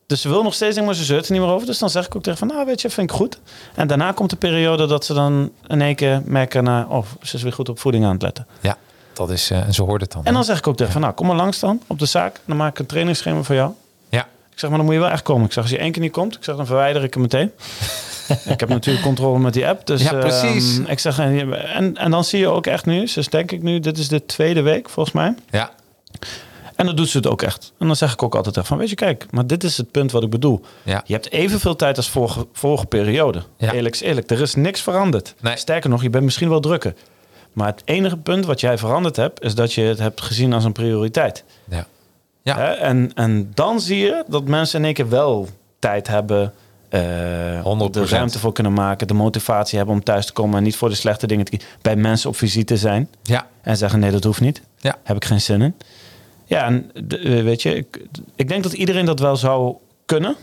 Dus 0.06 0.20
ze 0.20 0.28
wil 0.28 0.42
nog 0.42 0.54
steeds 0.54 0.80
maar 0.80 0.94
ze 0.94 1.04
zeurt 1.04 1.26
er 1.26 1.32
niet 1.32 1.40
meer 1.40 1.50
over. 1.50 1.66
Dus 1.66 1.78
dan 1.78 1.90
zeg 1.90 2.06
ik 2.06 2.16
ook 2.16 2.22
tegen 2.22 2.38
van, 2.38 2.48
nou 2.48 2.66
weet 2.66 2.80
je, 2.80 2.90
vind 2.90 3.10
ik 3.10 3.16
goed. 3.16 3.40
En 3.74 3.86
daarna 3.86 4.12
komt 4.12 4.30
de 4.30 4.36
periode 4.36 4.86
dat 4.86 5.04
ze 5.04 5.14
dan 5.14 5.50
in 5.66 5.80
één 5.82 5.94
keer 5.94 6.22
merken 6.24 6.64
naar, 6.64 6.88
oh, 6.88 7.04
ze 7.22 7.36
is 7.36 7.42
weer 7.42 7.52
goed 7.52 7.68
op 7.68 7.78
voeding 7.78 8.04
aan 8.04 8.12
het 8.12 8.22
letten. 8.22 8.46
Ja, 8.60 8.76
dat 9.12 9.30
is, 9.30 9.50
eh, 9.50 9.58
en 9.66 9.74
zo 9.74 9.86
hoort 9.86 10.00
het 10.00 10.12
dan. 10.12 10.24
En 10.24 10.32
dan 10.34 10.44
zeg 10.44 10.58
ik 10.58 10.66
ook 10.66 10.76
tegen 10.76 10.92
van, 10.92 11.00
nou 11.00 11.14
kom 11.14 11.26
maar 11.26 11.36
langs 11.36 11.58
dan 11.58 11.82
op 11.86 11.98
de 11.98 12.06
zaak. 12.06 12.40
Dan 12.44 12.56
maak 12.56 12.70
ik 12.70 12.78
een 12.78 12.86
trainingsschema 12.86 13.42
voor 13.42 13.54
jou. 13.54 13.70
Ja, 14.08 14.20
Ik 14.52 14.58
zeg, 14.58 14.68
maar 14.68 14.78
dan 14.78 14.86
moet 14.86 14.94
je 14.94 15.00
wel 15.00 15.10
echt 15.10 15.22
komen. 15.22 15.44
Ik 15.44 15.52
zeg, 15.52 15.62
als 15.62 15.72
je 15.72 15.78
één 15.78 15.92
keer 15.92 16.02
niet 16.02 16.12
komt, 16.12 16.36
ik 16.36 16.44
zeg, 16.44 16.56
dan 16.56 16.66
verwijder 16.66 17.02
ik 17.02 17.12
hem 17.14 17.22
meteen. 17.22 17.50
ik 18.44 18.60
heb 18.60 18.68
natuurlijk 18.68 19.04
controle 19.04 19.38
met 19.38 19.52
die 19.52 19.66
app. 19.68 19.86
Dus, 19.86 20.02
Ja, 20.02 20.14
precies. 20.14 20.78
ehm, 20.78 20.90
ik 20.90 20.98
zeg, 20.98 21.18
en, 21.18 21.64
en, 21.74 21.96
en 21.96 22.10
dan 22.10 22.24
zie 22.24 22.38
je 22.38 22.48
ook 22.48 22.66
echt 22.66 22.86
nu, 22.86 23.08
dus 23.14 23.28
denk 23.28 23.52
ik 23.52 23.62
nu, 23.62 23.80
dit 23.80 23.98
is 23.98 24.08
de 24.08 24.26
tweede 24.26 24.62
week 24.62 24.88
volgens 24.88 25.14
mij. 25.14 25.34
ja, 25.50 25.70
En 26.76 26.86
dan 26.86 26.96
doet 26.96 27.08
ze 27.08 27.16
het 27.16 27.26
ook 27.26 27.42
echt. 27.42 27.72
En 27.78 27.86
dan 27.86 27.96
zeg 27.96 28.12
ik 28.12 28.22
ook 28.22 28.34
altijd 28.34 28.56
echt 28.56 28.66
van, 28.66 28.78
weet 28.78 28.88
je, 28.88 28.94
kijk, 28.94 29.26
maar 29.30 29.46
dit 29.46 29.64
is 29.64 29.76
het 29.76 29.90
punt 29.90 30.10
wat 30.12 30.22
ik 30.22 30.30
bedoel. 30.30 30.60
ja. 30.82 31.02
Je 31.06 31.12
hebt 31.12 31.30
evenveel 31.30 31.76
tijd 31.76 31.96
als 31.96 32.10
vorige, 32.10 32.46
vorige 32.52 32.86
periode. 32.86 33.42
Ja. 33.56 33.72
Eerlijk 33.72 33.94
is 33.94 34.00
eerlijk, 34.00 34.30
er 34.30 34.40
is 34.40 34.54
niks 34.54 34.80
veranderd. 34.80 35.34
Nee. 35.40 35.56
Sterker 35.56 35.90
nog, 35.90 36.02
je 36.02 36.10
bent 36.10 36.24
misschien 36.24 36.48
wel 36.48 36.60
drukker. 36.60 36.94
Maar 37.52 37.66
het 37.66 37.82
enige 37.84 38.16
punt 38.16 38.44
wat 38.46 38.60
jij 38.60 38.78
veranderd 38.78 39.16
hebt, 39.16 39.42
is 39.42 39.54
dat 39.54 39.72
je 39.72 39.82
het 39.82 39.98
hebt 39.98 40.20
gezien 40.20 40.52
als 40.52 40.64
een 40.64 40.72
prioriteit. 40.72 41.44
ja. 41.68 41.86
Ja. 42.44 42.56
Hè? 42.56 42.64
En, 42.72 43.10
en 43.14 43.50
dan 43.54 43.80
zie 43.80 43.98
je 43.98 44.24
dat 44.28 44.44
mensen 44.44 44.78
in 44.78 44.84
één 44.84 44.94
keer 44.94 45.08
wel 45.08 45.48
tijd 45.78 46.06
hebben. 46.06 46.52
eh 46.88 47.00
100%. 47.00 47.90
de 47.90 48.06
ruimte 48.06 48.38
voor 48.38 48.52
kunnen 48.52 48.72
maken, 48.72 49.06
de 49.06 49.14
motivatie 49.14 49.76
hebben 49.76 49.94
om 49.96 50.02
thuis 50.02 50.26
te 50.26 50.32
komen 50.32 50.56
en 50.56 50.62
niet 50.62 50.76
voor 50.76 50.88
de 50.88 50.94
slechte 50.94 51.26
dingen 51.26 51.44
te 51.44 51.50
kiezen. 51.50 51.68
Bij 51.82 51.96
mensen 51.96 52.28
op 52.28 52.36
visite 52.36 52.76
zijn 52.76 53.08
Ja, 53.22 53.46
en 53.60 53.76
zeggen: 53.76 54.00
nee, 54.00 54.10
dat 54.10 54.24
hoeft 54.24 54.40
niet. 54.40 54.62
Ja. 54.78 54.96
Heb 55.02 55.16
ik 55.16 55.24
geen 55.24 55.40
zin 55.40 55.62
in. 55.62 55.74
Ja, 56.44 56.64
en 56.64 56.90
de- 57.04 57.18
eh, 57.18 57.42
weet 57.42 57.62
je, 57.62 57.74
ik, 57.74 58.00
ik 58.34 58.48
denk 58.48 58.62
dat 58.62 58.72
iedereen 58.72 59.04
dat 59.04 59.18
wel 59.20 59.36
zou 59.36 59.74
kunnen. 60.06 60.36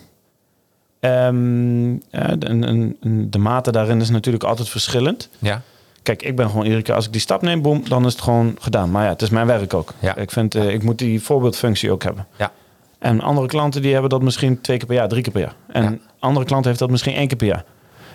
Ehm, 0.99 1.91
ja, 1.93 2.35
de, 2.37 2.45
en- 2.45 2.63
en- 2.63 2.97
en 3.01 3.29
de 3.29 3.37
mate 3.37 3.71
daarin 3.71 4.01
is 4.01 4.09
natuurlijk 4.09 4.43
altijd 4.43 4.69
verschillend. 4.69 5.29
Ja. 5.39 5.61
Kijk, 6.03 6.23
ik 6.23 6.35
ben 6.35 6.49
gewoon 6.49 6.63
iedere 6.63 6.81
keer 6.81 6.95
als 6.95 7.05
ik 7.05 7.11
die 7.11 7.21
stap 7.21 7.41
neem, 7.41 7.61
boem, 7.61 7.89
dan 7.89 8.05
is 8.05 8.11
het 8.11 8.21
gewoon 8.21 8.57
gedaan. 8.59 8.91
Maar 8.91 9.03
ja, 9.03 9.09
het 9.09 9.21
is 9.21 9.29
mijn 9.29 9.47
werk 9.47 9.73
ook. 9.73 9.93
Ja. 9.99 10.15
Ik 10.15 10.31
vind, 10.31 10.55
eh, 10.55 10.73
ik 10.73 10.83
moet 10.83 10.97
die 10.97 11.21
voorbeeldfunctie 11.21 11.91
ook 11.91 12.03
hebben. 12.03 12.27
Ja. 12.37 12.51
En 12.99 13.21
andere 13.21 13.47
klanten 13.47 13.81
die 13.81 13.91
hebben 13.91 14.09
dat 14.09 14.21
misschien 14.21 14.61
twee 14.61 14.77
keer 14.77 14.87
per 14.87 14.95
jaar, 14.95 15.07
drie 15.07 15.21
keer 15.23 15.31
per 15.31 15.41
jaar. 15.41 15.55
En 15.67 15.83
Ja. 15.83 15.97
andere 16.19 16.45
klant 16.45 16.65
heeft 16.65 16.79
dat 16.79 16.89
misschien 16.89 17.13
één 17.13 17.27
keer 17.27 17.37
per 17.37 17.47
jaar. 17.47 17.63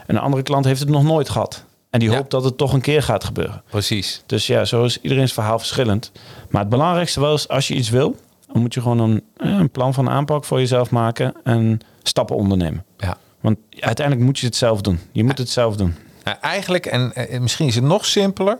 En 0.06 0.14
een 0.16 0.22
andere 0.22 0.42
klant 0.42 0.64
heeft 0.64 0.80
het 0.80 0.88
nog 0.88 1.02
nooit 1.02 1.28
gehad. 1.28 1.64
En 1.90 2.00
die 2.00 2.14
hoopt 2.14 2.30
dat 2.30 2.44
het 2.44 2.56
toch 2.56 2.72
een 2.72 2.80
keer 2.80 3.02
gaat 3.02 3.24
gebeuren. 3.24 3.62
Precies. 3.70 4.22
Dus 4.26 4.46
ja, 4.46 4.64
zo 4.64 4.84
is 4.84 5.00
iedereen's 5.00 5.32
verhaal 5.32 5.58
verschillend. 5.58 6.12
Maar 6.50 6.60
het 6.60 6.70
belangrijkste 6.70 7.20
wel 7.20 7.34
is, 7.34 7.48
als 7.48 7.68
je 7.68 7.74
iets 7.74 7.90
wil, 7.90 8.16
dan 8.52 8.62
moet 8.62 8.74
je 8.74 8.80
gewoon 8.80 8.98
een, 8.98 9.22
eh, 9.36 9.50
een 9.50 9.70
plan 9.70 9.94
van 9.94 10.10
aanpak 10.10 10.44
voor 10.44 10.58
jezelf 10.58 10.90
maken 10.90 11.34
en 11.44 11.80
stappen 12.02 12.36
ondernemen. 12.36 12.84
Ja. 12.96 13.16
Want 13.40 13.58
uiteindelijk 13.78 14.26
moet 14.26 14.38
je 14.38 14.46
het 14.46 14.56
zelf 14.56 14.80
doen. 14.80 14.98
Je 15.12 15.24
moet 15.24 15.38
het 15.38 15.48
zelf 15.50 15.76
doen. 15.76 15.94
Nou, 16.24 16.36
eigenlijk, 16.40 16.86
en 16.86 17.14
eh, 17.14 17.40
misschien 17.40 17.66
is 17.66 17.74
het 17.74 17.84
nog 17.84 18.06
simpeler. 18.06 18.58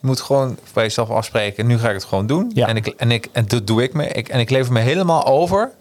Je 0.00 0.06
moet 0.06 0.20
gewoon 0.20 0.58
bij 0.72 0.82
jezelf 0.82 1.10
afspreken. 1.10 1.66
Nu 1.66 1.78
ga 1.78 1.88
ik 1.88 1.94
het 1.94 2.04
gewoon 2.04 2.26
doen. 2.26 2.50
Ja. 2.54 2.66
En, 2.68 2.76
ik, 2.76 2.86
en, 2.86 3.10
ik, 3.10 3.28
en 3.32 3.46
dat 3.46 3.66
doe 3.66 3.82
ik 3.82 3.92
me. 3.92 4.08
Ik, 4.08 4.28
en 4.28 4.40
ik 4.40 4.50
lever 4.50 4.72
me 4.72 4.80
helemaal 4.80 5.26
over 5.26 5.72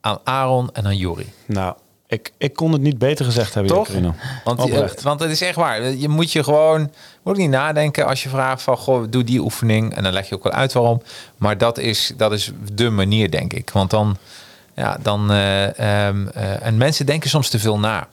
aan 0.00 0.18
Aaron 0.24 0.70
en 0.72 0.86
aan 0.86 0.96
Juri. 0.96 1.32
Nou, 1.46 1.74
ik, 2.06 2.32
ik 2.38 2.54
kon 2.54 2.72
het 2.72 2.80
niet 2.80 2.98
beter 2.98 3.24
gezegd 3.24 3.54
hebben, 3.54 3.72
Toch? 3.74 3.88
Want, 4.44 4.64
je, 4.64 4.94
want 5.02 5.20
het 5.20 5.30
is 5.30 5.40
echt 5.40 5.56
waar. 5.56 5.82
Je 5.82 6.08
moet 6.08 6.32
je 6.32 6.44
gewoon 6.44 6.90
moet 7.22 7.36
niet 7.36 7.50
nadenken 7.50 8.06
als 8.06 8.22
je 8.22 8.28
vraagt 8.28 8.62
van 8.62 8.76
goh, 8.76 9.04
doe 9.10 9.24
die 9.24 9.40
oefening. 9.40 9.94
En 9.94 10.02
dan 10.02 10.12
leg 10.12 10.28
je 10.28 10.34
ook 10.34 10.42
wel 10.42 10.52
uit 10.52 10.72
waarom. 10.72 11.02
Maar 11.36 11.58
dat 11.58 11.78
is, 11.78 12.12
dat 12.16 12.32
is 12.32 12.52
de 12.72 12.90
manier, 12.90 13.30
denk 13.30 13.52
ik. 13.52 13.70
Want 13.70 13.90
dan, 13.90 14.16
ja, 14.74 14.98
dan 15.02 15.30
eh, 15.30 15.78
ehm, 15.78 16.28
eh, 16.28 16.66
en 16.66 16.76
mensen 16.76 17.06
denken 17.06 17.30
soms 17.30 17.48
te 17.48 17.58
veel 17.58 17.78
na. 17.78 18.08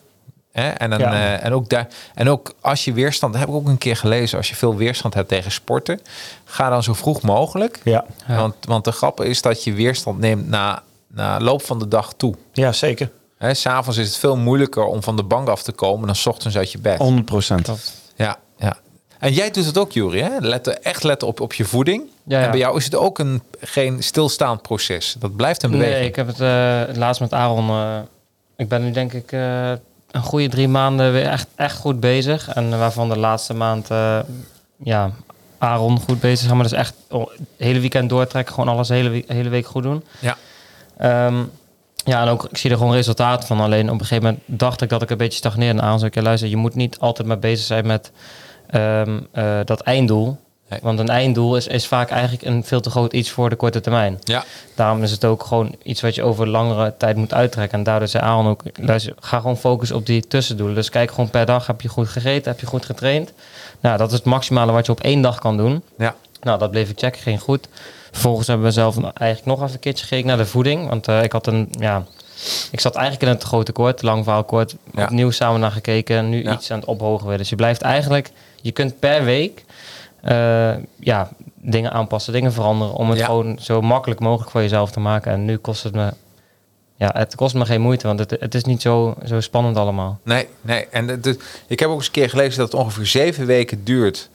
Hè? 0.61 0.69
En, 0.69 0.89
dan, 0.89 0.99
Ja. 0.99 1.13
eh, 1.13 1.45
en, 1.45 1.53
ook 1.53 1.69
daar, 1.69 1.87
en 2.15 2.29
ook 2.29 2.53
als 2.61 2.85
je 2.85 2.93
weerstand, 2.93 3.31
dat 3.33 3.41
heb 3.41 3.49
ik 3.51 3.55
ook 3.55 3.67
een 3.67 3.77
keer 3.77 3.95
gelezen, 3.95 4.37
als 4.37 4.49
je 4.49 4.55
veel 4.55 4.75
weerstand 4.75 5.13
hebt 5.13 5.27
tegen 5.29 5.51
sporten, 5.51 5.99
ga 6.45 6.69
dan 6.69 6.83
zo 6.83 6.93
vroeg 6.93 7.21
mogelijk. 7.21 7.79
Ja. 7.83 8.05
Want, 8.27 8.55
want 8.61 8.83
de 8.85 8.91
grap 8.91 9.21
is 9.23 9.41
dat 9.41 9.63
je 9.63 9.73
weerstand 9.73 10.19
neemt 10.19 10.47
na, 10.47 10.83
na 11.07 11.39
loop 11.39 11.61
van 11.61 11.79
de 11.79 11.87
dag 11.87 12.13
toe. 12.13 12.35
ja, 12.53 12.71
zeker. 12.71 13.11
Hè, 13.37 13.53
S'avonds 13.53 13.97
is 13.99 14.07
het 14.07 14.17
veel 14.17 14.37
moeilijker 14.37 14.83
om 14.85 15.03
van 15.03 15.15
de 15.15 15.23
bank 15.23 15.47
af 15.47 15.63
te 15.63 15.71
komen 15.71 16.05
dan 16.05 16.15
's 16.15 16.25
ochtends 16.25 16.57
uit 16.57 16.71
je 16.71 16.77
bed. 16.79 16.97
100 16.97 17.25
procent. 17.25 17.71
Ja, 18.15 18.37
ja. 18.57 18.77
En 19.19 19.33
jij 19.33 19.51
doet 19.51 19.65
het 19.65 19.77
ook, 19.77 19.91
Jury, 19.91 20.19
hè? 20.21 20.29
Letten, 20.39 20.83
echt 20.83 21.03
letten 21.03 21.27
op, 21.27 21.39
op 21.41 21.53
je 21.53 21.65
voeding. 21.65 22.03
Ja, 22.23 22.41
En 22.43 22.49
bij 22.49 22.59
jou 22.59 22.77
is 22.77 22.83
het 22.85 22.95
ook 22.95 23.19
een, 23.19 23.41
geen 23.59 24.03
stilstaand 24.03 24.61
proces. 24.61 25.15
Dat 25.19 25.35
blijft 25.35 25.63
een 25.63 25.71
beweging. 25.71 25.97
Nee, 25.99 26.07
ik 26.07 26.15
heb 26.15 26.27
het 26.27 26.39
eh, 26.39 26.95
laatst 26.97 27.21
met 27.21 27.33
Aaron. 27.33 27.69
eh, 27.69 27.97
ik 28.57 28.67
ben 28.67 28.83
nu 28.83 28.91
denk 28.91 29.13
ik 29.13 29.31
eh, 29.31 29.71
een 30.17 30.23
goede 30.23 30.47
drie 30.47 30.67
maanden 30.67 31.11
weer 31.11 31.25
echt, 31.25 31.47
echt 31.55 31.77
goed 31.77 31.99
bezig. 31.99 32.49
En 32.49 32.79
waarvan 32.79 33.09
de 33.09 33.17
laatste 33.17 33.53
maand, 33.53 33.89
eh, 33.89 34.19
ja, 34.83 35.11
Aaron 35.57 35.99
goed 35.99 36.19
bezig. 36.19 36.47
is. 36.47 36.53
Maar 36.53 36.63
dus 36.63 36.71
echt 36.71 36.93
oh, 37.09 37.29
het 37.29 37.39
hele 37.57 37.79
weekend 37.79 38.09
doortrekken. 38.09 38.53
Gewoon 38.53 38.69
alles 38.73 38.87
de 38.87 38.93
hele, 38.93 39.23
hele 39.27 39.49
week 39.49 39.65
goed 39.65 39.83
doen. 39.83 40.03
Ja. 40.19 40.37
Ehm, 40.97 41.43
ja, 41.95 42.21
en 42.21 42.27
ook, 42.27 42.43
ik 42.43 42.57
zie 42.57 42.71
er 42.71 42.77
gewoon 42.77 42.93
resultaten 42.93 43.47
van. 43.47 43.59
Alleen 43.59 43.85
op 43.85 43.99
een 43.99 44.05
gegeven 44.05 44.23
moment 44.23 44.43
dacht 44.45 44.81
ik 44.81 44.89
dat 44.89 45.01
ik 45.01 45.09
een 45.09 45.17
beetje 45.17 45.37
stagneerde. 45.37 45.81
aan. 45.81 45.99
Zo, 45.99 46.05
ik 46.05 46.21
luister, 46.21 46.49
je 46.49 46.57
moet 46.57 46.75
niet 46.75 46.99
altijd 46.99 47.27
maar 47.27 47.39
bezig 47.39 47.65
zijn 47.65 47.85
met 47.85 48.11
ehm, 48.69 49.19
eh, 49.31 49.59
dat 49.65 49.81
einddoel. 49.81 50.37
Want 50.81 50.99
een 50.99 51.09
einddoel 51.09 51.55
is, 51.55 51.67
is 51.67 51.87
vaak 51.87 52.09
eigenlijk 52.09 52.45
een 52.45 52.63
veel 52.63 52.79
te 52.81 52.89
groot 52.89 53.13
iets 53.13 53.29
voor 53.29 53.49
de 53.49 53.55
korte 53.55 53.79
termijn. 53.81 54.19
Ja, 54.23 54.43
Daarom 54.75 55.03
is 55.03 55.11
het 55.11 55.25
ook 55.25 55.43
gewoon 55.43 55.75
iets 55.83 56.01
wat 56.01 56.15
je 56.15 56.23
over 56.23 56.47
langere 56.47 56.93
tijd 56.97 57.15
moet 57.15 57.33
uittrekken. 57.33 57.77
En 57.77 57.83
daardoor 57.83 58.07
zei 58.07 58.23
Aaron 58.23 58.47
ook, 58.47 58.61
luister, 58.79 59.13
ga 59.19 59.39
gewoon 59.39 59.57
focussen 59.57 59.95
op 59.97 60.05
die 60.05 60.27
tussendoelen. 60.27 60.75
Dus 60.75 60.89
kijk 60.89 61.09
gewoon 61.09 61.29
per 61.29 61.45
dag, 61.45 61.67
heb 61.67 61.81
je 61.81 61.87
goed 61.87 62.07
gegeten, 62.07 62.51
heb 62.51 62.59
je 62.59 62.65
goed 62.65 62.85
getraind? 62.85 63.33
Nou, 63.79 63.97
dat 63.97 64.07
is 64.11 64.15
het 64.15 64.23
maximale 64.25 64.71
wat 64.71 64.85
je 64.85 64.91
op 64.91 64.99
één 65.01 65.21
dag 65.21 65.39
kan 65.39 65.57
doen. 65.57 65.83
ja, 65.97 66.15
Nou, 66.41 66.59
dat 66.59 66.71
bleef 66.71 66.89
ik 66.89 66.99
checken, 66.99 67.21
ging 67.21 67.41
goed. 67.41 67.67
Vervolgens 68.11 68.47
hebben 68.47 68.65
we 68.65 68.71
zelf 68.71 68.95
eigenlijk 69.13 69.45
nog 69.45 69.61
even 69.61 69.73
een 69.73 69.79
keertje 69.79 70.05
gekeken 70.05 70.27
naar 70.27 70.37
de 70.37 70.45
voeding. 70.45 70.89
Want 70.89 71.07
eh, 71.07 71.23
ik 71.23 71.31
had 71.31 71.47
een, 71.47 71.67
ja, 71.79 72.03
ik 72.71 72.79
zat 72.79 72.95
eigenlijk 72.95 73.25
in 73.25 73.37
het 73.37 73.43
grote 73.47 73.71
kort, 73.71 74.01
lang 74.01 74.23
verhaal 74.23 74.43
kort. 74.43 74.75
Ja. 74.93 75.03
Opnieuw 75.03 75.31
samen 75.31 75.59
naar 75.59 75.71
gekeken, 75.71 76.29
nu 76.29 76.43
Ja. 76.43 76.53
iets 76.53 76.71
aan 76.71 76.79
het 76.79 76.87
ophogen 76.87 77.27
weer. 77.27 77.37
Dus 77.37 77.49
je 77.49 77.55
blijft 77.55 77.81
eigenlijk, 77.81 78.29
je 78.61 78.71
kunt 78.71 78.99
per 78.99 79.23
week 79.23 79.65
eh, 80.21 80.73
ja, 80.99 81.29
dingen 81.55 81.91
aanpassen, 81.91 82.33
dingen 82.33 82.53
veranderen. 82.53 82.93
Om 82.93 83.09
het 83.09 83.19
Ja. 83.19 83.25
gewoon 83.25 83.57
zo 83.61 83.81
makkelijk 83.81 84.19
mogelijk 84.19 84.51
voor 84.51 84.61
jezelf 84.61 84.91
te 84.91 84.99
maken. 84.99 85.31
En 85.31 85.45
nu 85.45 85.57
kost 85.57 85.83
het 85.83 85.93
me, 85.93 86.13
ja, 86.95 87.09
het 87.13 87.35
kost 87.35 87.55
me 87.55 87.65
geen 87.65 87.81
moeite, 87.81 88.07
want 88.07 88.19
het, 88.19 88.31
het 88.39 88.55
is 88.55 88.63
niet 88.63 88.81
zo, 88.81 89.15
zo 89.25 89.39
spannend 89.41 89.77
allemaal. 89.77 90.19
nee, 90.23 90.47
nee. 90.61 90.87
En 90.91 91.07
de, 91.07 91.19
de- 91.19 91.39
ik 91.67 91.79
heb 91.79 91.89
ook 91.89 91.95
eens 91.97 92.05
een 92.05 92.11
keer 92.11 92.29
gelezen 92.29 92.59
dat 92.59 92.71
het 92.71 92.81
ongeveer 92.81 93.05
zeven 93.05 93.45
weken 93.45 93.83
duurt 93.83 94.29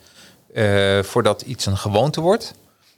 eh, 0.55 0.99
voordat 1.03 1.43
iets 1.43 1.67
een 1.67 1.77
gewoonte 1.77 2.21
wordt. 2.21 2.55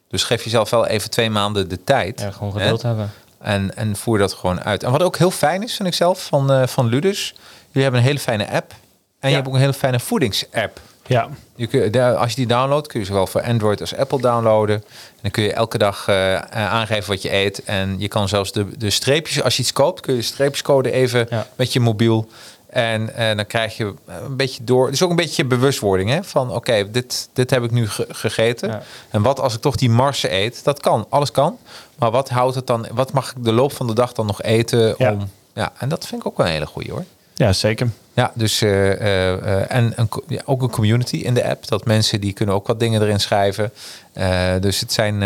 Dus 0.08 0.22
geef 0.24 0.44
jezelf 0.44 0.70
wel 0.70 0.86
even 0.86 1.10
twee 1.10 1.30
maanden 1.30 1.68
de 1.68 1.84
tijd. 1.84 2.20
Ja, 2.20 2.30
gewoon 2.30 2.52
Hè? 2.54 2.60
geduld 2.60 2.82
hebben. 2.82 3.10
En, 3.38 3.76
en 3.76 3.96
voer 3.96 4.18
dat 4.18 4.32
gewoon 4.32 4.60
uit. 4.64 4.82
En 4.82 4.90
wat 4.90 5.02
ook 5.02 5.16
heel 5.16 5.30
fijn 5.30 5.62
is, 5.62 5.74
vind 5.76 5.88
ik 5.88 5.94
zelf, 5.94 6.24
van, 6.26 6.52
eh, 6.52 6.66
van 6.66 6.86
Ludus. 6.86 7.34
Jullie 7.66 7.82
hebben 7.82 8.00
een 8.00 8.06
hele 8.06 8.18
fijne 8.18 8.50
app. 8.50 8.74
En 9.20 9.28
je 9.28 9.34
hebt 9.34 9.48
ook 9.48 9.54
een 9.54 9.60
hele 9.60 9.72
fijne 9.72 10.00
voedingsapp. 10.00 10.80
Ja, 11.06 11.28
Je 11.56 11.66
kun, 11.66 12.16
als 12.16 12.30
je 12.30 12.36
die 12.36 12.46
downloadt, 12.46 12.86
kun 12.86 13.00
je 13.00 13.06
zowel 13.06 13.26
voor 13.26 13.42
Android 13.42 13.80
als 13.80 13.96
Apple 13.96 14.20
downloaden. 14.20 14.76
En 14.76 15.18
dan 15.22 15.30
kun 15.30 15.42
je 15.42 15.52
elke 15.52 15.78
dag 15.78 16.08
eh, 16.08 16.34
eh, 16.34 16.42
aangeven 16.52 17.10
wat 17.10 17.22
je 17.22 17.32
eet. 17.34 17.64
En 17.64 17.94
je 17.98 18.08
kan 18.08 18.28
zelfs 18.28 18.52
de, 18.52 18.78
de 18.78 18.90
streepjes, 18.90 19.42
als 19.42 19.56
je 19.56 19.62
iets 19.62 19.72
koopt, 19.72 20.00
kun 20.00 20.12
je 20.14 20.18
de 20.20 20.24
streepjescode 20.26 20.90
even 20.90 21.26
Ja. 21.30 21.46
met 21.56 21.72
je 21.72 21.80
mobiel. 21.80 22.28
En, 22.70 23.14
eh, 23.16 23.36
dan 23.36 23.46
krijg 23.46 23.76
je 23.76 23.94
een 24.06 24.36
beetje 24.36 24.64
door. 24.64 24.84
Het 24.84 24.94
is 24.94 25.02
ook 25.02 25.10
een 25.10 25.16
beetje 25.16 25.44
bewustwording 25.44 26.10
hè? 26.10 26.24
van 26.24 26.50
oké, 26.54 26.90
dit, 26.90 27.28
dit 27.32 27.50
heb 27.50 27.62
ik 27.64 27.70
nu 27.70 27.88
ge- 27.88 28.06
gegeten. 28.08 28.68
Ja. 28.68 28.82
En 29.10 29.22
wat 29.22 29.40
als 29.40 29.54
ik 29.54 29.60
toch 29.60 29.76
die 29.76 29.90
marsen 29.90 30.34
eet? 30.34 30.64
Dat 30.64 30.80
kan, 30.80 31.06
alles 31.08 31.30
kan. 31.30 31.58
Maar 31.98 32.10
wat 32.10 32.28
houdt 32.28 32.54
het 32.54 32.66
dan? 32.66 32.86
Wat 32.92 33.12
mag 33.12 33.30
ik 33.30 33.44
de 33.44 33.52
loop 33.52 33.72
van 33.72 33.86
de 33.86 33.94
dag 33.94 34.12
dan 34.12 34.26
nog 34.26 34.42
eten? 34.42 34.94
Ja. 34.98 35.12
Om, 35.12 35.30
ja, 35.54 35.72
en 35.78 35.88
dat 35.88 36.06
vind 36.06 36.20
ik 36.20 36.26
ook 36.26 36.36
wel 36.36 36.46
een 36.46 36.52
hele 36.52 36.66
goeie 36.66 36.90
hoor. 36.90 37.04
Ja 37.34 37.52
zeker. 37.52 37.88
Ja, 38.14 38.32
dus 38.34 38.62
eh, 38.62 38.92
eh, 38.92 39.70
en 39.70 39.92
een, 39.96 40.08
ja, 40.26 40.42
ook 40.44 40.62
een 40.62 40.70
community 40.70 41.16
in 41.16 41.34
de 41.34 41.48
app. 41.48 41.68
Dat 41.68 41.84
mensen 41.84 42.20
die 42.20 42.32
kunnen 42.32 42.54
ook 42.54 42.66
wat 42.66 42.80
dingen 42.80 43.02
erin 43.02 43.20
schrijven. 43.20 43.72
Eh, 44.12 44.52
dus 44.60 44.80
het 44.80 44.92
zijn 44.92 45.20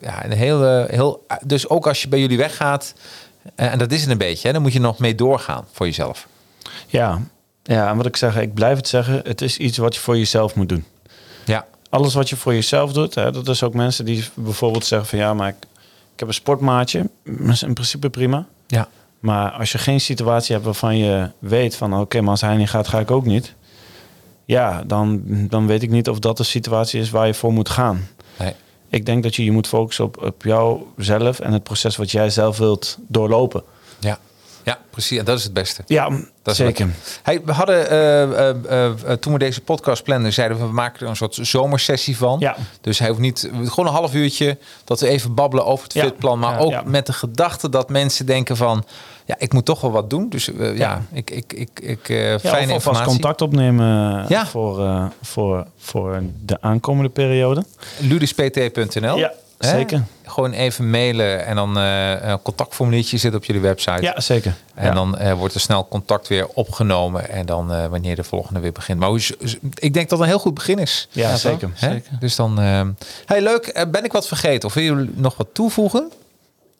ja, 0.00 0.24
een 0.24 0.32
hele, 0.32 0.86
heel. 0.90 1.26
Dus 1.44 1.68
ook 1.68 1.86
als 1.86 2.02
je 2.02 2.08
bij 2.08 2.20
jullie 2.20 2.36
weggaat, 2.36 2.94
en 3.54 3.78
dat 3.78 3.92
is 3.92 4.00
het 4.00 4.10
een 4.10 4.18
beetje, 4.18 4.46
hè, 4.46 4.52
dan 4.52 4.62
moet 4.62 4.72
je 4.72 4.80
nog 4.80 4.98
mee 4.98 5.14
doorgaan 5.14 5.64
voor 5.72 5.86
jezelf. 5.86 6.26
Ja. 6.86 7.20
ja, 7.62 7.90
en 7.90 7.96
wat 7.96 8.06
ik 8.06 8.16
zeg, 8.16 8.36
ik 8.36 8.54
blijf 8.54 8.76
het 8.76 8.88
zeggen, 8.88 9.20
het 9.24 9.40
is 9.40 9.56
iets 9.56 9.78
wat 9.78 9.94
je 9.94 10.00
voor 10.00 10.16
jezelf 10.16 10.54
moet 10.54 10.68
doen. 10.68 10.84
Ja, 11.44 11.66
Alles 11.88 12.14
wat 12.14 12.28
je 12.28 12.36
voor 12.36 12.54
jezelf 12.54 12.92
doet, 12.92 13.14
hè, 13.14 13.32
dat 13.32 13.48
is 13.48 13.62
ook 13.62 13.74
mensen 13.74 14.04
die 14.04 14.24
bijvoorbeeld 14.34 14.84
zeggen 14.84 15.08
van 15.08 15.18
ja, 15.18 15.34
maar 15.34 15.48
ik, 15.48 15.56
ik 16.12 16.18
heb 16.18 16.28
een 16.28 16.34
sportmaatje. 16.34 17.10
Dat 17.24 17.48
is 17.48 17.62
in 17.62 17.74
principe 17.74 18.10
prima. 18.10 18.46
ja, 18.66 18.88
Maar 19.22 19.50
als 19.50 19.72
je 19.72 19.78
geen 19.78 20.00
situatie 20.00 20.52
hebt 20.52 20.64
waarvan 20.64 20.96
je 20.96 21.30
weet 21.38 21.76
van 21.76 22.00
oké, 22.00 22.20
maar 22.20 22.30
als 22.30 22.40
hij 22.40 22.56
niet 22.56 22.70
gaat, 22.70 22.88
ga 22.88 22.98
ik 22.98 23.10
ook 23.10 23.24
niet. 23.24 23.54
Ja, 24.44 24.82
dan, 24.86 25.22
dan 25.48 25.66
weet 25.66 25.82
ik 25.82 25.90
niet 25.90 26.08
of 26.08 26.18
dat 26.18 26.36
de 26.36 26.42
situatie 26.44 27.00
is 27.00 27.10
waar 27.10 27.26
je 27.26 27.34
voor 27.34 27.52
moet 27.52 27.68
gaan. 27.68 28.08
nee, 28.38 28.52
Ik 28.88 29.06
denk 29.06 29.22
dat 29.22 29.34
je 29.36 29.44
je 29.44 29.52
moet 29.52 29.66
focussen 29.66 30.04
op, 30.04 30.22
op 30.22 30.42
jouzelf 30.42 31.38
en 31.40 31.52
het 31.52 31.62
proces 31.62 31.96
wat 31.96 32.10
jij 32.10 32.30
zelf 32.30 32.58
wilt 32.58 32.98
doorlopen. 33.08 33.62
ja, 33.98 34.18
ja, 34.64 34.78
precies. 34.90 35.18
En 35.18 35.24
dat 35.24 35.38
is 35.38 35.44
het 35.44 35.52
beste. 35.52 35.82
Ja, 35.86 36.10
is 36.44 36.56
zeker. 36.56 36.88
Hey, 37.22 37.42
we 37.44 37.52
hadden 37.52 37.90
eh, 37.90 38.22
eh, 38.50 38.86
eh, 38.86 39.12
toen 39.20 39.32
we 39.32 39.38
deze 39.38 39.60
podcast 39.60 40.02
planden, 40.02 40.32
zeiden 40.32 40.58
we 40.58 40.66
we 40.66 40.72
maken 40.72 41.00
er 41.00 41.08
een 41.08 41.16
soort 41.16 41.38
zomersessie 41.42 42.16
van. 42.16 42.38
Ja. 42.40 42.56
Dus 42.80 42.98
hij 42.98 43.08
hoeft 43.08 43.20
niet 43.20 43.50
gewoon 43.52 43.86
een 43.86 43.92
half 43.92 44.14
uurtje 44.14 44.58
dat 44.84 45.00
we 45.00 45.08
even 45.08 45.34
babbelen 45.34 45.64
over 45.66 45.84
het 45.84 45.92
Ja. 45.94 46.02
fitplan, 46.02 46.38
maar 46.38 46.52
Ja. 46.52 46.78
ook 46.78 46.84
met 46.84 47.06
de 47.06 47.12
gedachte 47.12 47.68
dat 47.68 47.88
mensen 47.88 48.26
denken 48.26 48.56
van 48.56 48.84
ja, 49.24 49.34
ik 49.38 49.52
moet 49.52 49.64
toch 49.64 49.80
wel 49.80 49.90
wat 49.90 50.10
doen. 50.10 50.28
Dus 50.28 50.52
eh, 50.52 50.66
ja, 50.66 50.72
Ja. 50.74 51.02
ik 51.12 51.30
ik 51.30 51.52
ik 51.52 51.68
ik 51.82 52.08
eh, 52.08 52.30
Ja, 52.30 52.38
fijne 52.38 52.54
of 52.54 52.58
alvast 52.60 52.74
informatie. 52.74 53.04
contact 53.06 53.40
opnemen 53.42 54.24
Ja. 54.28 54.46
voor, 54.46 54.84
eh, 54.84 55.04
voor, 55.22 55.66
voor 55.78 56.22
de 56.44 56.60
aankomende 56.60 57.08
periode. 57.10 57.64
Ludispt.nl. 58.00 59.16
Ja, 59.16 59.32
Hè? 59.58 59.68
zeker. 59.68 60.02
Gewoon 60.26 60.52
even 60.52 60.90
mailen 60.90 61.46
en 61.46 61.56
dan 61.56 61.78
eh, 61.78 62.10
een 62.30 62.42
contactformuliertje 62.42 63.16
zit 63.18 63.34
op 63.34 63.44
jullie 63.44 63.60
website. 63.62 64.02
Ja, 64.02 64.20
zeker. 64.20 64.54
En 64.74 64.86
Ja. 64.86 64.92
dan 64.94 65.18
eh, 65.18 65.32
wordt 65.32 65.54
er 65.54 65.60
snel 65.60 65.88
contact 65.88 66.28
weer 66.28 66.46
opgenomen. 66.54 67.28
En 67.28 67.46
dan 67.46 67.72
eh, 67.72 67.86
wanneer 67.86 68.16
de 68.16 68.24
volgende 68.24 68.60
weer 68.60 68.72
begint. 68.72 68.98
Maar 68.98 69.10
ik 69.74 69.94
denk 69.94 70.08
dat 70.08 70.20
een 70.20 70.26
heel 70.26 70.38
goed 70.38 70.54
begin 70.54 70.78
is. 70.78 71.08
Ja, 71.10 71.28
Ja, 71.28 71.36
zeker. 71.36 71.70
Zeker. 71.74 72.10
Dus 72.20 72.36
dan. 72.36 72.60
eh 72.60 72.80
hey, 73.26 73.40
leuk. 73.42 73.66
Eh, 73.66 73.82
ben 73.90 74.04
ik 74.04 74.12
wat 74.12 74.26
vergeten? 74.28 74.68
Of 74.68 74.74
wil 74.74 74.82
je 74.84 75.10
nog 75.14 75.36
wat 75.36 75.48
toevoegen? 75.52 76.10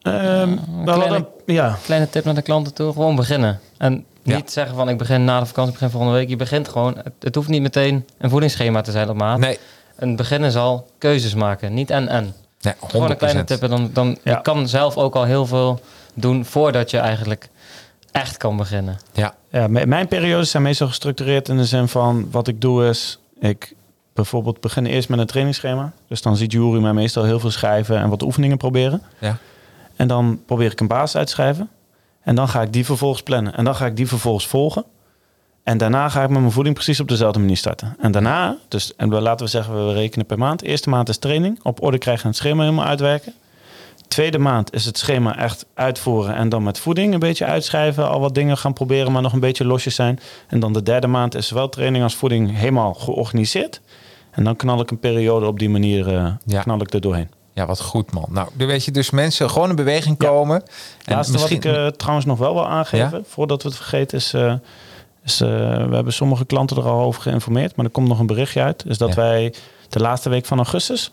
Ehm, 0.03 0.48
we 0.50 0.82
kleine- 0.84 1.05
hadden- 1.05 1.26
ja, 1.46 1.78
Kleine 1.84 2.09
tip 2.11 2.24
naar 2.24 2.34
de 2.34 2.42
klanten 2.42 2.74
toe, 2.74 2.92
gewoon 2.92 3.16
beginnen. 3.16 3.61
En 3.78 4.05
Ja. 4.22 4.36
niet 4.36 4.50
zeggen 4.50 4.76
van 4.76 4.88
ik 4.88 4.98
begin 4.98 5.24
na 5.24 5.40
de 5.40 5.46
vakantie, 5.46 5.72
ik 5.72 5.78
begin 5.78 5.90
volgende 5.98 6.18
week. 6.18 6.28
Je 6.28 6.36
begint 6.36 6.68
gewoon, 6.68 6.94
het, 7.05 7.12
het 7.20 7.34
hoeft 7.34 7.48
niet 7.48 7.62
meteen 7.62 8.07
een 8.18 8.30
voedingsschema 8.30 8.80
te 8.80 8.90
zijn 8.90 9.09
op 9.09 9.16
maat. 9.16 9.38
Nee. 9.38 9.59
Een 9.96 10.16
beginnen 10.16 10.53
zal 10.53 10.86
keuzes 10.98 11.34
maken, 11.34 11.74
niet 11.74 11.90
en 11.90 12.09
en. 12.09 12.34
Nee, 12.61 12.74
100%. 12.78 12.90
Gewoon 12.90 13.11
een 13.11 13.16
kleine 13.16 13.44
tip. 13.44 13.62
en 13.62 13.70
Dan, 13.70 13.90
dan 13.92 14.18
Ja. 14.24 14.32
je 14.36 14.42
kan 14.42 14.68
zelf 14.68 14.96
ook 14.96 15.14
al 15.14 15.24
heel 15.24 15.46
veel 15.46 15.80
doen 16.14 16.44
voordat 16.44 16.90
je 16.90 16.98
eigenlijk 16.98 17.48
echt 18.12 18.36
kan 18.36 18.57
beginnen. 18.57 18.98
Ja, 19.12 19.34
mijn 19.68 20.09
periodes 20.09 20.50
zijn 20.50 20.62
meestal 20.62 20.86
gestructureerd 20.86 21.48
in 21.48 21.57
de 21.57 21.64
zin 21.66 21.88
van 21.88 22.28
wat 22.30 22.48
ik 22.48 22.61
doe 22.61 22.88
is, 22.88 23.18
ik 23.40 23.74
bijvoorbeeld 24.14 24.61
begin 24.61 24.86
eerst 24.86 25.09
met 25.09 25.18
een 25.18 25.26
trainingsschema. 25.26 25.92
Dus 26.09 26.22
dan 26.22 26.36
ziet 26.36 26.53
Jury 26.53 26.80
mij 26.80 26.92
meestal 26.92 27.24
heel 27.24 27.40
veel 27.40 27.50
schrijven 27.50 27.98
en 27.98 28.09
wat 28.09 28.22
oefeningen 28.22 28.57
proberen. 28.57 29.03
ja. 29.18 29.36
En 30.03 30.09
dan 30.09 30.40
probeer 30.46 30.70
ik 30.72 30.80
een 30.80 30.86
basis 30.86 31.16
uit 31.16 31.26
te 31.26 31.32
schrijven. 31.32 31.68
En 32.22 32.34
dan 32.34 32.48
ga 32.48 32.62
ik 32.62 32.72
die 32.72 32.84
vervolgens 32.84 33.22
plannen. 33.22 33.55
En 33.55 33.64
dan 33.64 33.74
ga 33.74 33.86
ik 33.86 33.96
die 33.96 34.09
vervolgens 34.09 34.46
volgen. 34.46 34.84
En 35.62 35.78
daarna 35.78 36.09
ga 36.09 36.22
ik 36.22 36.28
met 36.28 36.40
mijn 36.40 36.53
voeding 36.53 36.74
precies 36.74 37.00
op 37.00 37.09
dezelfde 37.09 37.38
manier 37.38 37.57
starten. 37.57 37.96
En 38.00 38.12
daarna, 38.12 38.57
dus 38.68 38.96
en 38.96 39.09
laten 39.09 39.44
we 39.44 39.50
zeggen, 39.50 39.86
we 39.86 39.92
rekenen 39.92 40.26
per 40.26 40.38
maand. 40.38 40.62
Eerste 40.62 40.88
maand 40.88 41.09
is 41.09 41.16
training, 41.16 41.59
op 41.62 41.82
orde 41.82 41.98
krijgen 41.98 42.22
en 42.22 42.28
het 42.28 42.38
schema 42.38 42.62
helemaal 42.62 42.84
uitwerken. 42.84 43.32
Tweede 44.09 44.38
maand 44.38 44.74
is 44.74 44.84
het 44.84 44.98
schema 44.98 45.36
echt 45.38 45.66
uitvoeren 45.74 46.34
en 46.34 46.48
dan 46.48 46.62
met 46.62 46.78
voeding 46.78 47.12
een 47.12 47.20
beetje 47.20 47.44
uitschrijven. 47.44 48.09
Al 48.09 48.20
wat 48.20 48.34
dingen 48.34 48.59
gaan 48.59 48.72
proberen, 48.72 49.12
maar 49.12 49.22
nog 49.22 49.32
een 49.32 49.40
beetje 49.40 49.64
losjes 49.64 49.94
zijn. 49.94 50.18
En 50.48 50.61
dan 50.61 50.72
de 50.72 50.82
derde 50.82 51.07
maand 51.07 51.34
is 51.34 51.46
zowel 51.46 51.68
training 51.68 52.05
als 52.05 52.14
voeding 52.14 52.57
helemaal 52.57 52.94
georganiseerd. 52.94 53.80
En 54.30 54.44
dan 54.44 54.57
knal 54.57 54.80
ik 54.80 54.90
een 54.90 55.00
periode 55.00 55.46
op 55.46 55.59
die 55.59 55.70
manier 55.70 56.38
Ja. 56.44 56.62
knal 56.62 56.80
ik 56.80 56.94
er 56.94 57.00
doorheen. 57.00 57.28
Ja, 57.55 57.66
wat 57.66 57.80
goed 57.80 58.12
man. 58.12 58.26
Nou, 58.30 58.48
dan 58.55 58.66
weet 58.66 58.84
je 58.84 58.90
dus 58.90 59.11
mensen 59.11 59.50
gewoon 59.50 59.70
in 59.70 59.76
beweging 59.76 60.18
komen. 60.18 60.62
En 61.05 61.14
Laatste 61.14 61.38
wat 61.38 61.50
ik 61.50 61.64
eh, 61.64 61.86
trouwens 61.86 62.26
nog 62.26 62.38
wel 62.38 62.55
wil 62.55 62.68
aangeven, 62.68 63.18
Ja? 63.18 63.24
voordat 63.28 63.62
we 63.62 63.68
het 63.68 63.76
vergeten, 63.76 64.18
is, 64.18 64.32
eh, 64.34 64.55
is 65.24 65.40
eh, 65.40 65.48
we 65.88 65.94
hebben 65.94 66.12
sommige 66.12 66.44
klanten 66.44 66.76
er 66.76 66.82
al 66.88 67.00
over 67.00 67.22
geïnformeerd, 67.22 67.76
maar 67.76 67.84
er 67.84 67.90
komt 67.90 68.09
nog 68.09 68.18
een 68.18 68.26
berichtje 68.26 68.62
uit. 68.62 68.84
Is 68.86 68.98
dat 68.98 69.09
Ja. 69.09 69.14
wij 69.14 69.55
de 69.88 70.00
laatste 70.00 70.28
week 70.28 70.46
van 70.46 70.57
augustus, 70.57 71.11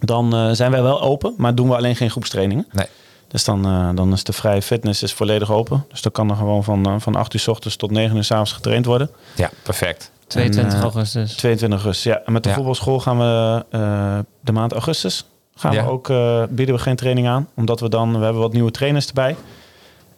dan 0.00 0.34
eh, 0.34 0.50
zijn 0.52 0.70
wij 0.70 0.82
wel 0.82 1.02
open, 1.02 1.34
maar 1.36 1.54
doen 1.54 1.68
we 1.68 1.76
alleen 1.76 1.96
geen 1.96 2.10
groepstrainingen. 2.10 2.66
Nee. 2.72 2.86
Dus 3.28 3.44
dan, 3.44 3.64
eh, 3.66 3.88
dan 3.94 4.12
is 4.12 4.24
de 4.24 4.32
vrije 4.32 4.62
fitness 4.62 5.02
is 5.02 5.12
volledig 5.12 5.50
open. 5.50 5.84
Dus 5.90 6.02
dan 6.02 6.12
kan 6.12 6.30
er 6.30 6.36
gewoon 6.36 6.64
van, 6.64 7.00
van 7.00 7.14
8 7.16 7.34
uur 7.34 7.40
s 7.40 7.48
ochtends 7.48 7.76
tot 7.76 7.90
9 7.90 8.16
uur 8.16 8.24
s 8.24 8.30
avonds 8.30 8.52
getraind 8.52 8.86
worden. 8.86 9.10
Ja, 9.36 9.50
perfect. 9.62 10.10
22 10.26 10.74
eh, 10.74 10.80
augustus. 10.82 11.34
22 11.34 11.78
augustus, 11.82 12.12
ja. 12.12 12.20
En 12.26 12.32
met 12.32 12.42
de 12.42 12.48
Ja. 12.48 12.54
voetbalschool 12.54 13.00
gaan 13.00 13.18
we 13.18 13.64
eh, 13.70 14.18
de 14.40 14.52
maand 14.52 14.72
augustus 14.72 15.24
gaan 15.54 15.72
Ja. 15.72 15.84
we 15.84 15.90
ook, 15.90 16.08
eh, 16.08 16.42
bieden 16.50 16.74
we 16.74 16.80
geen 16.80 16.96
training 16.96 17.28
aan. 17.28 17.48
Omdat 17.54 17.80
we 17.80 17.88
dan, 17.88 18.18
we 18.18 18.24
hebben 18.24 18.42
wat 18.42 18.52
nieuwe 18.52 18.70
trainers 18.70 19.06
erbij. 19.06 19.36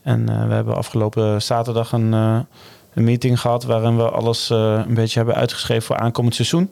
En 0.02 0.28
eh, 0.28 0.46
we 0.46 0.54
hebben 0.54 0.76
afgelopen 0.76 1.42
zaterdag 1.42 1.92
een, 1.92 2.14
eh, 2.14 2.38
een 2.94 3.04
meeting 3.04 3.40
gehad 3.40 3.64
waarin 3.64 3.96
we 3.96 4.10
alles 4.10 4.50
een 4.50 4.94
beetje 4.94 5.18
hebben 5.18 5.34
uitgeschreven 5.36 5.82
voor 5.82 5.96
aankomend 5.96 6.34
seizoen. 6.34 6.70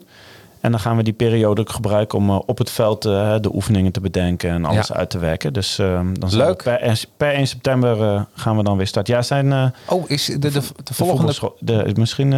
En 0.59 0.71
dan 0.71 0.79
gaan 0.79 0.97
we 0.97 1.03
die 1.03 1.13
periode 1.13 1.61
ook 1.61 1.69
gebruiken 1.69 2.17
om 2.17 2.29
op 2.31 2.57
het 2.57 2.69
veld 2.69 3.01
de 3.01 3.49
oefeningen 3.53 3.91
te 3.91 3.99
bedenken 4.01 4.49
en 4.49 4.65
alles 4.65 4.87
Ja. 4.87 4.95
uit 4.95 5.09
te 5.09 5.19
werken. 5.19 5.53
Dus 5.53 5.79
eh, 5.79 5.99
dan 6.19 6.29
zijn 6.29 6.45
Leuk. 6.45 6.63
per, 6.63 7.03
per 7.17 7.33
1 7.33 7.47
september 7.47 8.25
gaan 8.35 8.57
we 8.57 8.63
dan 8.63 8.77
weer 8.77 8.87
starten. 8.87 9.13
Ja, 9.13 9.21
zijn 9.21 9.73
Oh, 9.87 10.09
is 10.09 10.25
de, 10.25 10.39
de, 10.39 10.51
de, 10.51 10.61
de 10.83 10.93
volgende... 10.93 11.33
De, 11.59 11.91
misschien, 11.95 12.31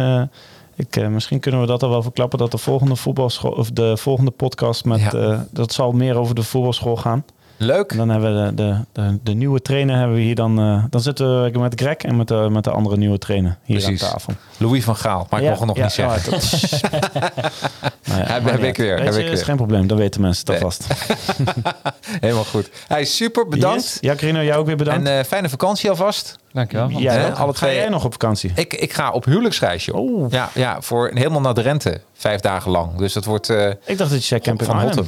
ik, 0.76 0.96
eh, 0.96 1.08
misschien 1.08 1.40
kunnen 1.40 1.60
we 1.60 1.66
dat 1.66 1.82
al 1.82 1.90
wel 1.90 2.02
verklappen 2.02 2.38
dat 2.38 2.50
de 2.50 2.58
volgende 2.58 2.96
voetbalschool 2.96 3.50
of 3.50 3.70
de 3.70 3.96
volgende 3.96 4.30
podcast 4.30 4.84
met 4.84 5.00
Ja. 5.00 5.12
eh, 5.12 5.40
dat 5.50 5.72
zal 5.72 5.92
meer 5.92 6.16
over 6.18 6.34
de 6.34 6.42
voetbalschool 6.42 6.96
gaan. 6.96 7.24
Leuk. 7.56 7.90
En 7.90 7.96
dan 7.96 8.08
hebben 8.08 8.44
we 8.44 8.54
de, 8.54 8.62
de, 8.62 9.02
de, 9.02 9.18
de 9.22 9.32
nieuwe 9.32 9.62
trainer 9.62 9.96
hebben 9.98 10.16
we 10.16 10.22
hier 10.22 10.34
dan. 10.34 10.58
eh, 10.58 10.84
dan 10.90 11.00
zitten 11.00 11.42
we 11.52 11.58
met 11.58 11.80
Greg 11.80 11.96
en 11.96 12.16
met 12.16 12.28
de, 12.28 12.48
met 12.50 12.64
de 12.64 12.70
andere 12.70 12.96
nieuwe 12.96 13.18
trainer 13.18 13.56
hier 13.64 13.78
Precies. 13.78 14.02
aan 14.04 14.10
tafel. 14.10 14.32
Louis 14.56 14.84
van 14.84 14.96
Gaal, 14.96 15.26
maar 15.30 15.40
ik 15.40 15.46
Ja, 15.46 15.50
mocht 15.56 15.60
het 15.66 15.68
nog 15.68 15.76
ja, 15.76 15.82
niet 15.82 15.92
zeggen. 15.92 16.32
oh, 16.32 16.40
dat- 16.40 17.50
Nou 18.06 18.20
ja, 18.20 18.26
Heb- 18.26 18.44
heb 18.50 18.62
ik 18.62 18.76
weer, 18.76 19.02
je, 19.02 19.08
is 19.08 19.16
weer. 19.16 19.36
geen 19.36 19.56
probleem, 19.56 19.86
dan 19.86 19.96
weten 19.98 20.20
mensen 20.20 20.52
het 20.52 20.54
Nee. 20.54 20.64
alvast. 20.64 20.86
Helemaal 22.20 22.44
goed. 22.44 22.70
Hey, 22.88 23.04
super, 23.04 23.48
bedankt. 23.48 23.82
Yes. 23.82 23.98
Ja, 24.00 24.14
Carino, 24.14 24.42
jou 24.42 24.60
ook 24.60 24.66
weer 24.66 24.76
bedankt. 24.76 25.08
En 25.08 25.18
eh, 25.18 25.24
fijne 25.24 25.48
vakantie 25.48 25.90
alvast. 25.90 26.38
Dankjewel. 26.52 26.88
Hè, 26.90 27.26
ook? 27.26 27.36
alle 27.38 27.52
Ga 27.52 27.58
twee- 27.66 27.74
jij 27.76 27.88
nog 27.88 28.04
op 28.04 28.12
vakantie? 28.12 28.52
Ik, 28.54 28.74
ik 28.74 28.92
ga 28.92 29.10
op 29.10 29.24
huwelijksreisje. 29.24 29.96
Oeh. 29.96 30.32
Ja, 30.32 30.50
ja, 30.54 30.80
voor 30.80 31.10
helemaal 31.14 31.40
naar 31.40 31.54
Drenthe. 31.54 32.00
Vijf 32.12 32.40
dagen 32.40 32.70
lang. 32.70 32.96
Dus 32.96 33.12
dat 33.12 33.24
wordt 33.24 33.50
eh, 33.50 33.68
Ik 33.84 33.98
dacht 33.98 34.10
dat 34.10 34.20
je 34.20 34.26
zei 34.26 34.40
camping 34.40 34.70
van. 34.70 34.80
Hotten. 34.80 35.06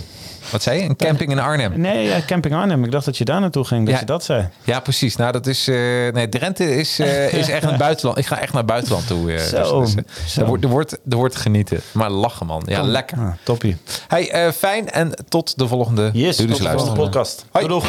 Wat 0.50 0.62
zei 0.62 0.78
je? 0.82 0.88
Een 0.88 0.96
camping 0.96 1.30
in 1.30 1.38
Arnhem. 1.38 1.80
Nee, 1.80 2.04
ja, 2.08 2.20
camping 2.26 2.54
Arnhem. 2.54 2.84
Ik 2.84 2.90
dacht 2.90 3.04
dat 3.04 3.16
je 3.18 3.24
daar 3.24 3.40
naartoe 3.40 3.64
ging, 3.64 3.84
dat 3.84 3.94
Ja. 3.94 4.00
je 4.00 4.06
dat 4.06 4.24
zei. 4.24 4.48
Ja, 4.64 4.80
precies. 4.80 5.16
Nou, 5.16 5.32
dat 5.32 5.46
is. 5.46 5.68
eh, 5.68 5.74
nee, 6.12 6.28
Drenthe 6.28 6.76
is, 6.76 6.98
eh, 6.98 7.32
is 7.40 7.48
echt 7.48 7.62
een 7.64 7.76
buitenland. 7.78 8.18
Ik 8.18 8.26
ga 8.26 8.38
echt 8.38 8.52
naar 8.52 8.62
het 8.62 8.70
buitenland 8.70 9.06
toe. 9.06 9.32
eh, 9.32 9.38
Zo, 9.38 9.80
dus, 9.80 9.94
dus, 9.94 10.04
zo. 10.26 10.40
Er, 10.40 10.46
wordt, 10.46 10.64
er, 10.64 10.70
wordt, 10.70 10.92
er 11.10 11.16
wordt 11.16 11.36
genieten. 11.36 11.80
Maar 11.92 12.10
lachen, 12.10 12.46
man. 12.46 12.62
Ja, 12.66 12.82
lekker. 12.82 13.18
Ah, 13.18 13.30
toppie. 13.42 13.76
Hey, 14.08 14.52
fijn 14.52 14.90
en 14.90 15.12
tot 15.28 15.58
de 15.58 15.68
volgende. 15.68 16.10
Yes, 16.12 16.36
Doei, 16.36 16.48
tot 16.48 16.58
dus 16.58 16.66
de 16.66 16.72
volgende 16.72 17.00
podcast. 17.00 17.44
Hoi. 17.50 17.66
Doei, 17.68 17.82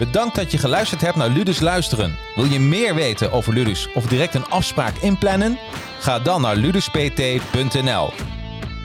Bedankt 0.00 0.34
dat 0.34 0.50
je 0.50 0.58
geluisterd 0.58 1.00
hebt 1.00 1.16
naar 1.16 1.28
Ludus 1.28 1.60
Luisteren. 1.60 2.16
Wil 2.34 2.44
je 2.44 2.60
meer 2.60 2.94
weten 2.94 3.32
over 3.32 3.52
Ludus 3.52 3.88
of 3.94 4.06
direct 4.06 4.34
een 4.34 4.46
afspraak 4.46 4.96
inplannen? 4.96 5.58
Ga 5.98 6.18
dan 6.18 6.40
naar 6.40 6.56
luduspt.nl. 6.56 8.12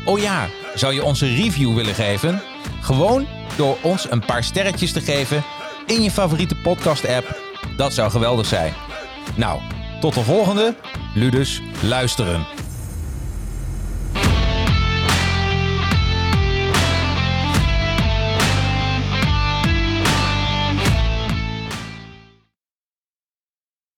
Oh 0.05 0.20
ja, 0.20 0.47
zou 0.74 0.93
je 0.93 1.03
ons 1.03 1.22
een 1.22 1.36
review 1.36 1.76
willen 1.76 1.93
geven? 1.93 2.41
Gewoon 2.82 3.28
door 3.57 3.78
ons 3.82 4.11
een 4.11 4.26
paar 4.26 4.43
sterretjes 4.43 4.91
te 4.91 5.01
geven 5.01 5.43
in 5.86 6.01
je 6.01 6.11
favoriete 6.11 6.55
podcast-app. 6.55 7.41
Dat 7.78 7.93
zou 7.93 8.11
geweldig 8.11 8.45
zijn. 8.45 8.74
Nou, 9.36 9.61
tot 9.99 10.13
de 10.13 10.24
volgende 10.24 10.76
Ludus 11.13 11.61
Luisteren. 11.82 12.55